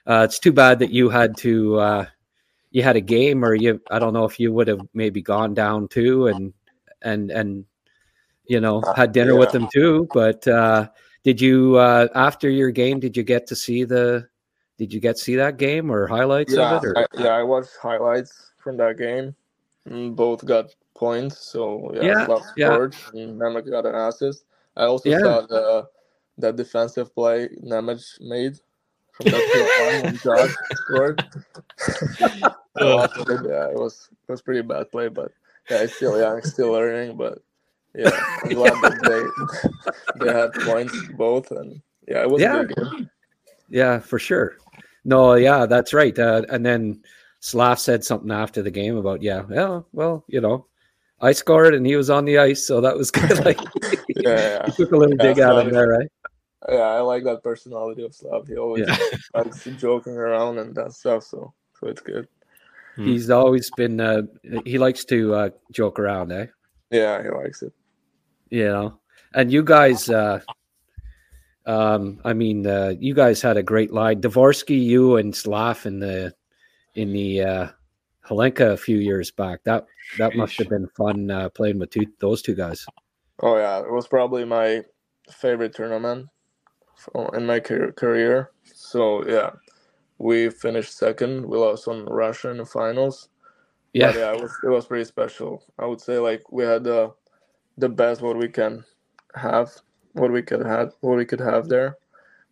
Uh 0.05 0.21
it's 0.25 0.39
too 0.39 0.53
bad 0.53 0.79
that 0.79 0.91
you 0.91 1.09
had 1.09 1.35
to 1.37 1.79
uh 1.79 2.05
you 2.71 2.83
had 2.83 2.95
a 2.95 3.01
game 3.01 3.43
or 3.43 3.55
you 3.55 3.81
I 3.89 3.99
don't 3.99 4.13
know 4.13 4.25
if 4.25 4.39
you 4.39 4.51
would 4.53 4.67
have 4.67 4.81
maybe 4.93 5.21
gone 5.21 5.53
down 5.53 5.87
too 5.87 6.27
and 6.27 6.53
and 7.01 7.31
and 7.31 7.65
you 8.45 8.59
know 8.59 8.83
had 8.95 9.11
dinner 9.11 9.35
with 9.35 9.51
them 9.51 9.67
too, 9.73 10.07
but 10.13 10.47
uh 10.47 10.89
did 11.23 11.41
you 11.41 11.77
uh 11.77 12.07
after 12.13 12.49
your 12.49 12.69
game 12.71 12.99
did 12.99 13.17
you 13.17 13.23
get 13.23 13.47
to 13.47 13.55
see 13.55 13.83
the 13.85 14.27
did 14.77 14.93
you 14.93 14.99
get 14.99 15.15
to 15.15 15.23
see 15.23 15.35
that 15.37 15.57
game 15.57 15.89
or 15.89 16.05
highlights 16.05 16.53
Yeah, 16.53 16.75
of 16.75 16.83
it? 16.83 16.87
Or? 16.89 16.97
I, 16.97 17.05
yeah, 17.17 17.29
I 17.29 17.43
watched 17.43 17.77
highlights 17.81 18.51
from 18.57 18.75
that 18.77 18.97
game. 18.97 19.33
Both 20.15 20.43
got 20.45 20.75
points, 20.95 21.37
so 21.37 21.91
yeah, 21.93 22.03
Yeah, 22.03 22.39
yeah. 22.55 22.67
scored 22.67 22.95
and 23.13 23.39
Nemec 23.39 23.69
got 23.69 23.85
an 23.85 23.95
assist. 23.95 24.45
I 24.75 24.85
also 24.85 25.09
Yeah. 25.09 25.19
saw 25.19 25.41
the 25.41 25.87
that 26.37 26.55
defensive 26.55 27.13
play 27.13 27.49
Nemec 27.63 28.01
made 28.21 28.59
from 29.11 29.29
that 29.29 29.73
line 29.79 30.01
when 30.01 30.17
Josh 30.17 30.51
scored. 30.73 31.23
It, 32.77 32.87
yeah, 33.47 33.69
it 33.69 33.75
was 33.75 34.09
it 34.27 34.31
was 34.31 34.41
pretty 34.41 34.61
bad 34.61 34.91
play, 34.91 35.07
but 35.07 35.31
yeah, 35.69 35.77
it's 35.83 35.95
still 35.95 36.19
yeah, 36.19 36.35
it's 36.35 36.51
still 36.51 36.71
learning, 36.71 37.15
but 37.15 37.39
yeah, 37.95 38.11
I'm 38.43 38.49
glad 38.53 38.81
that 38.81 38.99
they 39.05 40.25
they 40.25 40.31
had 40.33 40.51
points 40.55 40.93
both, 41.11 41.51
and 41.51 41.81
yeah, 42.05 42.21
it 42.21 42.29
was 42.29 42.41
Yeah. 42.41 42.61
a 42.61 42.65
good 42.65 42.75
game. 42.75 43.09
Yeah, 43.69 43.99
for 43.99 44.19
sure. 44.19 44.57
No, 45.05 45.35
yeah, 45.35 45.65
that's 45.65 45.93
right. 45.93 46.17
Uh, 46.17 46.43
and 46.49 46.65
then 46.65 47.01
Slav 47.39 47.79
said 47.79 48.03
something 48.03 48.31
after 48.31 48.61
the 48.61 48.71
game 48.71 48.97
about, 48.97 49.21
yeah, 49.21 49.41
well, 49.43 49.87
well, 49.93 50.23
you 50.27 50.41
know, 50.41 50.65
I 51.21 51.31
scored 51.31 51.73
and 51.73 51.85
he 51.85 51.95
was 51.95 52.09
on 52.09 52.25
the 52.25 52.37
ice, 52.37 52.65
so 52.67 52.81
that 52.81 52.95
was 52.97 53.09
good. 53.11 53.43
Like 53.45 53.59
Yeah, 54.09 54.23
yeah. 54.25 54.65
you 54.67 54.73
took 54.77 54.91
a 54.91 54.97
little 54.97 55.15
Yeah, 55.17 55.33
dig 55.33 55.39
out 55.39 55.65
of 55.65 55.71
there, 55.71 55.87
right? 55.87 56.11
Yeah, 56.67 56.75
I 56.97 56.99
like 57.01 57.23
that 57.25 57.43
personality 57.43 58.03
of 58.03 58.13
Slav. 58.13 58.47
He 58.47 58.57
always 58.57 58.87
Yeah. 58.87 58.97
likes 59.35 59.63
joking 59.77 60.13
around 60.17 60.57
and 60.57 60.75
that 60.75 60.93
stuff, 60.93 61.23
so 61.23 61.53
so 61.79 61.87
it's 61.87 62.01
good. 62.01 62.27
Hmm. 62.95 63.05
He's 63.05 63.29
always 63.29 63.69
been 63.71 63.99
uh 63.99 64.23
he 64.65 64.77
likes 64.77 65.05
to 65.05 65.33
uh 65.35 65.49
joke 65.71 65.99
around, 65.99 66.31
eh? 66.31 66.47
Yeah, 66.91 67.21
he 67.23 67.29
likes 67.29 67.61
it. 67.61 67.73
You 68.49 68.65
know. 68.67 68.99
And 69.33 69.51
you 69.51 69.63
guys 69.63 70.09
uh 70.09 70.39
um 71.65 72.19
I 72.23 72.33
mean 72.33 72.65
uh 72.67 72.93
you 72.99 73.13
guys 73.13 73.41
had 73.41 73.57
a 73.57 73.63
great 73.63 73.91
line. 73.91 74.21
Dvorsky, 74.21 74.81
you 74.83 75.17
and 75.17 75.35
Slav 75.35 75.85
in 75.85 75.99
the 75.99 76.33
in 76.95 77.11
the 77.11 77.41
uh 77.41 77.67
Hlinka 78.27 78.71
a 78.73 78.77
few 78.77 78.97
years 78.97 79.31
back. 79.31 79.63
That 79.63 79.85
that 80.17 80.35
must 80.35 80.57
have 80.57 80.69
been 80.69 80.87
fun 80.97 81.29
uh 81.31 81.49
playing 81.49 81.79
with 81.79 81.89
two, 81.91 82.05
those 82.19 82.41
two 82.41 82.55
guys. 82.55 82.85
Oh 83.39 83.57
yeah, 83.57 83.79
it 83.79 83.91
was 83.91 84.07
probably 84.07 84.45
my 84.45 84.83
favorite 85.31 85.73
tournament 85.75 86.27
for- 86.95 87.35
in 87.35 87.45
my 87.45 87.59
car- 87.59 87.91
career. 87.91 88.51
So 88.63 89.27
yeah, 89.27 89.51
we 90.17 90.49
finished 90.49 90.97
second. 90.97 91.45
We 91.45 91.57
lost 91.57 91.87
on 91.87 92.05
Russia 92.05 92.49
in 92.49 92.57
the 92.57 92.65
finals. 92.65 93.29
Yeah. 93.93 94.11
But 94.11 94.19
yeah, 94.19 94.31
it 94.33 94.41
was 94.41 94.51
it 94.63 94.69
was 94.69 94.85
pretty 94.85 95.05
special. 95.05 95.63
I 95.79 95.85
would 95.85 96.01
say 96.01 96.17
like 96.17 96.51
we 96.51 96.63
had 96.63 96.83
the 96.83 97.13
the 97.77 97.89
best 97.89 98.21
what 98.21 98.37
we 98.37 98.47
can 98.47 98.83
have, 99.35 99.69
what 100.13 100.31
we 100.31 100.41
could 100.41 100.65
have, 100.65 100.93
what 101.01 101.17
we 101.17 101.25
could 101.25 101.39
have 101.41 101.67
there, 101.67 101.97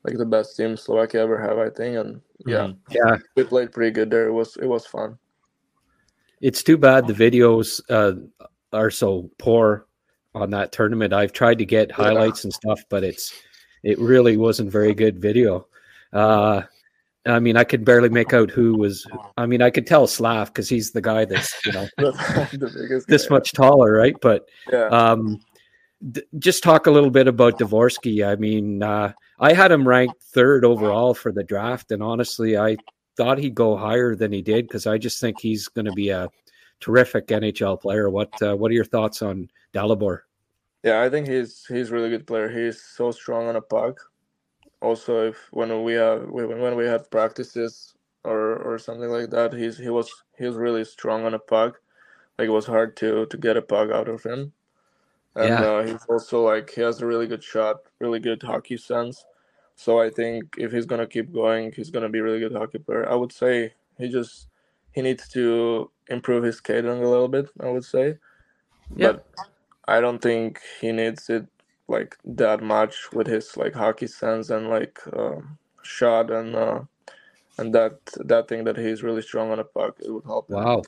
like 0.03 0.17
the 0.17 0.25
best 0.25 0.55
team 0.57 0.75
Slovakia 0.75 1.21
ever 1.21 1.39
have, 1.39 1.57
I 1.57 1.69
think. 1.69 1.95
And 1.97 2.21
yeah, 2.45 2.71
Yeah. 2.91 3.17
we 3.35 3.43
played 3.43 3.71
pretty 3.71 3.91
good 3.91 4.09
there. 4.11 4.27
It 4.27 4.33
was 4.33 4.57
it 4.57 4.67
was 4.67 4.85
fun. 4.85 5.17
It's 6.43 6.61
too 6.61 6.77
bad 6.77 7.07
the 7.07 7.13
videos 7.13 7.79
uh, 7.89 8.13
are 8.73 8.91
so 8.91 9.29
poor 9.39 9.87
on 10.35 10.49
that 10.49 10.73
tournament. 10.73 11.13
I've 11.13 11.31
tried 11.31 11.57
to 11.59 11.65
get 11.65 11.89
highlights 11.91 12.43
and 12.43 12.53
stuff, 12.53 12.81
but 12.89 13.03
it's 13.03 13.33
it 13.83 13.97
really 13.97 14.35
wasn't 14.35 14.69
very 14.69 14.93
good 14.93 15.21
video. 15.21 15.67
Uh, 16.11 16.63
I 17.25 17.39
mean, 17.39 17.55
I 17.55 17.63
could 17.63 17.85
barely 17.85 18.09
make 18.09 18.33
out 18.33 18.51
who 18.51 18.75
was. 18.77 19.07
I 19.37 19.45
mean, 19.45 19.61
I 19.61 19.69
could 19.69 19.87
tell 19.87 20.05
Slav 20.05 20.47
because 20.47 20.67
he's 20.67 20.91
the 20.91 21.01
guy 21.01 21.23
that's 21.23 21.65
you 21.65 21.71
know 21.71 21.87
this 23.07 23.25
guy. 23.27 23.33
much 23.35 23.53
taller, 23.53 23.93
right? 23.93 24.15
But 24.21 24.49
Yeah. 24.69 24.87
um, 24.87 25.39
d- 26.11 26.23
just 26.39 26.61
talk 26.61 26.87
a 26.87 26.91
little 26.91 27.09
bit 27.11 27.29
about 27.29 27.57
Dvorsky. 27.57 28.27
I 28.27 28.35
mean, 28.35 28.83
uh, 28.83 29.13
I 29.39 29.53
had 29.53 29.71
him 29.71 29.87
ranked 29.87 30.21
third 30.21 30.65
overall 30.65 31.13
for 31.13 31.31
the 31.31 31.43
draft, 31.45 31.93
and 31.93 32.03
honestly, 32.03 32.57
I 32.57 32.75
thought 33.17 33.37
he'd 33.37 33.55
go 33.55 33.75
higher 33.77 34.15
than 34.15 34.31
he 34.31 34.41
did 34.41 34.67
because 34.67 34.87
I 34.87 34.97
just 34.97 35.19
think 35.21 35.39
he's 35.39 35.67
going 35.67 35.85
to 35.85 35.91
be 35.91 36.09
a 36.09 36.29
terrific 36.79 37.27
NHL 37.27 37.79
player. 37.81 38.09
What 38.09 38.41
uh, 38.41 38.55
What 38.55 38.71
are 38.71 38.75
your 38.75 38.85
thoughts 38.85 39.21
on 39.21 39.49
Dalibor? 39.73 40.21
Yeah, 40.83 41.01
I 41.01 41.09
think 41.09 41.27
he's 41.27 41.65
he's 41.65 41.89
a 41.91 41.93
really 41.93 42.09
good 42.09 42.27
player. 42.27 42.49
He's 42.49 42.81
so 42.81 43.11
strong 43.11 43.47
on 43.47 43.55
a 43.55 43.61
puck. 43.61 43.99
Also, 44.81 45.27
if 45.29 45.49
when 45.51 45.83
we 45.83 45.93
have 45.93 46.29
when 46.29 46.59
when 46.59 46.75
we 46.75 46.85
had 46.85 47.09
practices 47.11 47.95
or 48.23 48.57
or 48.57 48.77
something 48.79 49.09
like 49.09 49.29
that, 49.31 49.53
he's 49.53 49.77
he 49.77 49.89
was 49.89 50.11
he 50.37 50.45
was 50.45 50.57
really 50.57 50.85
strong 50.85 51.25
on 51.25 51.33
a 51.33 51.39
puck. 51.39 51.81
Like 52.39 52.47
it 52.47 52.51
was 52.51 52.65
hard 52.67 52.97
to 52.97 53.25
to 53.27 53.37
get 53.37 53.57
a 53.57 53.61
puck 53.61 53.91
out 53.91 54.09
of 54.09 54.23
him. 54.23 54.53
And 55.35 55.61
Yeah. 55.61 55.61
uh, 55.61 55.83
he's 55.83 56.05
also 56.07 56.43
like 56.43 56.71
he 56.71 56.81
has 56.81 57.01
a 57.01 57.07
really 57.07 57.27
good 57.27 57.43
shot, 57.43 57.77
really 57.99 58.19
good 58.19 58.43
hockey 58.43 58.77
sense. 58.77 59.25
So 59.75 59.99
I 59.99 60.09
think 60.09 60.55
if 60.57 60.71
he's 60.71 60.85
gonna 60.85 61.07
keep 61.07 61.33
going, 61.33 61.71
he's 61.71 61.89
gonna 61.89 62.09
be 62.09 62.19
a 62.19 62.23
really 62.23 62.39
good 62.39 62.53
hockey 62.53 62.79
player. 62.79 63.09
I 63.09 63.15
would 63.15 63.31
say 63.31 63.73
he 63.97 64.09
just 64.09 64.47
he 64.91 65.01
needs 65.01 65.27
to 65.29 65.89
improve 66.07 66.43
his 66.43 66.57
skating 66.57 66.89
a 66.89 67.09
little 67.09 67.27
bit. 67.27 67.49
I 67.59 67.69
would 67.69 67.85
say, 67.85 68.17
Yeah. 68.95 69.13
but 69.13 69.25
I 69.87 69.99
don't 69.99 70.21
think 70.21 70.59
he 70.79 70.91
needs 70.91 71.29
it 71.29 71.47
like 71.87 72.15
that 72.23 72.61
much 72.63 73.11
with 73.11 73.27
his 73.27 73.57
like 73.57 73.73
hockey 73.73 74.07
sense 74.07 74.49
and 74.49 74.69
like 74.69 74.99
um, 75.13 75.57
shot 75.81 76.31
and 76.31 76.55
uh, 76.55 76.81
and 77.57 77.73
that 77.73 77.99
that 78.25 78.47
thing 78.47 78.63
that 78.63 78.77
he's 78.77 79.03
really 79.03 79.21
strong 79.21 79.51
on 79.51 79.59
a 79.59 79.63
puck. 79.63 79.97
It 79.99 80.11
would 80.11 80.25
help. 80.25 80.49
him. 80.49 80.55
Wow, 80.55 80.83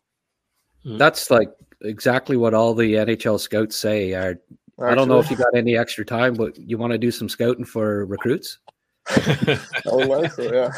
that's 0.83 1.29
like 1.29 1.49
exactly 1.81 2.37
what 2.37 2.53
all 2.53 2.73
the 2.73 2.93
NHL 2.93 3.39
scouts 3.39 3.75
say. 3.75 4.15
I, 4.15 4.35
I 4.81 4.95
don't 4.95 5.07
know 5.07 5.19
if 5.19 5.29
you 5.29 5.37
got 5.37 5.55
any 5.55 5.75
extra 5.77 6.05
time, 6.05 6.33
but 6.33 6.57
you 6.57 6.77
want 6.77 6.91
to 6.91 6.97
do 6.97 7.11
some 7.11 7.29
scouting 7.29 7.65
for 7.65 8.05
recruits? 8.05 8.59
I 9.07 9.59
would 9.85 10.07
like 10.07 10.31
so. 10.31 10.51
Yeah. 10.51 10.71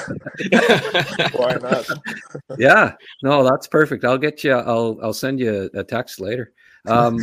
Why 1.35 1.55
not? 1.55 1.87
yeah. 2.57 2.93
No 3.23 3.43
that's 3.43 3.67
perfect. 3.67 4.03
I'll 4.03 4.17
get 4.17 4.43
you 4.43 4.53
i'll 4.53 4.97
i'll 5.01 5.13
send 5.13 5.39
you 5.39 5.69
a 5.73 5.83
text 5.83 6.19
later. 6.19 6.53
Um 6.85 7.19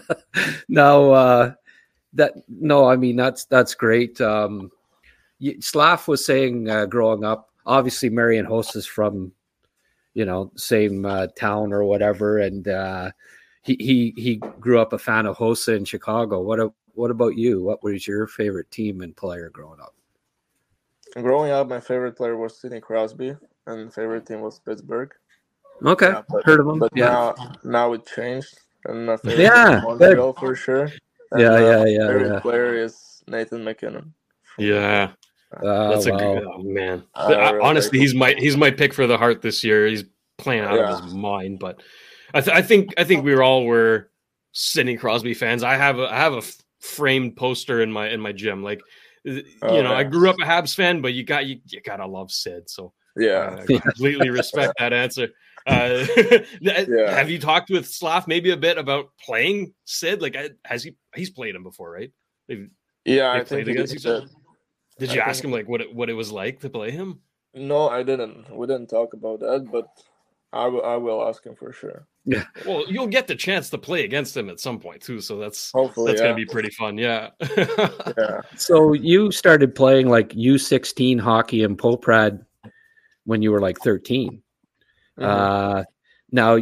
no 0.68 1.12
uh 1.12 1.52
that 2.14 2.34
no 2.48 2.88
i 2.88 2.96
mean 2.96 3.16
that's 3.16 3.44
that's 3.44 3.74
great. 3.74 4.20
Um 4.20 4.70
y- 5.40 5.56
slav 5.60 6.06
was 6.08 6.24
saying 6.24 6.68
uh, 6.70 6.86
growing 6.86 7.24
up 7.24 7.50
obviously 7.66 8.10
Marián 8.10 8.46
Hossa 8.48 8.76
is 8.76 8.86
from 8.86 9.32
you 10.14 10.24
know 10.24 10.50
same 10.56 11.04
uh, 11.04 11.26
town 11.36 11.72
or 11.72 11.84
whatever. 11.84 12.38
And 12.38 12.66
uh 12.66 13.10
he 13.62 13.76
he 13.78 14.14
he 14.16 14.36
grew 14.36 14.80
up 14.80 14.94
a 14.94 14.98
fan 14.98 15.26
of 15.26 15.36
Hossa 15.36 15.76
in 15.76 15.84
chicago. 15.84 16.40
What 16.40 16.60
a, 16.60 16.72
what 16.94 17.10
about 17.10 17.36
you? 17.36 17.62
What 17.62 17.84
was 17.84 18.06
your 18.08 18.26
favorite 18.26 18.70
team 18.70 19.02
and 19.02 19.14
player 19.14 19.50
growing 19.50 19.80
up 19.80 19.94
Growing 21.14 21.50
up, 21.50 21.68
my 21.68 21.80
favorite 21.80 22.16
player 22.16 22.36
was 22.36 22.60
Sidney 22.60 22.80
Crosby, 22.80 23.34
and 23.66 23.92
favorite 23.92 24.26
team 24.26 24.40
was 24.40 24.60
Pittsburgh. 24.60 25.12
okay 25.84 26.08
Yeah, 26.08 26.22
but, 26.28 26.44
heard 26.44 26.60
of 26.60 26.66
him 26.68 26.78
But 26.78 26.92
yeah 26.94 27.32
now, 27.36 27.56
now 27.64 27.92
it 27.94 28.06
changed, 28.06 28.58
and 28.84 29.06
my 29.06 29.16
favorite 29.16 29.42
Yeah, 29.42 29.80
team 29.80 29.90
is 29.90 29.98
good. 29.98 30.16
Montreal 30.16 30.32
for 30.34 30.54
sure. 30.54 30.92
And, 31.32 31.40
Yeah, 31.40 31.52
uh, 31.54 31.58
yeah, 31.58 31.84
yeah, 31.84 32.06
Favorite 32.06 32.32
yeah. 32.34 32.40
player 32.40 32.74
is 32.76 33.22
Nathan 33.26 33.64
MacKinnon. 33.64 34.12
yeah. 34.58 35.12
Uh, 35.56 35.88
That's 35.90 36.06
a 36.06 36.12
good 36.12 36.44
oh, 36.46 36.62
man. 36.62 37.02
I 37.14 37.34
I- 37.34 37.50
really 37.52 37.64
honestly, 37.64 37.98
like 37.98 38.02
he's 38.02 38.14
my 38.14 38.34
he's 38.38 38.56
my 38.56 38.70
pick 38.70 38.94
for 38.94 39.08
the 39.08 39.18
Hart 39.18 39.42
this 39.42 39.64
year. 39.64 39.86
He's 39.88 40.04
playing 40.38 40.62
out 40.62 40.76
Yeah. 40.76 40.96
of 40.96 41.04
his 41.04 41.12
mind. 41.14 41.58
But 41.58 41.82
I, 42.32 42.40
th- 42.40 42.56
I 42.56 42.62
think 42.62 42.94
I 42.96 43.02
think 43.02 43.24
we 43.24 43.34
were 43.34 43.42
all 43.42 43.64
were 43.64 44.10
Sidney 44.52 44.96
Crosby 44.96 45.34
fans. 45.34 45.64
I 45.64 45.74
have 45.76 45.98
a 45.98 46.06
I 46.06 46.16
have 46.18 46.34
a 46.34 46.38
f- 46.38 46.56
framed 46.78 47.36
poster 47.36 47.82
in 47.82 47.90
my 47.90 48.08
in 48.10 48.20
my 48.20 48.30
gym. 48.30 48.62
Like 48.62 48.80
you 49.24 49.44
Oh, 49.62 49.82
know, 49.82 49.92
I 49.92 50.04
grew 50.04 50.30
up 50.30 50.36
a 50.40 50.44
Habs 50.44 50.74
fan, 50.74 51.00
but 51.00 51.12
you 51.14 51.24
got 51.24 51.46
you, 51.46 51.60
you 51.66 51.80
gotta 51.80 52.06
love 52.06 52.30
Sid. 52.30 52.68
So 52.70 52.92
Yeah. 53.16 53.56
uh, 53.58 53.62
I 53.68 53.78
completely 53.78 54.30
respect 54.40 54.74
that 54.78 54.92
answer. 54.92 55.28
Uh, 55.66 56.06
Have 57.10 57.28
you 57.30 57.38
talked 57.38 57.68
with 57.70 57.86
Slav 57.86 58.26
maybe 58.26 58.50
a 58.50 58.56
bit 58.56 58.78
about 58.78 59.10
playing 59.22 59.74
Sid? 59.84 60.22
Like, 60.22 60.36
has 60.64 60.82
he 60.84 60.96
he's 61.14 61.30
played 61.30 61.54
him 61.54 61.62
before, 61.62 61.90
right? 61.90 62.10
They've, 62.48 62.68
Yeah, 63.04 63.34
they 63.34 63.40
I 63.40 63.44
played 63.44 63.68
against 63.68 63.94
each 63.94 64.06
other. 64.06 64.26
Did 64.98 65.10
I 65.10 65.14
you 65.14 65.20
ask 65.20 65.42
think- 65.42 65.46
him 65.46 65.52
like 65.52 65.68
what 65.68 65.80
it, 65.82 65.94
what 65.94 66.08
it 66.10 66.14
was 66.14 66.32
like 66.32 66.60
to 66.60 66.70
play 66.70 66.90
him? 66.90 67.20
No, 67.52 67.88
I 67.88 68.02
didn't. 68.04 68.54
We 68.56 68.66
didn't 68.68 68.86
talk 68.88 69.12
about 69.12 69.40
that, 69.40 69.68
but 69.70 69.88
I 70.52 70.66
will. 70.68 70.84
I 70.84 70.96
will 70.96 71.26
ask 71.28 71.44
him 71.44 71.56
for 71.56 71.72
sure. 71.72 72.06
Yeah. 72.26 72.44
Well, 72.66 72.84
you'll 72.88 73.06
get 73.06 73.26
the 73.26 73.34
chance 73.34 73.70
to 73.70 73.78
play 73.78 74.04
against 74.04 74.36
him 74.36 74.50
at 74.50 74.60
some 74.60 74.78
point 74.78 75.00
too, 75.00 75.20
so 75.20 75.38
that's 75.38 75.70
Hopefully, 75.72 76.12
that's 76.12 76.20
yeah. 76.20 76.26
gonna 76.28 76.36
be 76.36 76.44
pretty 76.46 76.70
fun. 76.70 76.98
Yeah. 76.98 77.30
Yeah. 78.18 78.40
So 78.56 78.92
you 78.92 79.30
started 79.32 79.74
playing 79.74 80.08
like 80.08 80.30
U16 80.30 81.18
hockey 81.20 81.62
in 81.62 81.76
Poprad 81.76 82.44
when 83.24 83.40
you 83.42 83.50
were 83.52 83.60
like 83.60 83.78
13. 83.78 84.42
Mhm. 85.18 85.24
Uh, 85.24 85.84
now 86.32 86.58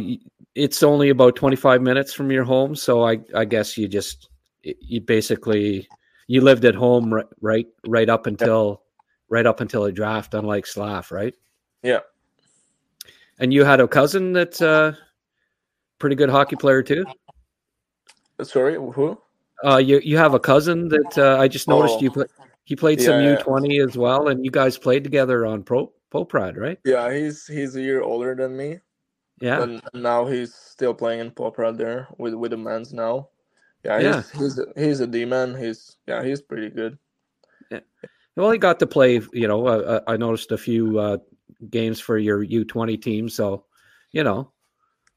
it's 0.55 0.81
only 0.83 1.09
about 1.09 1.35
25 1.35 1.81
minutes 1.81 2.13
from 2.13 2.31
your 2.31 2.43
home, 2.45 2.75
so 2.75 3.03
I 3.03 3.19
I 3.35 3.45
guess 3.45 3.77
you 3.77 3.87
just 3.87 4.29
you 4.63 5.01
basically 5.01 5.87
you 6.27 6.41
lived 6.41 6.63
at 6.65 6.75
home 6.75 7.13
right 7.13 7.25
right, 7.41 7.67
right 7.87 8.09
up 8.09 8.27
until 8.27 8.83
right 9.29 9.45
up 9.45 9.59
until 9.59 9.83
a 9.85 9.91
draft, 9.91 10.33
unlike 10.33 10.65
Slav, 10.65 11.11
right? 11.11 11.33
Yeah. 11.83 11.99
And 13.39 13.53
you 13.53 13.65
had 13.65 13.81
a 13.81 13.87
cousin 13.89 14.31
that. 14.33 14.61
uh 14.61 14.93
pretty 15.99 16.15
good 16.15 16.29
hockey 16.29 16.55
player 16.55 16.81
too. 16.81 17.05
Sorry, 18.41 18.75
who? 18.75 19.17
Uh, 19.65 19.77
you 19.77 19.99
you 20.03 20.17
have 20.17 20.33
a 20.33 20.39
cousin 20.39 20.87
that 20.89 21.17
uh, 21.17 21.37
I 21.39 21.47
just 21.47 21.67
noticed 21.67 21.95
Oh. 21.97 22.01
you 22.01 22.11
play. 22.11 22.25
He 22.63 22.75
played 22.75 23.01
some 23.01 23.15
Yeah, 23.21 23.27
U 23.27 23.29
yeah. 23.31 23.37
twenty 23.43 23.79
as 23.79 23.97
well, 23.97 24.29
and 24.29 24.45
you 24.45 24.51
guys 24.51 24.77
played 24.77 25.03
together 25.03 25.45
on 25.45 25.63
Pro 25.63 25.91
Poprad, 26.11 26.55
right? 26.57 26.79
Yeah, 26.85 27.13
he's 27.13 27.45
he's 27.47 27.75
a 27.75 27.81
year 27.81 28.01
older 28.01 28.35
than 28.35 28.55
me. 28.55 28.79
Yeah. 29.41 29.61
And 29.63 29.81
now 29.93 30.25
he's 30.25 30.53
still 30.53 30.93
playing 30.93 31.19
in 31.21 31.31
Poprad 31.31 31.77
there 31.77 32.07
with 32.17 32.33
with 32.33 32.51
the 32.51 32.57
men's 32.57 32.93
now. 32.93 33.29
Yeah, 33.83 33.99
Yeah. 33.99 34.15
he's 34.21 34.31
he's 34.39 34.59
a, 34.59 34.65
he's 34.75 34.99
a 35.01 35.07
D 35.07 35.25
man. 35.25 35.55
He's 35.55 35.97
yeah, 36.07 36.23
he's 36.23 36.41
pretty 36.41 36.69
good. 36.69 36.97
Well, 38.35 38.51
he 38.51 38.57
got 38.57 38.79
to 38.79 38.87
play. 38.87 39.19
You 39.33 39.47
know, 39.49 39.67
uh, 39.67 39.99
I 40.07 40.15
noticed 40.15 40.53
a 40.53 40.57
few 40.57 40.97
uh, 40.99 41.17
games 41.69 41.99
for 41.99 42.17
your 42.17 42.41
U 42.43 42.63
twenty 42.63 42.95
team, 42.95 43.27
so 43.27 43.65
you 44.11 44.23
know 44.23 44.51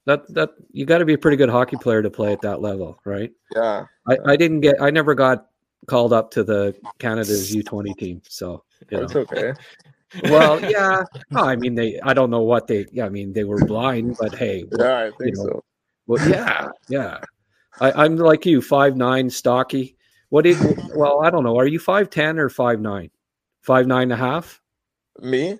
that 0.05 0.32
that 0.34 0.50
you 0.72 0.84
got 0.84 0.98
to 0.98 1.05
be 1.05 1.14
a 1.14 1.18
pretty 1.18 1.36
good 1.36 1.48
hockey 1.48 1.76
player 1.76 2.03
to 2.03 2.11
play 2.11 2.32
at 2.32 2.40
that 2.42 2.61
level, 2.61 2.98
right? 3.05 3.32
Yeah. 3.55 3.84
I, 4.09 4.18
I 4.26 4.36
didn't 4.36 4.61
get. 4.61 4.80
I 4.80 4.90
never 4.90 5.14
got 5.14 5.46
called 5.86 6.12
up 6.12 6.30
to 6.32 6.44
the 6.44 6.74
Canada's 6.98 7.55
U 7.55 7.62
twenty 7.62 7.94
team, 7.94 8.22
so 8.28 8.64
you 8.90 8.98
know. 8.98 9.07
That's 9.07 9.16
okay. 9.16 9.53
well, 10.24 10.61
yeah. 10.70 11.05
No, 11.30 11.44
I 11.44 11.57
mean, 11.57 11.74
they. 11.74 12.00
I 12.00 12.14
don't 12.14 12.30
know 12.30 12.42
what 12.42 12.66
they. 12.66 12.86
Yeah, 12.92 13.07
I 13.07 13.09
mean, 13.09 13.32
they 13.32 13.44
were 13.44 13.64
blind, 13.64 14.16
but 14.18 14.34
hey, 14.34 14.64
Yeah, 14.78 14.84
I 14.84 15.07
you 15.07 15.12
think 15.18 15.36
know, 15.36 15.44
so. 15.44 15.64
Well, 16.07 16.28
yeah, 16.28 16.68
yeah. 16.88 17.18
I, 17.80 17.92
I'm 17.92 18.16
like 18.16 18.44
you, 18.44 18.61
five 18.61 18.96
nine, 18.96 19.30
stocky. 19.30 19.96
What 20.30 20.46
is? 20.46 20.61
Well, 20.94 21.22
I 21.24 21.30
don't 21.30 21.44
know. 21.44 21.57
Are 21.59 21.66
you 21.66 21.78
five 21.78 22.11
ten 22.11 22.38
or 22.38 22.48
five 22.48 22.80
nine? 22.80 23.11
Five 23.61 23.86
nine 23.86 24.05
and 24.05 24.12
a 24.12 24.16
half? 24.16 24.61
Me? 25.20 25.59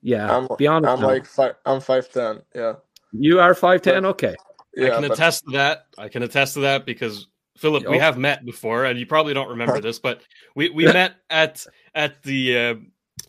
Yeah. 0.00 0.34
I'm, 0.34 0.48
be 0.56 0.66
honest. 0.66 0.90
I'm 0.90 1.00
now. 1.00 1.06
like 1.06 1.26
five. 1.26 1.54
I'm 1.66 1.80
five 1.80 2.10
ten. 2.10 2.40
Yeah. 2.54 2.74
You 3.12 3.40
are 3.40 3.54
five 3.54 3.82
ten. 3.82 4.04
Okay. 4.06 4.34
I 4.78 4.88
can 4.90 5.02
but- 5.02 5.12
attest 5.12 5.44
to 5.46 5.52
that. 5.52 5.86
I 5.96 6.08
can 6.08 6.22
attest 6.22 6.54
to 6.54 6.60
that 6.60 6.86
because 6.86 7.26
Filip, 7.56 7.88
we 7.88 7.96
Oh. 7.96 8.00
have 8.00 8.16
met 8.18 8.44
before, 8.44 8.84
and 8.84 8.98
you 8.98 9.06
probably 9.06 9.34
don't 9.34 9.48
remember 9.48 9.80
this, 9.80 9.98
but 9.98 10.22
we 10.54 10.70
we 10.70 10.84
met 10.84 11.14
at 11.30 11.66
at 11.94 12.22
the 12.22 12.56
uh, 12.58 12.74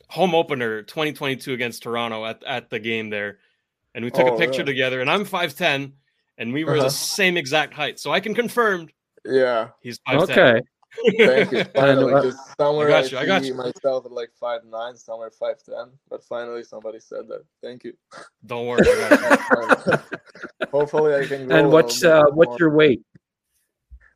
home 0.09 0.35
opener 0.35 0.83
2022 0.83 1.53
against 1.53 1.81
Toronto 1.83 2.25
at 2.25 2.43
at 2.43 2.69
the 2.69 2.79
game 2.79 3.09
there, 3.09 3.39
and 3.95 4.05
we 4.05 4.11
took 4.11 4.27
a 4.27 4.31
Oh, 4.31 4.37
picture 4.37 4.59
really? 4.61 4.73
together. 4.73 5.01
And 5.01 5.09
I'm 5.09 5.25
5'10", 5.25 5.93
and 6.37 6.53
we 6.53 6.63
were 6.63 6.73
Uh-huh. 6.73 6.83
the 6.83 6.89
same 6.91 7.37
exact 7.37 7.73
height, 7.73 7.99
so 7.99 8.11
I 8.11 8.19
can 8.19 8.35
confirm 8.35 8.89
Yeah. 9.25 9.69
he's 9.81 9.99
5'10". 10.07 10.29
Okay. 10.31 10.61
Thank 11.17 11.51
you. 11.51 11.63
Finally, 11.75 12.13
uh, 12.13 12.21
just 12.23 12.57
somewhere 12.57 12.91
I 12.91 12.99
I, 12.99 13.01
got 13.01 13.11
you, 13.11 13.17
I 13.17 13.25
got 13.25 13.41
see 13.41 13.47
you. 13.49 13.55
myself 13.55 14.05
at 14.05 14.11
like 14.11 14.31
five 14.39 14.61
nine, 14.65 14.95
somewhere 14.95 15.31
five 15.31 15.63
ten. 15.63 15.91
But 16.09 16.23
finally, 16.23 16.63
somebody 16.63 16.99
said 16.99 17.27
that. 17.27 17.43
Thank 17.61 17.83
you. 17.83 17.93
Don't 18.45 18.65
worry. 18.67 18.85
I 18.87 19.37
you. 19.87 20.67
Hopefully, 20.71 21.15
I 21.15 21.25
can. 21.25 21.47
Grow 21.47 21.57
And 21.57 21.71
what's 21.71 22.03
uh 22.03 22.23
what's 22.33 22.49
more. 22.49 22.57
your 22.59 22.75
weight? 22.75 23.01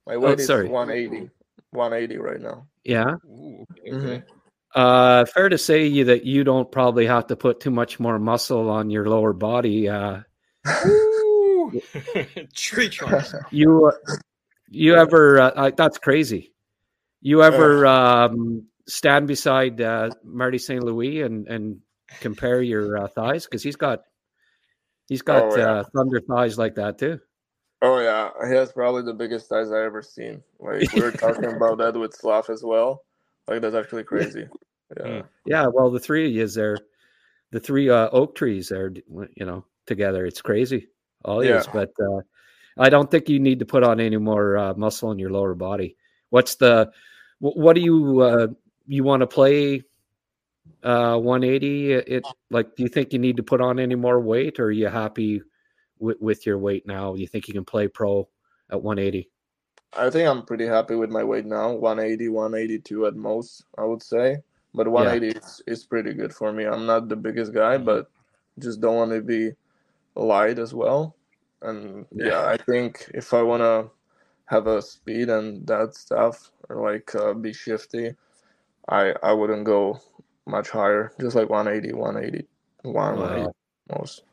My 0.06 0.18
weight 0.18 0.40
is 0.40 0.48
sorry. 0.48 0.68
180. 0.68 1.30
180 1.72 2.18
right 2.22 2.42
now. 2.42 2.68
Yeah. 2.84 3.16
Ooh, 3.26 3.66
okay. 3.88 4.24
Uh, 4.76 5.26
fair 5.26 5.50
to 5.50 5.58
say 5.58 5.86
you 5.86 6.06
that 6.06 6.26
you 6.26 6.44
don't 6.44 6.72
probably 6.72 7.06
have 7.06 7.28
to 7.28 7.36
put 7.36 7.60
too 7.60 7.70
much 7.72 8.00
more 8.00 8.18
muscle 8.20 8.70
on 8.70 8.90
your 8.90 9.08
lower 9.08 9.34
body. 9.34 9.88
Uh, 9.88 10.22
Tree 12.56 12.90
trunks. 12.90 13.36
you 13.52 13.86
uh, 13.86 14.16
you 14.70 14.96
ever? 14.96 15.40
Uh, 15.40 15.50
uh, 15.50 15.72
that's 15.76 15.98
crazy. 16.00 16.53
You 17.26 17.42
ever 17.42 17.86
um, 17.88 18.68
stand 18.86 19.28
beside 19.28 19.80
uh, 19.80 20.10
Marty 20.24 20.58
St. 20.58 20.84
Louis 20.84 21.22
and 21.22 21.48
and 21.48 21.80
compare 22.20 22.62
your 22.62 22.98
uh, 22.98 23.08
thighs 23.08 23.46
because 23.46 23.64
he's 23.64 23.78
got 23.78 24.02
he's 25.08 25.22
got 25.22 25.44
Oh, 25.44 25.58
yeah. 25.58 25.72
uh, 25.72 25.84
thunder 25.96 26.20
thighs 26.20 26.58
like 26.58 26.76
that 26.76 26.98
too. 26.98 27.20
Oh 27.82 28.00
yeah, 28.00 28.30
he 28.48 28.56
has 28.56 28.74
probably 28.74 29.04
the 29.04 29.14
biggest 29.14 29.48
thighs 29.48 29.72
I 29.72 29.86
ever 29.86 30.02
seen. 30.02 30.44
Like 30.60 30.92
we 30.94 31.02
were 31.02 31.12
talking 31.12 31.46
about 31.56 31.78
that 31.78 31.98
with 31.98 32.14
Slav 32.14 32.50
as 32.50 32.62
well. 32.62 33.04
Like 33.48 33.62
that's 33.62 33.76
actually 33.76 34.04
crazy. 34.04 34.48
Yeah. 34.98 35.06
Mm. 35.06 35.24
Yeah, 35.46 35.68
well, 35.74 35.92
the 35.92 36.00
three 36.00 36.28
of 36.28 36.34
you 36.34 36.46
there, 36.48 36.78
the 37.52 37.60
three 37.60 37.90
uh, 37.90 38.10
oak 38.12 38.36
trees 38.36 38.72
are, 38.72 38.94
you 39.36 39.46
know, 39.46 39.66
together. 39.88 40.26
It's 40.26 40.42
crazy, 40.42 40.90
all 41.26 41.44
Yeah. 41.44 41.56
yous. 41.56 41.68
But 41.72 41.90
uh, 42.00 42.22
I 42.78 42.90
don't 42.90 43.10
think 43.10 43.30
you 43.30 43.40
need 43.40 43.60
to 43.60 43.66
put 43.66 43.84
on 43.84 44.00
any 44.00 44.18
more 44.18 44.58
uh, 44.58 44.74
muscle 44.76 45.12
in 45.12 45.20
your 45.20 45.32
lower 45.32 45.56
body. 45.56 45.96
What's 46.30 46.56
the, 46.56 46.92
what 47.52 47.76
do 47.76 47.82
you 47.82 48.22
uh, 48.22 48.48
you 48.88 49.04
want 49.04 49.22
to 49.22 49.28
play? 49.28 49.84
Uh, 50.82 51.18
180. 51.18 51.94
It 51.94 52.26
like, 52.50 52.76
do 52.76 52.84
you 52.84 52.90
think 52.90 53.14
you 53.14 53.20
need 53.20 53.38
to 53.38 53.44
put 53.44 53.62
on 53.62 53.80
any 53.80 53.96
more 53.96 54.20
weight, 54.20 54.60
or 54.60 54.66
are 54.66 54.72
you 54.72 54.88
happy 54.88 55.42
with, 56.00 56.18
with 56.22 56.46
your 56.46 56.58
weight 56.58 56.88
now? 56.88 57.16
You 57.16 57.28
think 57.28 57.48
you 57.48 57.54
can 57.54 57.66
play 57.66 57.88
pro 57.88 58.28
at 58.70 58.82
180? 58.82 59.30
I 59.96 60.10
think 60.10 60.28
I'm 60.28 60.46
pretty 60.46 60.66
happy 60.66 60.96
with 60.96 61.10
my 61.10 61.24
weight 61.24 61.46
now. 61.46 61.74
180, 61.74 62.30
182 62.30 63.06
at 63.06 63.16
most, 63.16 63.64
I 63.78 63.84
would 63.84 64.02
say. 64.02 64.38
But 64.74 64.88
180 64.88 65.38
is, 65.38 65.62
is 65.68 65.86
pretty 65.86 66.14
good 66.14 66.34
for 66.34 66.52
me. 66.52 66.66
I'm 66.66 66.86
not 66.86 67.08
the 67.08 67.16
biggest 67.16 67.54
guy, 67.54 67.78
but 67.78 68.10
just 68.60 68.82
don't 68.82 68.96
want 68.96 69.12
to 69.12 69.22
be 69.22 69.52
light 70.16 70.60
as 70.60 70.74
well. 70.74 71.16
And 71.62 72.06
yeah, 72.12 72.46
I 72.46 72.58
think 72.58 73.10
if 73.14 73.34
I 73.34 73.42
want 73.42 73.62
to 73.62 73.90
have 74.46 74.68
a 74.68 74.82
speed 74.82 75.30
and 75.30 75.66
that 75.68 75.96
stuff, 75.96 76.52
or 76.70 76.82
like 76.82 77.14
uh, 77.16 77.34
be 77.34 77.54
shifty, 77.54 78.14
I 78.90 79.14
I 79.24 79.34
wouldn't 79.34 79.66
go 79.66 80.00
much 80.46 80.70
higher. 80.70 81.14
Just 81.20 81.36
like 81.36 81.50
180, 81.50 81.94
180, 81.94 82.48
180 82.84 83.46
Wow. 83.46 83.56
most. 84.00 84.24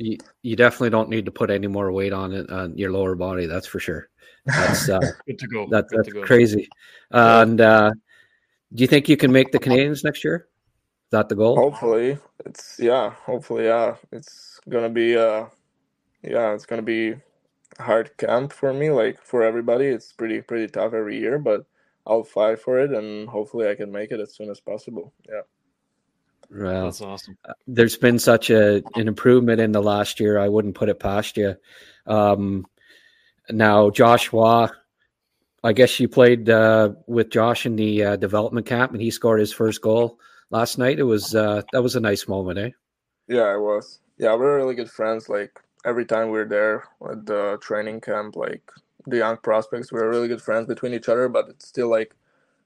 You, 0.00 0.16
you 0.42 0.54
definitely 0.54 0.90
don't 0.90 1.08
need 1.08 1.24
to 1.24 1.32
put 1.32 1.50
any 1.50 1.66
more 1.66 1.90
weight 1.90 2.12
on 2.12 2.32
it 2.32 2.48
on 2.50 2.76
your 2.78 2.92
lower 2.92 3.16
body. 3.16 3.46
That's 3.46 3.66
for 3.66 3.80
sure. 3.80 4.08
That's 4.46 4.88
uh, 4.88 5.00
Good 5.26 5.38
to 5.40 5.46
go. 5.48 5.66
That, 5.70 5.88
Good 5.88 5.96
that's 5.98 6.08
to 6.08 6.14
go. 6.14 6.22
crazy. 6.22 6.68
And 7.10 7.60
uh, 7.60 7.90
do 8.74 8.82
you 8.82 8.86
think 8.86 9.08
you 9.08 9.16
can 9.16 9.32
make 9.32 9.50
the 9.50 9.58
Canadiens 9.58 10.04
next 10.04 10.22
year? 10.22 10.46
Is 11.06 11.10
that 11.10 11.28
the 11.28 11.34
goal? 11.34 11.56
Hopefully, 11.56 12.18
it's 12.44 12.78
yeah. 12.78 13.10
Hopefully, 13.24 13.64
yeah. 13.64 13.96
It's 14.12 14.60
gonna 14.68 14.90
be 14.90 15.16
uh, 15.16 15.46
yeah. 16.22 16.52
It's 16.52 16.66
gonna 16.66 16.82
be 16.82 17.08
a 17.10 17.20
hard 17.78 18.16
camp 18.16 18.52
for 18.52 18.72
me, 18.72 18.90
like 18.90 19.22
for 19.22 19.42
everybody. 19.42 19.86
It's 19.86 20.12
pretty 20.12 20.40
pretty 20.42 20.68
tough 20.68 20.94
every 20.94 21.18
year, 21.18 21.38
but 21.38 21.66
I'll 22.06 22.24
fight 22.24 22.60
for 22.60 22.80
it, 22.80 22.92
and 22.92 23.28
hopefully, 23.28 23.68
I 23.68 23.74
can 23.74 23.92
make 23.92 24.10
it 24.10 24.20
as 24.20 24.34
soon 24.34 24.50
as 24.50 24.60
possible. 24.60 25.12
Yeah. 25.28 25.42
Well, 26.50 26.84
That's 26.86 27.02
awesome. 27.02 27.36
there's 27.66 27.96
been 27.98 28.18
such 28.18 28.48
a 28.50 28.82
an 28.94 29.06
improvement 29.06 29.60
in 29.60 29.72
the 29.72 29.82
last 29.82 30.18
year. 30.18 30.38
I 30.38 30.48
wouldn't 30.48 30.74
put 30.74 30.88
it 30.88 30.98
past 30.98 31.36
you. 31.36 31.56
Um, 32.06 32.66
now, 33.50 33.90
Joshua, 33.90 34.72
I 35.62 35.72
guess 35.72 36.00
you 36.00 36.08
played 36.08 36.48
uh, 36.48 36.92
with 37.06 37.30
Josh 37.30 37.66
in 37.66 37.76
the 37.76 38.02
uh, 38.02 38.16
development 38.16 38.66
camp, 38.66 38.92
and 38.92 39.02
he 39.02 39.10
scored 39.10 39.40
his 39.40 39.52
first 39.52 39.82
goal 39.82 40.18
last 40.50 40.78
night. 40.78 40.98
It 40.98 41.04
was 41.04 41.34
uh, 41.34 41.62
that 41.72 41.82
was 41.82 41.96
a 41.96 42.00
nice 42.00 42.26
moment, 42.26 42.58
eh? 42.58 42.70
Yeah, 43.28 43.54
it 43.54 43.60
was. 43.60 44.00
Yeah, 44.16 44.34
we're 44.34 44.56
really 44.56 44.74
good 44.74 44.90
friends. 44.90 45.28
Like 45.28 45.60
every 45.88 46.06
time 46.06 46.30
we're 46.30 46.48
there 46.48 46.84
at 47.10 47.26
the 47.26 47.58
training 47.62 48.00
camp, 48.02 48.36
like 48.36 48.62
the 49.06 49.18
young 49.18 49.38
prospects, 49.38 49.92
we're 49.92 50.10
really 50.10 50.28
good 50.28 50.42
friends 50.42 50.66
between 50.68 50.94
each 50.94 51.08
other. 51.08 51.28
But 51.28 51.48
it's 51.50 51.68
still 51.68 51.90
like 51.90 52.14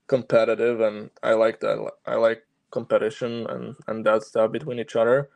competitive, 0.09 0.81
and 0.81 1.11
I 1.23 1.35
like 1.35 1.61
that. 1.61 1.79
I 2.07 2.17
like 2.17 2.47
competition 2.71 3.47
and 3.49 3.77
and 3.89 4.07
that 4.07 4.25
stuff 4.25 4.53
between 4.53 4.81
each 4.81 4.97
other. 4.97 5.31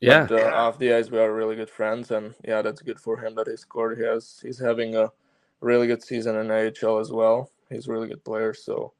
Yeah, 0.00 0.28
But, 0.28 0.46
uh, 0.46 0.52
off 0.54 0.78
the 0.78 0.92
ice, 0.94 1.10
we 1.10 1.18
are 1.18 1.32
really 1.34 1.56
good 1.56 1.70
friends, 1.70 2.10
and 2.10 2.34
yeah, 2.44 2.62
that's 2.62 2.82
good 2.82 3.00
for 3.00 3.18
him 3.18 3.34
that 3.36 3.48
he 3.48 3.56
scored. 3.56 3.98
He 3.98 4.04
has 4.04 4.40
he's 4.42 4.58
having 4.58 4.96
a 4.96 5.12
really 5.60 5.86
good 5.88 6.02
season 6.02 6.36
in 6.36 6.50
AHL 6.50 6.98
as 7.00 7.12
well. 7.12 7.50
He's 7.70 7.88
a 7.88 7.92
really 7.92 8.08
good 8.08 8.24
player, 8.24 8.54
so 8.54 8.94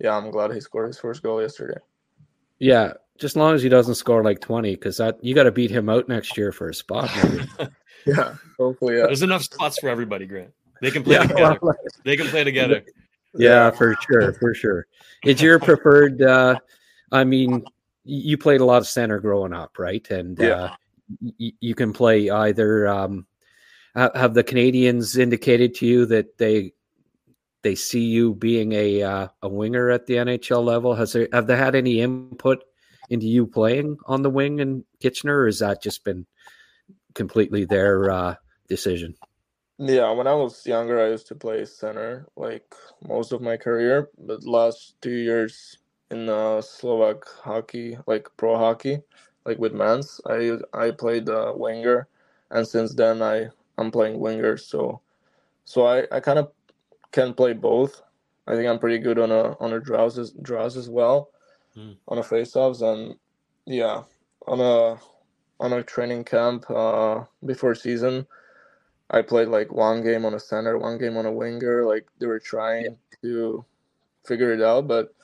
yeah, 0.00 0.16
I'm 0.16 0.30
glad 0.32 0.52
he 0.52 0.60
scored 0.60 0.88
his 0.88 0.98
first 0.98 1.22
goal 1.22 1.40
yesterday. 1.42 1.80
yeah. 2.58 2.92
Just 3.20 3.32
as 3.32 3.36
long 3.36 3.54
as 3.54 3.62
he 3.62 3.68
doesn't 3.68 3.96
score 3.96 4.24
like 4.24 4.40
twenty, 4.40 4.74
because 4.74 4.96
that 4.96 5.22
you 5.22 5.34
got 5.34 5.42
to 5.44 5.52
beat 5.52 5.70
him 5.70 5.88
out 5.88 6.08
next 6.08 6.36
year 6.36 6.52
for 6.52 6.68
a 6.70 6.74
spot. 6.74 7.10
Maybe. 7.22 7.46
Yeah, 8.06 8.34
hopefully, 8.58 8.96
yeah. 8.96 9.06
There's 9.06 9.22
enough 9.22 9.42
spots 9.42 9.78
for 9.78 9.88
everybody, 9.90 10.26
Grant. 10.26 10.52
They 10.80 10.90
can 10.90 11.02
play 11.04 11.16
yeah, 11.16 11.26
together. 11.26 11.58
well, 11.60 11.76
They 12.04 12.16
can 12.16 12.26
play 12.28 12.44
together. 12.44 12.82
yeah, 13.34 13.70
for 13.70 13.94
sure, 14.08 14.32
for 14.34 14.54
sure. 14.54 14.86
It's 15.22 15.42
your 15.42 15.58
preferred. 15.68 16.22
Uh, 16.22 16.56
I 17.12 17.24
mean, 17.24 17.62
you 18.04 18.38
played 18.38 18.62
a 18.62 18.64
lot 18.64 18.78
of 18.78 18.86
center 18.88 19.20
growing 19.20 19.52
up, 19.52 19.78
right? 19.78 20.08
And 20.10 20.38
Yeah. 20.38 20.48
uh, 20.54 20.74
y- 21.38 21.52
you 21.60 21.74
can 21.74 21.92
play 21.92 22.30
either. 22.30 22.88
Um, 22.88 23.26
have 23.94 24.32
the 24.34 24.44
Canadiens 24.44 25.18
indicated 25.18 25.74
to 25.74 25.86
you 25.86 26.06
that 26.06 26.38
they 26.38 26.72
they 27.62 27.74
see 27.74 28.04
you 28.04 28.34
being 28.34 28.72
a 28.72 29.02
uh, 29.02 29.28
a 29.42 29.48
winger 29.48 29.90
at 29.90 30.06
the 30.06 30.14
NHL 30.14 30.64
level? 30.64 30.94
Has 30.94 31.12
there 31.12 31.28
have 31.34 31.46
they 31.46 31.56
had 31.56 31.74
any 31.74 32.00
input 32.00 32.64
into 33.10 33.26
you 33.26 33.46
playing 33.46 33.98
on 34.06 34.22
the 34.22 34.30
wing 34.30 34.60
in 34.60 34.84
Kitchener, 35.00 35.40
or 35.42 35.46
has 35.46 35.58
that 35.58 35.82
just 35.82 36.04
been 36.04 36.26
completely 37.14 37.64
their 37.66 38.10
uh, 38.10 38.34
decision? 38.68 39.16
Yeah, 39.78 40.10
when 40.12 40.26
I 40.26 40.34
was 40.34 40.66
younger, 40.66 41.00
I 41.00 41.08
used 41.08 41.26
to 41.28 41.34
play 41.34 41.64
center 41.64 42.26
like 42.36 42.74
most 43.08 43.32
of 43.32 43.40
my 43.40 43.56
career, 43.56 44.10
but 44.18 44.44
last 44.44 44.94
two 45.00 45.16
years 45.16 45.78
in 46.10 46.28
uh, 46.28 46.60
Slovak 46.60 47.24
hockey, 47.42 47.96
like 48.06 48.28
pro 48.36 48.56
hockey, 48.58 49.00
like 49.46 49.58
with 49.58 49.72
Mans, 49.72 50.20
I 50.26 50.58
I 50.74 50.90
played 50.90 51.28
uh, 51.30 51.54
winger, 51.56 52.08
and 52.50 52.68
since 52.68 52.94
then 52.94 53.22
I 53.22 53.48
I'm 53.78 53.90
playing 53.90 54.20
winger. 54.20 54.58
So 54.58 55.00
so 55.64 55.86
I, 55.86 56.04
I 56.12 56.20
kind 56.20 56.38
of 56.38 56.52
can 57.12 57.34
play 57.34 57.54
both. 57.54 58.02
I 58.46 58.54
think 58.56 58.68
I'm 58.68 58.78
pretty 58.78 58.98
good 58.98 59.18
on 59.18 59.30
a 59.32 59.56
on 59.60 59.72
a 59.72 59.80
draws 59.80 60.18
as 60.18 60.32
draws 60.42 60.76
as 60.76 60.90
well, 60.90 61.30
Hmm. 61.80 61.92
on 62.08 62.18
a 62.18 62.22
faceoffs, 62.22 62.82
and 62.82 63.16
yeah, 63.64 64.02
on 64.46 64.60
a 64.60 65.00
on 65.60 65.72
a 65.72 65.82
training 65.82 66.24
camp 66.24 66.70
uh, 66.70 67.24
before 67.44 67.74
season. 67.74 68.26
I 69.10 69.22
played 69.22 69.48
like 69.48 69.72
one 69.72 70.02
game 70.04 70.24
on 70.26 70.34
a 70.34 70.40
center, 70.40 70.78
one 70.78 70.98
game 70.98 71.16
on 71.16 71.26
a 71.26 71.32
winger. 71.32 71.86
Like 71.86 72.06
they 72.18 72.26
were 72.26 72.38
trying 72.38 72.98
to 73.22 73.64
figure 74.26 74.52
it 74.52 74.62
out, 74.62 74.88
but 74.88 75.14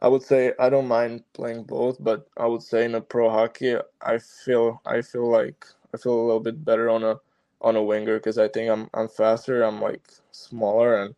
I 0.00 0.08
would 0.08 0.22
say 0.22 0.52
I 0.60 0.70
don't 0.70 0.88
mind 0.88 1.24
playing 1.34 1.64
both. 1.64 1.96
But 2.02 2.28
I 2.36 2.46
would 2.46 2.62
say 2.62 2.84
in 2.84 2.94
a 2.94 3.00
pro 3.00 3.28
hockey, 3.30 3.76
I 4.00 4.18
feel 4.18 4.80
I 4.86 5.02
feel 5.02 5.28
like 5.28 5.66
I 5.92 5.98
feel 5.98 6.14
a 6.14 6.26
little 6.26 6.40
bit 6.40 6.64
better 6.64 6.88
on 6.88 7.02
a 7.02 7.16
on 7.62 7.76
a 7.76 7.82
winger 7.82 8.18
because 8.18 8.38
I 8.38 8.48
think 8.48 8.70
I'm 8.70 8.88
I'm 8.94 9.08
faster. 9.08 9.62
I'm 9.64 9.80
like 9.82 10.04
smaller 10.32 11.02
and 11.02 11.14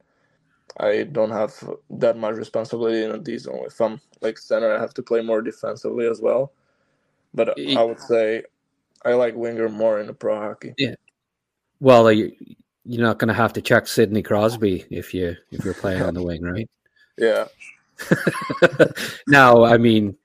I 0.77 1.05
don't 1.05 1.31
have 1.31 1.55
that 1.91 2.16
much 2.16 2.37
responsibility 2.37 3.03
in 3.03 3.11
a 3.11 3.19
D 3.19 3.39
zone. 3.39 3.64
If 3.66 3.81
I'm 3.81 4.01
like 4.21 4.39
center, 4.39 4.73
I 4.75 4.81
have 4.81 4.95
to 4.95 5.03
play 5.03 5.23
more 5.23 5.43
defensively 5.43 6.07
as 6.07 6.21
well. 6.21 6.53
But 7.35 7.59
I 7.77 7.83
would 7.83 8.01
say 8.01 8.43
I 9.05 9.14
like 9.14 9.35
winger 9.35 9.69
more 9.69 10.01
in 10.01 10.07
the 10.07 10.14
pro 10.14 10.37
hockey. 10.37 10.75
Yeah. 10.79 10.95
Well, 11.81 12.11
you, 12.12 12.33
you're 12.85 13.03
not 13.03 13.19
going 13.19 13.29
to 13.29 13.35
have 13.35 13.53
to 13.55 13.62
check 13.62 13.87
Sidney 13.87 14.23
Crosby 14.23 14.85
if 14.91 15.14
you 15.14 15.37
if 15.51 15.64
you're 15.64 15.75
playing 15.75 16.03
on 16.03 16.14
the 16.14 16.23
wing, 16.23 16.43
right? 16.43 16.69
Yeah. 17.19 17.49
now, 19.27 19.64
I 19.64 19.77
mean, 19.77 20.16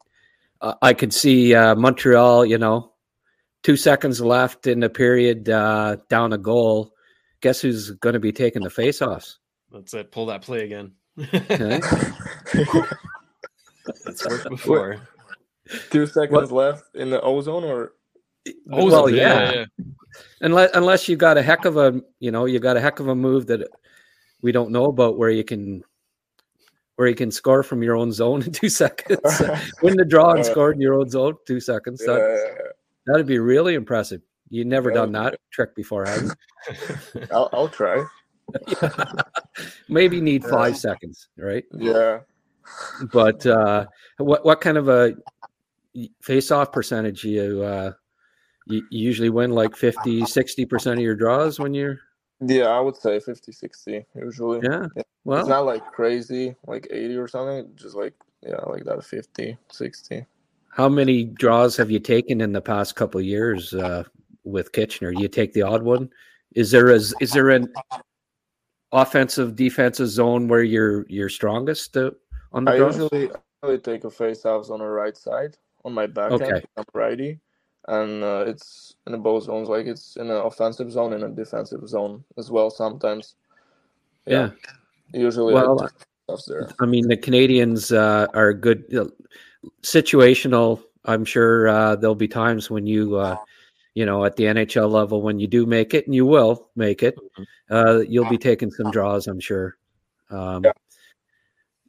I 0.84 0.94
could 0.94 1.12
see 1.12 1.56
uh, 1.56 1.74
Montreal. 1.74 2.46
You 2.46 2.60
know, 2.60 2.94
two 3.64 3.76
seconds 3.76 4.22
left 4.22 4.68
in 4.68 4.80
the 4.80 4.90
period, 4.90 5.50
uh, 5.50 5.98
down 6.08 6.34
a 6.34 6.38
goal. 6.38 6.94
Guess 7.42 7.62
who's 7.62 7.90
going 7.92 8.14
to 8.14 8.20
be 8.20 8.32
taking 8.32 8.62
the 8.62 8.70
face-offs? 8.70 9.40
Let's 9.74 9.94
uh, 9.94 10.04
pull 10.10 10.28
that 10.28 10.42
play 10.44 10.64
again. 10.64 10.94
Okay. 11.34 11.82
It's 14.06 14.26
worked 14.26 14.48
before. 14.50 15.02
Two 15.90 16.08
seconds 16.08 16.52
left 16.54 16.84
in 16.96 17.10
the 17.10 17.20
ozone, 17.22 17.66
or? 17.66 17.94
Oh, 18.72 18.86
well, 18.86 18.90
so- 18.92 19.08
yeah. 19.08 19.66
unless 20.40 20.70
unless 20.74 21.10
you 21.10 21.18
got 21.18 21.38
a 21.38 21.42
heck 21.42 21.66
of 21.66 21.76
a 21.76 22.02
you 22.20 22.32
know 22.32 22.46
you 22.46 22.60
got 22.60 22.78
a 22.78 22.80
heck 22.82 23.00
of 23.02 23.10
a 23.10 23.16
move 23.16 23.48
that 23.48 23.68
we 24.42 24.52
don't 24.54 24.72
know 24.72 24.86
about 24.86 25.18
where 25.18 25.30
you 25.30 25.44
can 25.44 25.84
where 26.96 27.08
you 27.10 27.16
can 27.16 27.30
score 27.32 27.62
from 27.64 27.84
your 27.84 27.96
own 27.98 28.12
zone 28.14 28.42
in 28.44 28.52
two 28.54 28.70
seconds. 28.84 29.20
Win 29.82 29.98
the 29.98 30.06
draw 30.06 30.32
and 30.32 30.40
Uh, 30.42 30.44
score 30.44 30.72
in 30.72 30.80
your 30.80 30.94
own 30.94 31.10
zone 31.10 31.36
two 31.46 31.60
seconds. 31.60 32.00
That, 32.06 32.20
Yeah, 32.20 32.72
that'd 33.06 33.28
be 33.28 33.40
really 33.40 33.74
impressive. 33.76 34.22
You 34.50 34.64
never 34.64 34.92
That 34.92 34.96
done 34.96 35.12
that 35.14 35.36
trick 35.52 35.76
before 35.76 36.06
have 36.06 36.24
you 36.24 36.32
I'll, 37.32 37.50
I'll 37.52 37.68
try. 37.70 38.06
maybe 39.90 40.22
need 40.22 40.44
Yeah. 40.44 40.50
five 40.50 40.78
seconds 40.78 41.28
right 41.38 41.64
Yeah. 41.74 42.20
but 43.12 43.46
uh 43.46 43.86
what 44.18 44.46
what 44.46 44.62
kind 44.62 44.78
of 44.78 44.90
a 44.90 45.14
face 46.22 46.52
off 46.52 46.72
percentage 46.72 47.24
you 47.24 47.62
uh 47.64 47.92
you, 48.66 48.82
usually 48.90 49.30
win 49.30 49.52
like 49.52 49.76
50 49.76 50.26
60 50.26 50.66
percent 50.66 50.98
of 51.00 51.04
your 51.04 51.16
draws 51.16 51.60
when 51.60 51.74
you're 51.74 52.00
Yeah, 52.42 52.68
I 52.68 52.80
would 52.80 52.96
say 52.96 53.20
50, 53.20 53.52
60 53.52 54.06
usually. 54.16 54.60
Yeah, 54.64 54.88
it's 54.96 55.10
well- 55.24 55.48
not 55.48 55.66
like 55.66 55.86
crazy, 55.92 56.56
like 56.68 56.88
80 56.92 57.16
or 57.18 57.28
something. 57.28 57.72
Just 57.76 57.96
like, 57.96 58.14
yeah, 58.42 58.60
like 58.68 58.84
that 58.86 59.04
50, 59.04 59.58
60. 59.72 60.26
How 60.70 60.90
many 60.90 61.24
draws 61.26 61.78
have 61.78 61.92
you 61.92 62.00
taken 62.00 62.42
in 62.42 62.52
the 62.52 62.62
past 62.62 62.96
couple 62.96 63.20
of 63.20 63.26
years 63.26 63.74
uh, 63.74 64.04
with 64.44 64.72
Kitchener? 64.74 65.12
You 65.12 65.28
take 65.30 65.54
the 65.54 65.62
odd 65.62 65.84
one? 65.84 66.10
Is 66.56 66.72
there 66.72 66.90
a 66.90 66.96
is 67.22 67.32
there 67.32 67.50
an 67.52 67.72
offensive 68.94 69.56
defensive 69.56 70.08
zone 70.08 70.48
where 70.48 70.64
you're 70.64 71.06
you're 71.10 71.30
strongest 71.30 71.98
uh, 71.98 72.12
on 72.54 72.64
the 72.64 72.72
I 72.72 72.78
draws? 72.78 72.98
usually, 72.98 73.32
I 73.32 73.36
usually 73.64 73.80
take 73.80 74.04
a 74.06 74.10
face 74.10 74.46
offs 74.46 74.70
on 74.70 74.80
the 74.80 74.86
right 74.86 75.18
side 75.18 75.58
on 75.84 75.94
my 75.94 76.08
backhand. 76.08 76.44
Okay. 76.44 76.66
I'm 76.78 76.86
righty. 76.94 77.40
And 77.90 78.24
uh, 78.24 78.46
it's 78.48 78.96
in 79.06 79.12
the 79.12 79.18
both 79.18 79.44
zones, 79.44 79.68
like 79.68 79.88
it's 79.88 80.16
in 80.16 80.30
an 80.30 80.38
offensive 80.38 80.90
zone 80.90 81.12
and 81.12 81.24
a 81.26 81.30
defensive 81.30 81.86
zone 81.90 82.24
as 82.38 82.50
well 82.50 82.70
sometimes. 82.70 83.36
yeah. 84.26 84.52
Usually, 85.14 85.54
Well, 85.54 85.90
I. 86.30 86.74
I 86.80 86.86
mean, 86.86 87.08
the 87.10 87.18
Canadiens 87.18 87.96
uh, 87.96 88.28
are 88.34 88.54
good, 88.54 88.86
uh, 88.96 89.08
situational. 89.82 90.82
I'm 91.04 91.26
sure 91.26 91.68
uh, 91.68 91.98
there'll 91.98 92.16
be 92.16 92.30
times 92.30 92.70
when 92.72 92.88
you, 92.88 93.18
uh, 93.18 93.36
you 93.94 94.06
know, 94.06 94.26
at 94.26 94.36
the 94.36 94.46
NHL 94.46 94.90
level, 94.90 95.22
when 95.22 95.40
you 95.40 95.48
do 95.48 95.66
make 95.66 95.94
it, 95.94 96.06
and 96.06 96.16
you 96.16 96.26
will 96.26 96.70
make 96.76 97.04
it, 97.04 97.16
uh, 97.70 98.00
you'll 98.08 98.30
be 98.30 98.38
taking 98.38 98.72
some 98.72 98.92
draws. 98.92 99.28
I'm 99.28 99.40
sure. 99.40 99.78
Um, 100.30 100.66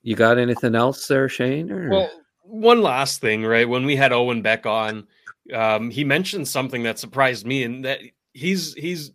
You 0.03 0.15
got 0.15 0.37
anything 0.37 0.75
else 0.75 1.09
there, 1.09 1.31
Shayne? 1.31 1.73
Or? 1.73 1.89
Well, 1.89 2.11
one 2.43 2.83
last 2.83 3.23
thing, 3.23 3.43
right? 3.43 3.67
When 3.67 3.87
we 3.87 3.97
had 3.97 4.13
Owen 4.13 4.43
Beck 4.43 4.67
on, 4.67 5.07
um, 5.53 5.91
he 5.91 6.05
mentioned 6.05 6.47
something 6.47 6.83
that 6.83 6.99
surprised 6.99 7.47
me, 7.47 7.65
and 7.65 7.85
that 7.87 8.01
he's 8.35 8.75
he's 8.75 9.13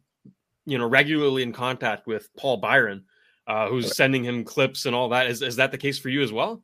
you 0.66 0.78
know 0.78 0.88
regularly 0.88 1.44
in 1.44 1.54
contact 1.54 2.08
with 2.08 2.30
Paul 2.36 2.58
Byron, 2.58 3.04
uh, 3.46 3.68
who's 3.68 3.96
sending 3.96 4.24
him 4.24 4.44
clips 4.44 4.88
and 4.88 4.96
all 4.96 5.10
that. 5.10 5.28
Is 5.28 5.44
is 5.44 5.58
that 5.58 5.72
the 5.72 5.78
case 5.78 6.00
for 6.00 6.10
you 6.10 6.24
as 6.24 6.32
well? 6.32 6.64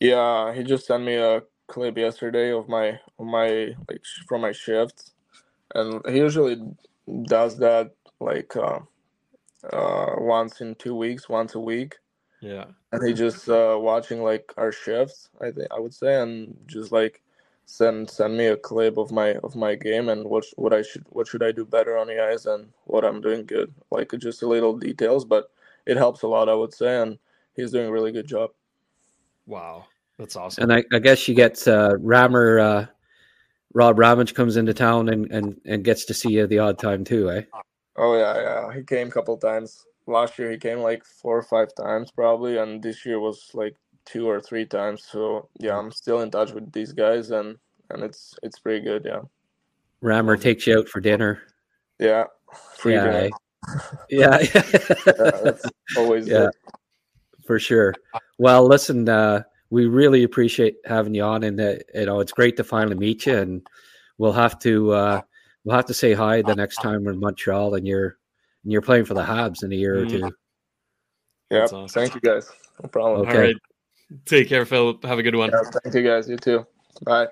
Yeah, 0.00 0.54
he 0.54 0.62
just 0.62 0.86
sent 0.86 1.04
me 1.04 1.16
a 1.16 1.42
clip 1.66 1.98
yesterday 1.98 2.52
of 2.52 2.68
my 2.68 2.98
of 3.18 3.26
my 3.26 3.74
like 3.88 4.02
from 4.26 4.40
my 4.40 4.52
shift, 4.52 5.12
and 5.74 6.00
he 6.08 6.18
usually 6.18 6.60
does 7.24 7.58
that 7.58 7.92
like 8.20 8.54
uh, 8.56 8.80
uh, 9.72 10.14
once 10.18 10.60
in 10.60 10.74
two 10.76 10.94
weeks, 10.94 11.28
once 11.28 11.54
a 11.54 11.60
week, 11.60 11.96
Yeah. 12.40 12.66
and 12.92 13.06
he 13.06 13.12
just 13.14 13.48
uh, 13.48 13.76
watching 13.80 14.22
like 14.22 14.52
our 14.56 14.72
shifts. 14.72 15.30
I 15.40 15.50
think 15.50 15.68
I 15.70 15.78
would 15.80 15.94
say, 15.94 16.20
and 16.20 16.56
just 16.66 16.92
like 16.92 17.22
send 17.66 18.10
send 18.10 18.36
me 18.36 18.46
a 18.46 18.56
clip 18.56 18.98
of 18.98 19.12
my 19.12 19.34
of 19.36 19.54
my 19.54 19.74
game 19.76 20.08
and 20.08 20.24
what 20.24 20.44
sh- 20.44 20.54
what 20.56 20.72
I 20.72 20.82
should 20.82 21.04
what 21.10 21.28
should 21.28 21.42
I 21.42 21.52
do 21.52 21.64
better 21.64 21.96
on 21.96 22.08
the 22.08 22.20
ice 22.22 22.46
and 22.46 22.68
what 22.84 23.04
I'm 23.04 23.20
doing 23.20 23.46
good. 23.46 23.72
Like 23.90 24.12
just 24.18 24.42
a 24.42 24.48
little 24.48 24.76
details, 24.76 25.24
but 25.24 25.50
it 25.86 25.96
helps 25.96 26.22
a 26.22 26.28
lot. 26.28 26.48
I 26.48 26.54
would 26.54 26.74
say, 26.74 27.00
and 27.00 27.18
he's 27.54 27.70
doing 27.72 27.88
a 27.88 27.92
really 27.92 28.12
good 28.12 28.26
job. 28.26 28.50
Wow, 29.46 29.86
that's 30.18 30.36
awesome. 30.36 30.64
and 30.64 30.72
I, 30.72 30.84
I 30.92 30.98
guess 31.00 31.26
you 31.26 31.34
get 31.34 31.66
uh, 31.66 31.96
Rammer, 31.98 32.58
uh, 32.60 32.86
Rob 33.72 33.98
Ramage 33.98 34.34
comes 34.34 34.56
into 34.56 34.74
town 34.74 35.08
and, 35.08 35.30
and, 35.30 35.60
and 35.64 35.84
gets 35.84 36.04
to 36.06 36.14
see 36.14 36.30
you 36.30 36.46
the 36.46 36.58
odd 36.58 36.78
time 36.78 37.04
too, 37.04 37.30
eh? 37.30 37.42
Oh 37.96 38.16
yeah, 38.16 38.40
yeah. 38.40 38.72
He 38.74 38.82
came 38.82 39.08
a 39.08 39.10
couple 39.10 39.36
times. 39.36 39.84
Last 40.06 40.38
year 40.38 40.50
he 40.50 40.56
came 40.58 40.78
like 40.78 41.04
four 41.04 41.36
or 41.36 41.42
five 41.42 41.74
times 41.74 42.10
probably, 42.10 42.58
and 42.58 42.82
this 42.82 43.06
year 43.06 43.20
was 43.20 43.50
like 43.54 43.76
two 44.04 44.28
or 44.28 44.40
three 44.40 44.66
times. 44.66 45.04
So 45.04 45.48
yeah, 45.58 45.76
I'm 45.78 45.92
still 45.92 46.22
in 46.22 46.30
touch 46.30 46.52
with 46.52 46.72
these 46.72 46.92
guys, 46.92 47.30
and 47.30 47.58
and 47.90 48.02
it's 48.02 48.34
it's 48.42 48.58
pretty 48.58 48.84
good. 48.84 49.04
Yeah, 49.04 49.20
Rammer 50.00 50.36
takes 50.36 50.66
you 50.66 50.78
out 50.78 50.88
for 50.88 51.00
dinner. 51.00 51.42
yeah. 51.98 52.24
Free 52.76 52.94
yeah, 52.94 53.04
dinner. 53.04 53.18
eh? 53.18 53.30
yeah, 54.10 54.38
that's 55.16 55.66
always 55.96 56.26
yeah, 56.28 56.46
good. 56.46 56.50
for 57.46 57.58
sure. 57.60 57.94
Well, 58.38 58.66
listen, 58.66 59.08
uh, 59.08 59.42
we 59.70 59.86
really 59.86 60.24
appreciate 60.24 60.76
having 60.84 61.14
you 61.14 61.22
on, 61.22 61.42
and 61.44 61.60
uh, 61.60 61.74
you 61.94 62.06
know 62.06 62.20
it's 62.20 62.32
great 62.32 62.56
to 62.58 62.64
finally 62.64 62.96
meet 62.96 63.26
you. 63.26 63.36
And 63.36 63.66
we'll 64.18 64.32
have 64.32 64.58
to 64.60 64.92
uh, 64.92 65.20
we'll 65.64 65.76
have 65.76 65.86
to 65.86 65.94
say 65.94 66.12
hi 66.12 66.42
the 66.42 66.54
next 66.54 66.76
time 66.76 67.04
we're 67.04 67.12
in 67.12 67.20
Montreal, 67.20 67.74
and 67.74 67.86
you're 67.86 68.18
and 68.64 68.72
you're 68.72 68.82
playing 68.82 69.04
for 69.04 69.14
the 69.14 69.22
Habs 69.22 69.62
in 69.62 69.72
a 69.72 69.76
year 69.76 70.00
or 70.00 70.06
two. 70.06 70.30
Yeah. 71.50 71.62
Awesome. 71.62 71.88
Thank 71.88 72.14
you 72.14 72.20
guys. 72.20 72.50
No 72.82 72.88
problem. 72.88 73.28
Okay. 73.28 73.36
All 73.36 73.42
right. 73.44 73.56
Take 74.24 74.48
care, 74.48 74.66
Filip. 74.66 75.04
Have 75.04 75.18
a 75.18 75.22
good 75.22 75.36
one. 75.36 75.50
Yeah, 75.50 75.70
thank 75.82 75.94
you 75.94 76.02
guys. 76.02 76.28
You 76.28 76.36
too. 76.36 76.66
Bye. 77.02 77.28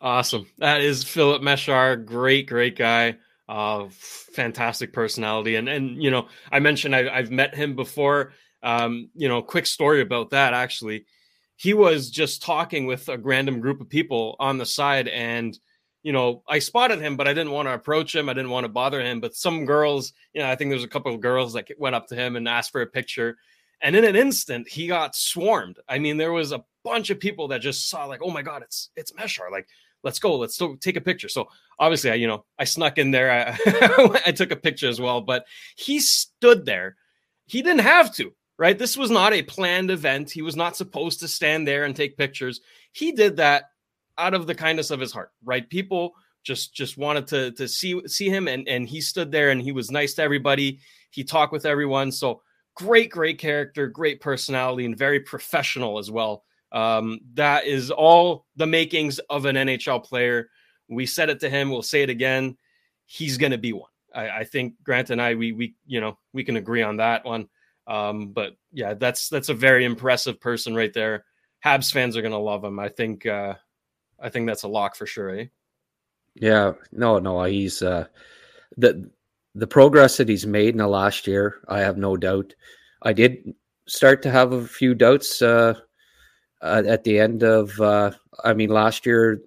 Awesome. 0.00 0.46
That 0.58 0.80
is 0.80 1.02
Filip 1.02 1.42
Mesar. 1.42 2.04
Great, 2.04 2.48
great 2.48 2.76
guy. 2.76 3.16
Uh, 3.48 3.86
fantastic 3.90 4.92
personality. 4.92 5.56
And 5.56 5.68
and 5.68 6.02
you 6.02 6.10
know, 6.10 6.28
I 6.50 6.60
mentioned 6.60 6.94
I, 6.94 7.08
I've 7.08 7.30
met 7.30 7.54
him 7.54 7.74
before. 7.74 8.32
Um, 8.62 9.10
you 9.14 9.28
know, 9.28 9.42
quick 9.42 9.66
story 9.66 10.00
about 10.00 10.30
that. 10.30 10.54
Actually, 10.54 11.06
he 11.56 11.74
was 11.74 12.10
just 12.10 12.42
talking 12.42 12.86
with 12.86 13.08
a 13.08 13.18
random 13.18 13.60
group 13.60 13.80
of 13.80 13.88
people 13.88 14.36
on 14.38 14.58
the 14.58 14.66
side, 14.66 15.08
and 15.08 15.58
you 16.02 16.12
know, 16.12 16.44
I 16.46 16.60
spotted 16.60 17.00
him, 17.00 17.16
but 17.16 17.26
I 17.26 17.34
didn't 17.34 17.50
want 17.50 17.66
to 17.66 17.74
approach 17.74 18.14
him. 18.14 18.28
I 18.28 18.32
didn't 18.32 18.50
want 18.50 18.62
to 18.62 18.68
bother 18.68 19.00
him. 19.00 19.18
But 19.18 19.34
some 19.34 19.64
girls, 19.64 20.12
you 20.32 20.40
know, 20.40 20.48
I 20.48 20.54
think 20.54 20.68
there 20.68 20.76
was 20.76 20.84
a 20.84 20.88
couple 20.88 21.12
of 21.12 21.20
girls 21.20 21.52
that 21.54 21.66
went 21.78 21.96
up 21.96 22.06
to 22.08 22.14
him 22.14 22.36
and 22.36 22.48
asked 22.48 22.70
for 22.70 22.80
a 22.80 22.86
picture. 22.86 23.36
And 23.80 23.96
in 23.96 24.04
an 24.04 24.14
instant, 24.14 24.68
he 24.68 24.86
got 24.86 25.16
swarmed. 25.16 25.80
I 25.88 25.98
mean, 25.98 26.16
there 26.16 26.30
was 26.30 26.52
a 26.52 26.64
bunch 26.84 27.10
of 27.10 27.18
people 27.18 27.48
that 27.48 27.60
just 27.60 27.90
saw, 27.90 28.04
like, 28.04 28.20
oh 28.22 28.30
my 28.30 28.42
God, 28.42 28.62
it's 28.62 28.90
it's 28.94 29.10
Mesar. 29.14 29.50
Like, 29.50 29.66
let's 30.04 30.20
go, 30.20 30.36
let's 30.36 30.56
go 30.56 30.76
take 30.76 30.96
a 30.96 31.00
picture. 31.00 31.28
So 31.28 31.48
obviously, 31.80 32.12
I, 32.12 32.14
you 32.14 32.28
know, 32.28 32.44
I 32.56 32.64
snuck 32.64 32.98
in 32.98 33.10
there. 33.10 33.32
I, 33.32 34.20
I 34.26 34.30
took 34.30 34.52
a 34.52 34.56
picture 34.56 34.88
as 34.88 35.00
well, 35.00 35.20
but 35.20 35.44
he 35.76 35.98
stood 35.98 36.64
there. 36.64 36.96
He 37.46 37.62
didn't 37.62 37.80
have 37.80 38.14
to, 38.14 38.32
right? 38.58 38.78
This 38.78 38.96
was 38.96 39.10
not 39.10 39.32
a 39.32 39.42
planned 39.42 39.90
event. 39.90 40.30
He 40.30 40.42
was 40.42 40.56
not 40.56 40.76
supposed 40.76 41.20
to 41.20 41.28
stand 41.28 41.66
there 41.66 41.84
and 41.84 41.94
take 41.94 42.16
pictures. 42.16 42.60
He 42.92 43.12
did 43.12 43.36
that 43.36 43.64
out 44.18 44.34
of 44.34 44.46
the 44.46 44.54
kindness 44.54 44.90
of 44.90 45.00
his 45.00 45.12
heart, 45.12 45.30
right? 45.44 45.68
People 45.68 46.14
just 46.42 46.74
just 46.74 46.96
wanted 46.96 47.26
to 47.26 47.50
to 47.52 47.66
see 47.68 48.00
see 48.06 48.28
him 48.30 48.48
and 48.48 48.66
and 48.68 48.88
he 48.88 49.00
stood 49.00 49.32
there 49.32 49.50
and 49.50 49.60
he 49.60 49.72
was 49.72 49.90
nice 49.90 50.14
to 50.14 50.22
everybody. 50.22 50.78
He 51.10 51.24
talked 51.24 51.52
with 51.52 51.66
everyone. 51.66 52.12
So 52.12 52.42
great 52.74 53.10
great 53.10 53.38
character, 53.38 53.88
great 53.88 54.20
personality 54.20 54.84
and 54.84 54.96
very 54.96 55.20
professional 55.20 55.98
as 55.98 56.10
well. 56.10 56.44
Um, 56.72 57.20
that 57.34 57.66
is 57.66 57.90
all 57.90 58.46
the 58.56 58.66
makings 58.66 59.18
of 59.30 59.44
an 59.44 59.56
NHL 59.56 60.04
player. 60.04 60.50
We 60.88 61.06
said 61.06 61.30
it 61.30 61.40
to 61.40 61.50
him. 61.50 61.70
We'll 61.70 61.82
say 61.82 62.02
it 62.02 62.10
again. 62.10 62.56
He's 63.06 63.38
going 63.38 63.52
to 63.52 63.58
be 63.58 63.72
one. 63.72 63.90
I, 64.14 64.28
I 64.30 64.44
think 64.44 64.74
Grant 64.82 65.10
and 65.10 65.20
I, 65.20 65.34
we 65.34 65.52
we 65.52 65.74
you 65.86 66.00
know 66.00 66.18
we 66.32 66.44
can 66.44 66.56
agree 66.56 66.82
on 66.82 66.98
that 66.98 67.24
one. 67.24 67.48
Um, 67.86 68.28
but 68.28 68.56
yeah, 68.72 68.94
that's 68.94 69.28
that's 69.28 69.48
a 69.48 69.54
very 69.54 69.84
impressive 69.84 70.40
person 70.40 70.74
right 70.74 70.92
there. 70.92 71.24
Habs 71.64 71.92
fans 71.92 72.16
are 72.16 72.22
to 72.22 72.38
love 72.38 72.64
him. 72.64 72.78
I 72.78 72.88
think. 72.88 73.26
Uh, 73.26 73.54
I 74.20 74.28
think 74.28 74.46
that's 74.46 74.62
a 74.62 74.68
lock 74.68 74.96
for 74.96 75.06
sure. 75.06 75.30
Eh? 75.30 75.46
Yeah, 76.34 76.72
no, 76.92 77.18
no, 77.18 77.42
he's 77.44 77.82
uh, 77.82 78.06
the 78.76 79.10
the 79.54 79.66
progress 79.66 80.18
that 80.18 80.28
he's 80.28 80.46
made 80.46 80.70
in 80.70 80.78
the 80.78 80.86
last 80.86 81.26
year. 81.26 81.60
I 81.68 81.80
have 81.80 81.96
no 81.96 82.16
doubt. 82.16 82.54
I 83.02 83.12
did 83.12 83.54
start 83.86 84.22
to 84.22 84.30
have 84.30 84.52
a 84.52 84.66
few 84.66 84.94
doubts 84.94 85.40
uh, 85.40 85.74
at 86.62 87.04
the 87.04 87.18
end 87.18 87.42
of. 87.42 87.78
Uh, 87.80 88.12
I 88.44 88.52
mean, 88.52 88.70
last 88.70 89.06
year 89.06 89.40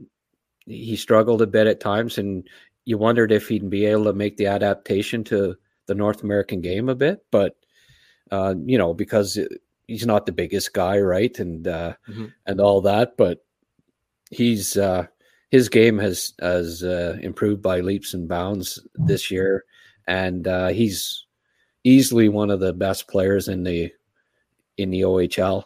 he 0.65 0.95
struggled 0.95 1.41
a 1.41 1.47
bit 1.47 1.67
at 1.67 1.79
times, 1.79 2.17
and 2.17 2.47
you 2.85 2.97
wondered 2.97 3.31
if 3.31 3.47
he'd 3.47 3.69
be 3.69 3.85
able 3.85 4.05
to 4.05 4.13
make 4.13 4.37
the 4.37 4.47
adaptation 4.47 5.23
to 5.25 5.55
the 5.85 5.95
North 5.95 6.23
American 6.23 6.61
game 6.61 6.89
a 6.89 6.95
bit, 6.95 7.23
but 7.31 7.55
uh, 8.31 8.55
you 8.65 8.77
know 8.77 8.93
because 8.93 9.37
he's 9.89 10.05
not 10.05 10.25
the 10.25 10.31
biggest 10.31 10.73
guy, 10.73 10.99
right, 10.99 11.37
and 11.39 11.67
uh, 11.67 11.93
mm-hmm. 12.07 12.27
and 12.45 12.61
all 12.61 12.81
that, 12.81 13.17
but 13.17 13.43
he's 14.29 14.77
uh, 14.77 15.07
his 15.49 15.69
game 15.69 15.97
has 15.97 16.33
has 16.39 16.83
uh, 16.83 17.17
improved 17.21 17.61
by 17.61 17.81
leaps 17.81 18.13
and 18.13 18.27
bounds 18.27 18.79
this 18.95 19.31
year, 19.31 19.65
and 20.07 20.47
uh, 20.47 20.67
he's 20.67 21.25
easily 21.83 22.29
one 22.29 22.51
of 22.51 22.59
the 22.59 22.73
best 22.73 23.07
players 23.07 23.47
in 23.47 23.63
the 23.63 23.91
in 24.77 24.91
the 24.91 25.01
OHL, 25.01 25.65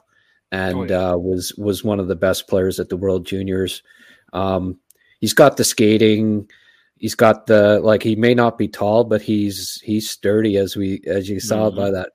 and 0.52 0.76
oh, 0.76 0.84
yeah. 0.84 1.12
uh, 1.12 1.18
was 1.18 1.54
was 1.56 1.84
one 1.84 2.00
of 2.00 2.08
the 2.08 2.16
best 2.16 2.48
players 2.48 2.80
at 2.80 2.90
the 2.90 2.98
World 2.98 3.26
Juniors. 3.26 3.84
Um, 4.32 4.80
he's 5.20 5.34
got 5.34 5.58
the 5.58 5.64
skating. 5.64 6.50
He's 6.98 7.16
got 7.16 7.48
the 7.48 7.82
like. 7.82 8.04
He 8.04 8.16
may 8.16 8.34
not 8.34 8.58
be 8.58 8.70
tall, 8.70 9.04
but 9.04 9.22
he's 9.22 9.82
he's 9.84 10.10
sturdy 10.10 10.58
as 10.58 10.78
we 10.78 11.02
as 11.06 11.30
you 11.30 11.42
saw 11.42 11.68
mm-hmm. 11.68 11.78
by 11.78 11.92
that 11.92 12.14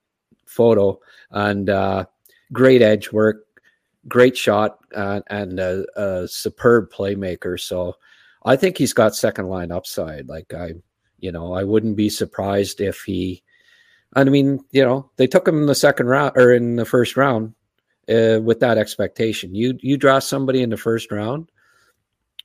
photo, 0.49 0.99
and 1.31 1.71
uh, 1.71 2.05
great 2.53 2.83
edge 2.83 3.13
work, 3.13 3.45
great 4.07 4.37
shot, 4.37 4.79
uh, 4.95 5.21
and 5.29 5.61
a, 5.61 5.85
a 5.97 6.29
superb 6.29 6.91
playmaker. 6.93 7.61
So 7.61 7.95
I 8.45 8.57
think 8.57 8.79
he's 8.79 8.93
got 8.93 9.15
second 9.15 9.49
line 9.49 9.71
upside. 9.73 10.29
Like 10.29 10.55
I, 10.55 10.75
you 11.19 11.33
know, 11.33 11.53
I 11.53 11.65
wouldn't 11.65 11.97
be 11.97 12.09
surprised 12.09 12.81
if 12.81 13.03
he 13.03 13.43
I 14.15 14.25
mean, 14.25 14.61
you 14.73 14.85
know, 14.85 15.11
they 15.17 15.27
took 15.27 15.47
him 15.47 15.59
in 15.59 15.67
the 15.67 15.75
second 15.75 16.07
round 16.07 16.37
or 16.37 16.53
in 16.53 16.77
the 16.77 16.85
first 16.85 17.17
round 17.17 17.55
uh, 18.09 18.41
with 18.43 18.61
that 18.61 18.79
expectation. 18.79 19.55
You 19.55 19.79
you 19.81 19.97
draw 19.97 20.19
somebody 20.19 20.63
in 20.63 20.71
the 20.71 20.77
first 20.77 21.13
round, 21.13 21.51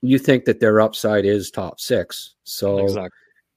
you 0.02 0.18
think 0.18 0.44
that 0.44 0.60
their 0.60 0.80
upside 0.80 1.24
is 1.24 1.50
top 1.50 1.80
six. 1.80 2.34
So 2.44 2.80
exactly. 2.80 3.10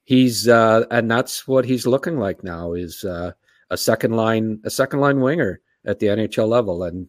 he's 0.06 0.48
uh, 0.48 0.86
and 0.90 1.12
that's 1.12 1.48
what 1.48 1.66
he's 1.66 1.86
looking 1.86 2.18
like 2.18 2.44
now 2.44 2.74
is 2.74 3.04
uh, 3.04 3.34
a 3.70 3.78
second 3.78 4.16
line 4.16 4.62
a 4.64 4.70
second 4.70 5.00
line 5.00 5.22
winger 5.22 5.62
at 5.86 6.00
the 6.00 6.08
NHL 6.08 6.48
level, 6.48 6.84
and 6.84 7.08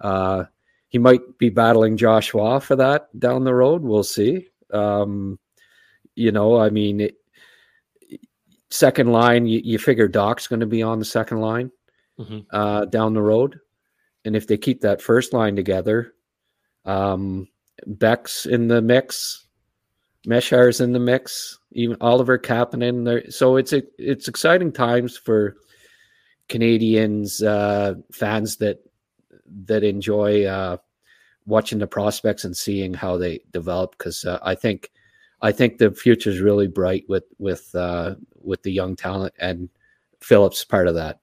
uh, 0.00 0.44
he 0.88 0.98
might 0.98 1.38
be 1.38 1.50
battling 1.50 1.96
Joshua 1.96 2.60
for 2.60 2.76
that 2.76 3.08
down 3.18 3.44
the 3.44 3.54
road. 3.54 3.82
We'll 3.82 4.04
see. 4.04 4.48
Um, 4.72 5.38
you 6.14 6.32
know, 6.32 6.58
I 6.58 6.70
mean. 6.70 7.00
It, 7.00 7.16
second 8.70 9.12
line, 9.12 9.46
you, 9.46 9.60
you 9.64 9.78
figure 9.78 10.08
Dach's 10.08 10.48
going 10.48 10.60
to 10.60 10.66
be 10.66 10.82
on 10.82 10.98
the 10.98 11.04
second 11.04 11.40
line 11.40 11.70
mm-hmm. 12.18 12.40
uh, 12.50 12.86
down 12.86 13.14
the 13.14 13.22
road. 13.22 13.60
And 14.24 14.34
if 14.34 14.46
they 14.46 14.56
keep 14.56 14.80
that 14.80 15.02
first 15.02 15.32
line 15.32 15.56
together, 15.56 16.14
um, 16.84 17.48
Beck's 17.86 18.46
in 18.46 18.68
the 18.68 18.82
mix, 18.82 19.46
Mesar's 20.26 20.80
in 20.80 20.92
the 20.92 20.98
mix, 20.98 21.58
even 21.72 21.96
Oliver 22.00 22.38
Kapanen 22.38 23.04
there. 23.04 23.30
So 23.30 23.56
it's 23.56 23.72
a, 23.72 23.82
it's 23.98 24.28
exciting 24.28 24.72
times 24.72 25.16
for 25.16 25.56
Canadiens 26.48 27.44
uh, 27.44 27.94
fans 28.12 28.56
that 28.58 28.78
that 29.64 29.84
enjoy 29.84 30.44
uh, 30.44 30.76
watching 31.46 31.78
the 31.78 31.86
prospects 31.86 32.44
and 32.44 32.56
seeing 32.56 32.94
how 32.94 33.16
they 33.16 33.40
develop. 33.52 33.96
Because 33.96 34.24
uh, 34.24 34.38
I 34.42 34.54
think 34.54 34.90
I 35.42 35.52
think 35.52 35.78
the 35.78 35.90
future 35.90 36.30
is 36.30 36.40
really 36.40 36.68
bright 36.68 37.04
with 37.08 37.24
with 37.38 37.74
uh, 37.74 38.14
with 38.42 38.62
the 38.62 38.72
young 38.72 38.96
talent, 38.96 39.34
and 39.38 39.68
Filip's 40.20 40.64
part 40.64 40.88
of 40.88 40.94
that. 40.94 41.20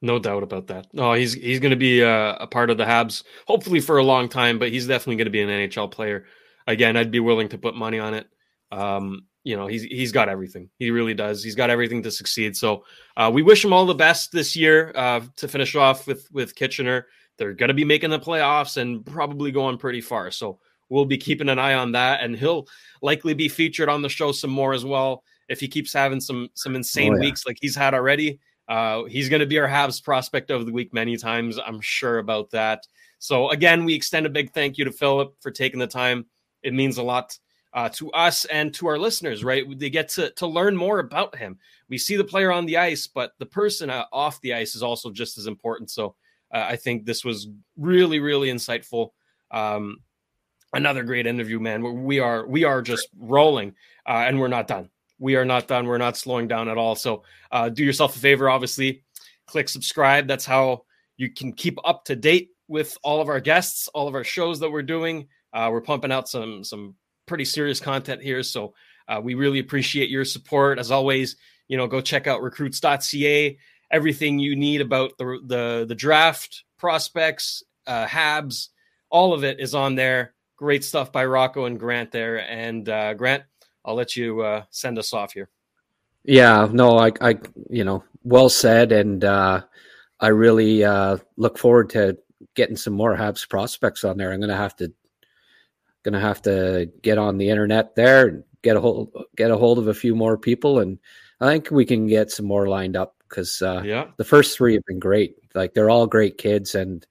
No 0.00 0.18
doubt 0.18 0.44
about 0.44 0.68
that. 0.68 0.86
No, 0.92 1.12
he's 1.14 1.34
he's 1.34 1.60
going 1.60 1.70
to 1.70 1.76
be 1.76 2.00
a, 2.00 2.34
a, 2.34 2.46
part 2.46 2.70
of 2.70 2.78
the 2.78 2.84
Habs, 2.84 3.24
hopefully 3.46 3.80
for 3.80 3.98
a 3.98 4.04
long 4.04 4.28
time. 4.28 4.58
But 4.58 4.70
he's 4.70 4.86
definitely 4.86 5.16
going 5.16 5.26
to 5.26 5.30
be 5.30 5.42
an 5.42 5.48
NHL 5.48 5.90
player. 5.90 6.24
Again, 6.66 6.96
I'd 6.96 7.10
be 7.10 7.20
willing 7.20 7.48
to 7.48 7.58
put 7.58 7.74
money 7.74 7.98
on 7.98 8.14
it. 8.14 8.28
Um, 8.70 9.26
you 9.48 9.56
know, 9.56 9.66
he's 9.66 9.82
he's 9.84 10.12
got 10.12 10.28
everything. 10.28 10.68
He 10.78 10.90
really 10.90 11.14
does. 11.14 11.42
He's 11.42 11.54
got 11.54 11.70
everything 11.70 12.02
to 12.02 12.10
succeed. 12.10 12.54
So 12.54 12.84
uh, 13.16 13.30
we 13.32 13.42
wish 13.42 13.64
him 13.64 13.72
all 13.72 13.86
the 13.86 13.94
best 13.94 14.30
this 14.30 14.54
year 14.54 14.92
uh, 14.94 15.22
to 15.36 15.48
finish 15.48 15.74
off 15.74 16.06
with 16.06 16.30
with 16.30 16.54
Kitchener. 16.54 17.06
They're 17.38 17.54
going 17.54 17.68
to 17.68 17.74
be 17.74 17.84
making 17.84 18.10
the 18.10 18.18
playoffs 18.18 18.76
and 18.76 19.06
probably 19.06 19.50
going 19.50 19.78
pretty 19.78 20.02
far. 20.02 20.30
So 20.30 20.58
we'll 20.90 21.06
be 21.06 21.16
keeping 21.16 21.48
an 21.48 21.58
eye 21.58 21.72
on 21.72 21.92
that, 21.92 22.20
and 22.20 22.36
he'll 22.36 22.68
likely 23.00 23.32
be 23.32 23.48
featured 23.48 23.88
on 23.88 24.02
the 24.02 24.10
show 24.10 24.32
some 24.32 24.50
more 24.50 24.74
as 24.74 24.84
well 24.84 25.24
if 25.48 25.60
he 25.60 25.66
keeps 25.66 25.94
having 25.94 26.20
some 26.20 26.50
some 26.52 26.76
insane 26.76 27.14
oh, 27.14 27.16
yeah. 27.16 27.20
weeks 27.20 27.46
like 27.46 27.56
he's 27.58 27.74
had 27.74 27.94
already. 27.94 28.40
Uh, 28.68 29.04
he's 29.04 29.30
going 29.30 29.40
to 29.40 29.46
be 29.46 29.58
our 29.58 29.66
Habs 29.66 30.04
prospect 30.04 30.50
of 30.50 30.66
the 30.66 30.72
week 30.72 30.92
many 30.92 31.16
times. 31.16 31.58
I'm 31.58 31.80
sure 31.80 32.18
about 32.18 32.50
that. 32.50 32.86
So 33.18 33.48
again, 33.48 33.86
we 33.86 33.94
extend 33.94 34.26
a 34.26 34.28
big 34.28 34.52
thank 34.52 34.76
you 34.76 34.84
to 34.84 34.92
Filip 34.92 35.36
for 35.40 35.50
taking 35.50 35.80
the 35.80 35.86
time. 35.86 36.26
It 36.62 36.74
means 36.74 36.98
a 36.98 37.02
lot 37.02 37.38
uh, 37.74 37.88
to 37.90 38.10
us 38.12 38.44
and 38.46 38.72
to 38.74 38.86
our 38.86 38.98
listeners. 38.98 39.44
Right, 39.44 39.64
they 39.78 39.90
get 39.90 40.08
to 40.10 40.30
to 40.30 40.46
learn 40.46 40.76
more 40.76 40.98
about 40.98 41.36
him. 41.36 41.58
We 41.88 41.98
see 41.98 42.16
the 42.16 42.24
player 42.24 42.52
on 42.52 42.66
the 42.66 42.76
ice, 42.76 43.06
but 43.06 43.32
the 43.38 43.46
person 43.46 43.90
uh, 43.90 44.04
off 44.12 44.40
the 44.40 44.54
ice 44.54 44.74
is 44.74 44.82
also 44.82 45.10
just 45.10 45.38
as 45.38 45.46
important. 45.46 45.90
So 45.90 46.14
uh, 46.52 46.66
I 46.68 46.76
think 46.76 47.04
this 47.04 47.24
was 47.24 47.48
really, 47.76 48.20
really 48.20 48.48
insightful. 48.48 49.10
Um, 49.50 49.98
another 50.72 51.02
great 51.02 51.26
interview, 51.26 51.58
man. 51.60 52.04
We 52.04 52.20
are 52.20 52.46
we 52.46 52.64
are 52.64 52.82
just 52.82 53.08
rolling, 53.18 53.74
uh, 54.06 54.24
and 54.26 54.38
we're 54.38 54.48
not 54.48 54.66
done 54.66 54.90
we 55.18 55.36
are 55.36 55.44
not 55.44 55.68
done. 55.68 55.86
We're 55.86 55.98
not 55.98 56.16
slowing 56.16 56.48
down 56.48 56.68
at 56.68 56.78
all. 56.78 56.94
So 56.94 57.24
uh, 57.50 57.68
do 57.68 57.84
yourself 57.84 58.16
a 58.16 58.18
favor, 58.18 58.48
obviously, 58.48 59.02
click 59.46 59.68
subscribe. 59.68 60.26
That's 60.26 60.46
how 60.46 60.84
you 61.16 61.30
can 61.30 61.52
keep 61.52 61.78
up 61.84 62.04
to 62.06 62.16
date 62.16 62.50
with 62.68 62.96
all 63.02 63.20
of 63.20 63.28
our 63.28 63.40
guests, 63.40 63.88
all 63.88 64.08
of 64.08 64.14
our 64.14 64.24
shows 64.24 64.60
that 64.60 64.70
we're 64.70 64.82
doing. 64.82 65.26
Uh, 65.52 65.68
we're 65.72 65.80
pumping 65.80 66.12
out 66.12 66.28
some 66.28 66.62
some 66.62 66.94
pretty 67.28 67.44
serious 67.44 67.78
content 67.78 68.22
here, 68.22 68.42
so 68.42 68.74
uh, 69.08 69.20
we 69.22 69.34
really 69.34 69.60
appreciate 69.60 70.10
your 70.10 70.24
support. 70.24 70.78
As 70.78 70.90
always, 70.90 71.36
you 71.68 71.76
know, 71.76 71.86
go 71.86 72.00
check 72.00 72.26
out 72.26 72.42
recruits.ca. 72.42 73.58
Everything 73.90 74.38
you 74.38 74.56
need 74.56 74.80
about 74.80 75.12
the 75.18 75.38
the, 75.46 75.86
the 75.88 75.94
draft 75.94 76.64
prospects, 76.78 77.62
uh, 77.86 78.06
Habs, 78.06 78.68
all 79.10 79.32
of 79.32 79.44
it 79.44 79.60
is 79.60 79.74
on 79.74 79.94
there. 79.94 80.34
Great 80.56 80.84
stuff 80.84 81.12
by 81.12 81.24
Rocco 81.24 81.66
and 81.66 81.78
Grant 81.78 82.10
there. 82.10 82.38
And 82.38 82.88
uh, 82.88 83.14
Grant, 83.14 83.44
I'll 83.84 83.94
let 83.94 84.16
you 84.16 84.40
uh, 84.40 84.64
send 84.70 84.98
us 84.98 85.12
off 85.12 85.32
here. 85.32 85.48
Yeah, 86.24 86.68
no, 86.70 86.98
I, 86.98 87.12
I, 87.20 87.38
you 87.70 87.84
know, 87.84 88.04
well 88.22 88.48
said, 88.48 88.92
and 88.92 89.24
uh, 89.24 89.62
I 90.20 90.28
really 90.28 90.84
uh, 90.84 91.18
look 91.36 91.58
forward 91.58 91.90
to 91.90 92.18
getting 92.54 92.76
some 92.76 92.92
more 92.92 93.16
Habs 93.16 93.48
prospects 93.48 94.04
on 94.04 94.18
there. 94.18 94.32
I'm 94.32 94.40
gonna 94.40 94.56
have 94.56 94.76
to, 94.76 94.92
gonna 96.02 96.20
have 96.20 96.42
to 96.42 96.90
get 97.02 97.18
on 97.18 97.38
the 97.38 97.50
internet 97.50 97.94
there 97.94 98.28
and 98.28 98.44
get 98.62 98.76
a 98.76 98.80
hold, 98.80 99.12
get 99.36 99.50
a 99.50 99.56
hold 99.56 99.78
of 99.78 99.88
a 99.88 99.94
few 99.94 100.14
more 100.14 100.38
people, 100.38 100.80
and 100.80 100.98
I 101.40 101.52
think 101.52 101.70
we 101.70 101.84
can 101.84 102.06
get 102.06 102.30
some 102.30 102.46
more 102.46 102.68
lined 102.68 102.96
up 102.96 103.16
because 103.28 103.62
uh, 103.62 103.82
yeah, 103.84 104.06
the 104.16 104.24
first 104.24 104.56
three 104.56 104.74
have 104.74 104.84
been 104.86 104.98
great. 104.98 105.36
Like 105.54 105.74
they're 105.74 105.90
all 105.90 106.06
great 106.06 106.38
kids, 106.38 106.74
and 106.74 107.06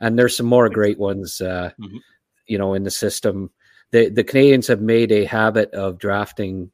and 0.00 0.18
there's 0.18 0.36
some 0.36 0.46
more 0.46 0.68
great 0.68 0.98
ones, 0.98 1.40
uh, 1.40 1.70
mm-hmm. 1.80 1.98
you 2.46 2.58
know, 2.58 2.74
in 2.74 2.84
the 2.84 2.90
system 2.90 3.50
the 3.92 4.08
the 4.08 4.24
Canadiens 4.24 4.66
have 4.66 4.80
made 4.80 5.12
a 5.12 5.24
habit 5.24 5.72
of 5.72 5.98
drafting 5.98 6.70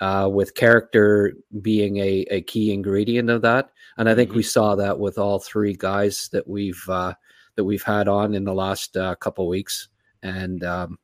uh, 0.00 0.28
with 0.30 0.54
character 0.54 1.34
being 1.62 1.98
a, 1.98 2.26
a 2.30 2.42
key 2.42 2.72
ingredient 2.72 3.30
of 3.30 3.42
that, 3.42 3.70
and 3.96 4.08
I 4.08 4.14
think 4.14 4.30
mm-hmm. 4.30 4.38
we 4.38 4.42
saw 4.42 4.74
that 4.74 4.98
with 4.98 5.18
all 5.18 5.38
three 5.38 5.74
guys 5.74 6.28
that 6.32 6.48
we've 6.48 6.82
uh, 6.88 7.14
that 7.54 7.64
we've 7.64 7.82
had 7.82 8.08
on 8.08 8.34
in 8.34 8.44
the 8.44 8.54
last 8.54 8.96
uh, 8.96 9.14
couple 9.16 9.46
weeks, 9.46 9.88
and 10.26 10.64
um, 10.64 10.98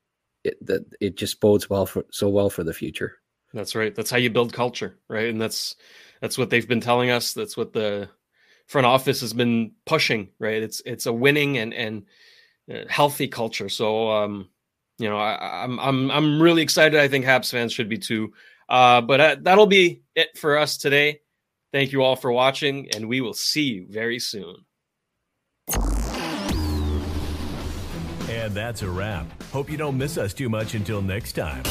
it 0.45 0.59
it 1.01 1.17
just 1.17 1.41
bodes 1.41 1.71
well 1.71 1.87
for 1.87 2.05
so 2.11 2.29
well 2.29 2.51
for 2.51 2.65
the 2.65 2.75
future. 2.75 3.19
That's 3.55 3.75
right. 3.75 3.95
That's 3.95 4.11
how 4.11 4.17
you 4.17 4.31
build 4.31 4.53
culture, 4.53 4.99
right? 5.09 5.29
And 5.29 5.41
that's 5.41 5.77
that's 6.21 6.37
what 6.37 6.51
they've 6.51 6.69
been 6.69 6.81
telling 6.81 7.11
us. 7.11 7.33
That's 7.33 7.57
what 7.57 7.73
the 7.73 8.09
front 8.67 8.87
office 8.87 9.21
has 9.21 9.33
been 9.33 9.73
pushing, 9.87 10.29
right? 10.39 10.63
It's 10.63 10.83
it's 10.85 11.07
a 11.07 11.13
winning 11.13 11.59
and 11.59 11.73
and 11.73 12.07
uh, 12.73 12.85
healthy 12.89 13.29
culture. 13.29 13.69
So 13.69 14.11
um, 14.11 14.49
you 14.99 15.09
know, 15.09 15.19
I, 15.19 15.65
am 15.65 15.79
I'm, 15.79 15.81
I'm 15.81 16.11
I'm 16.11 16.43
really 16.43 16.63
excited. 16.63 16.99
I 16.99 17.09
think 17.09 17.25
Habs 17.25 17.51
fans 17.51 17.73
should 17.73 17.89
be 17.89 17.99
too. 17.99 18.33
Uh, 18.69 19.01
but 19.01 19.21
uh, 19.21 19.37
that'll 19.41 19.67
be 19.67 20.03
it 20.15 20.37
for 20.37 20.59
us 20.59 20.77
today. 20.77 21.21
Thank 21.73 21.93
you 21.93 22.03
all 22.03 22.17
for 22.17 22.33
watching, 22.33 22.91
and 22.95 23.09
we 23.09 23.21
will 23.21 23.35
see 23.35 23.65
you 23.65 23.87
very 23.89 24.19
soon. 24.19 24.57
And 28.43 28.53
that's 28.53 28.83
a 28.83 28.91
wrap. 28.91 29.25
Hope 29.53 29.71
you 29.71 29.77
don't 29.77 29.97
miss 29.97 30.19
us 30.19 30.35
too 30.35 30.49
much 30.49 30.75
until 30.75 31.01
next 31.01 31.35
time. 31.35 31.63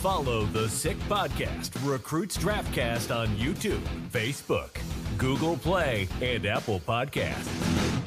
Follow 0.00 0.46
the 0.46 0.70
Sick 0.70 0.96
Podcast, 1.00 1.70
Recruits 1.86 2.38
Draftcast 2.38 3.14
on 3.14 3.28
YouTube, 3.36 3.82
Facebook, 4.10 4.70
Google 5.18 5.58
Play, 5.58 6.08
and 6.22 6.46
Apple 6.46 6.80
Podcasts. 6.80 8.03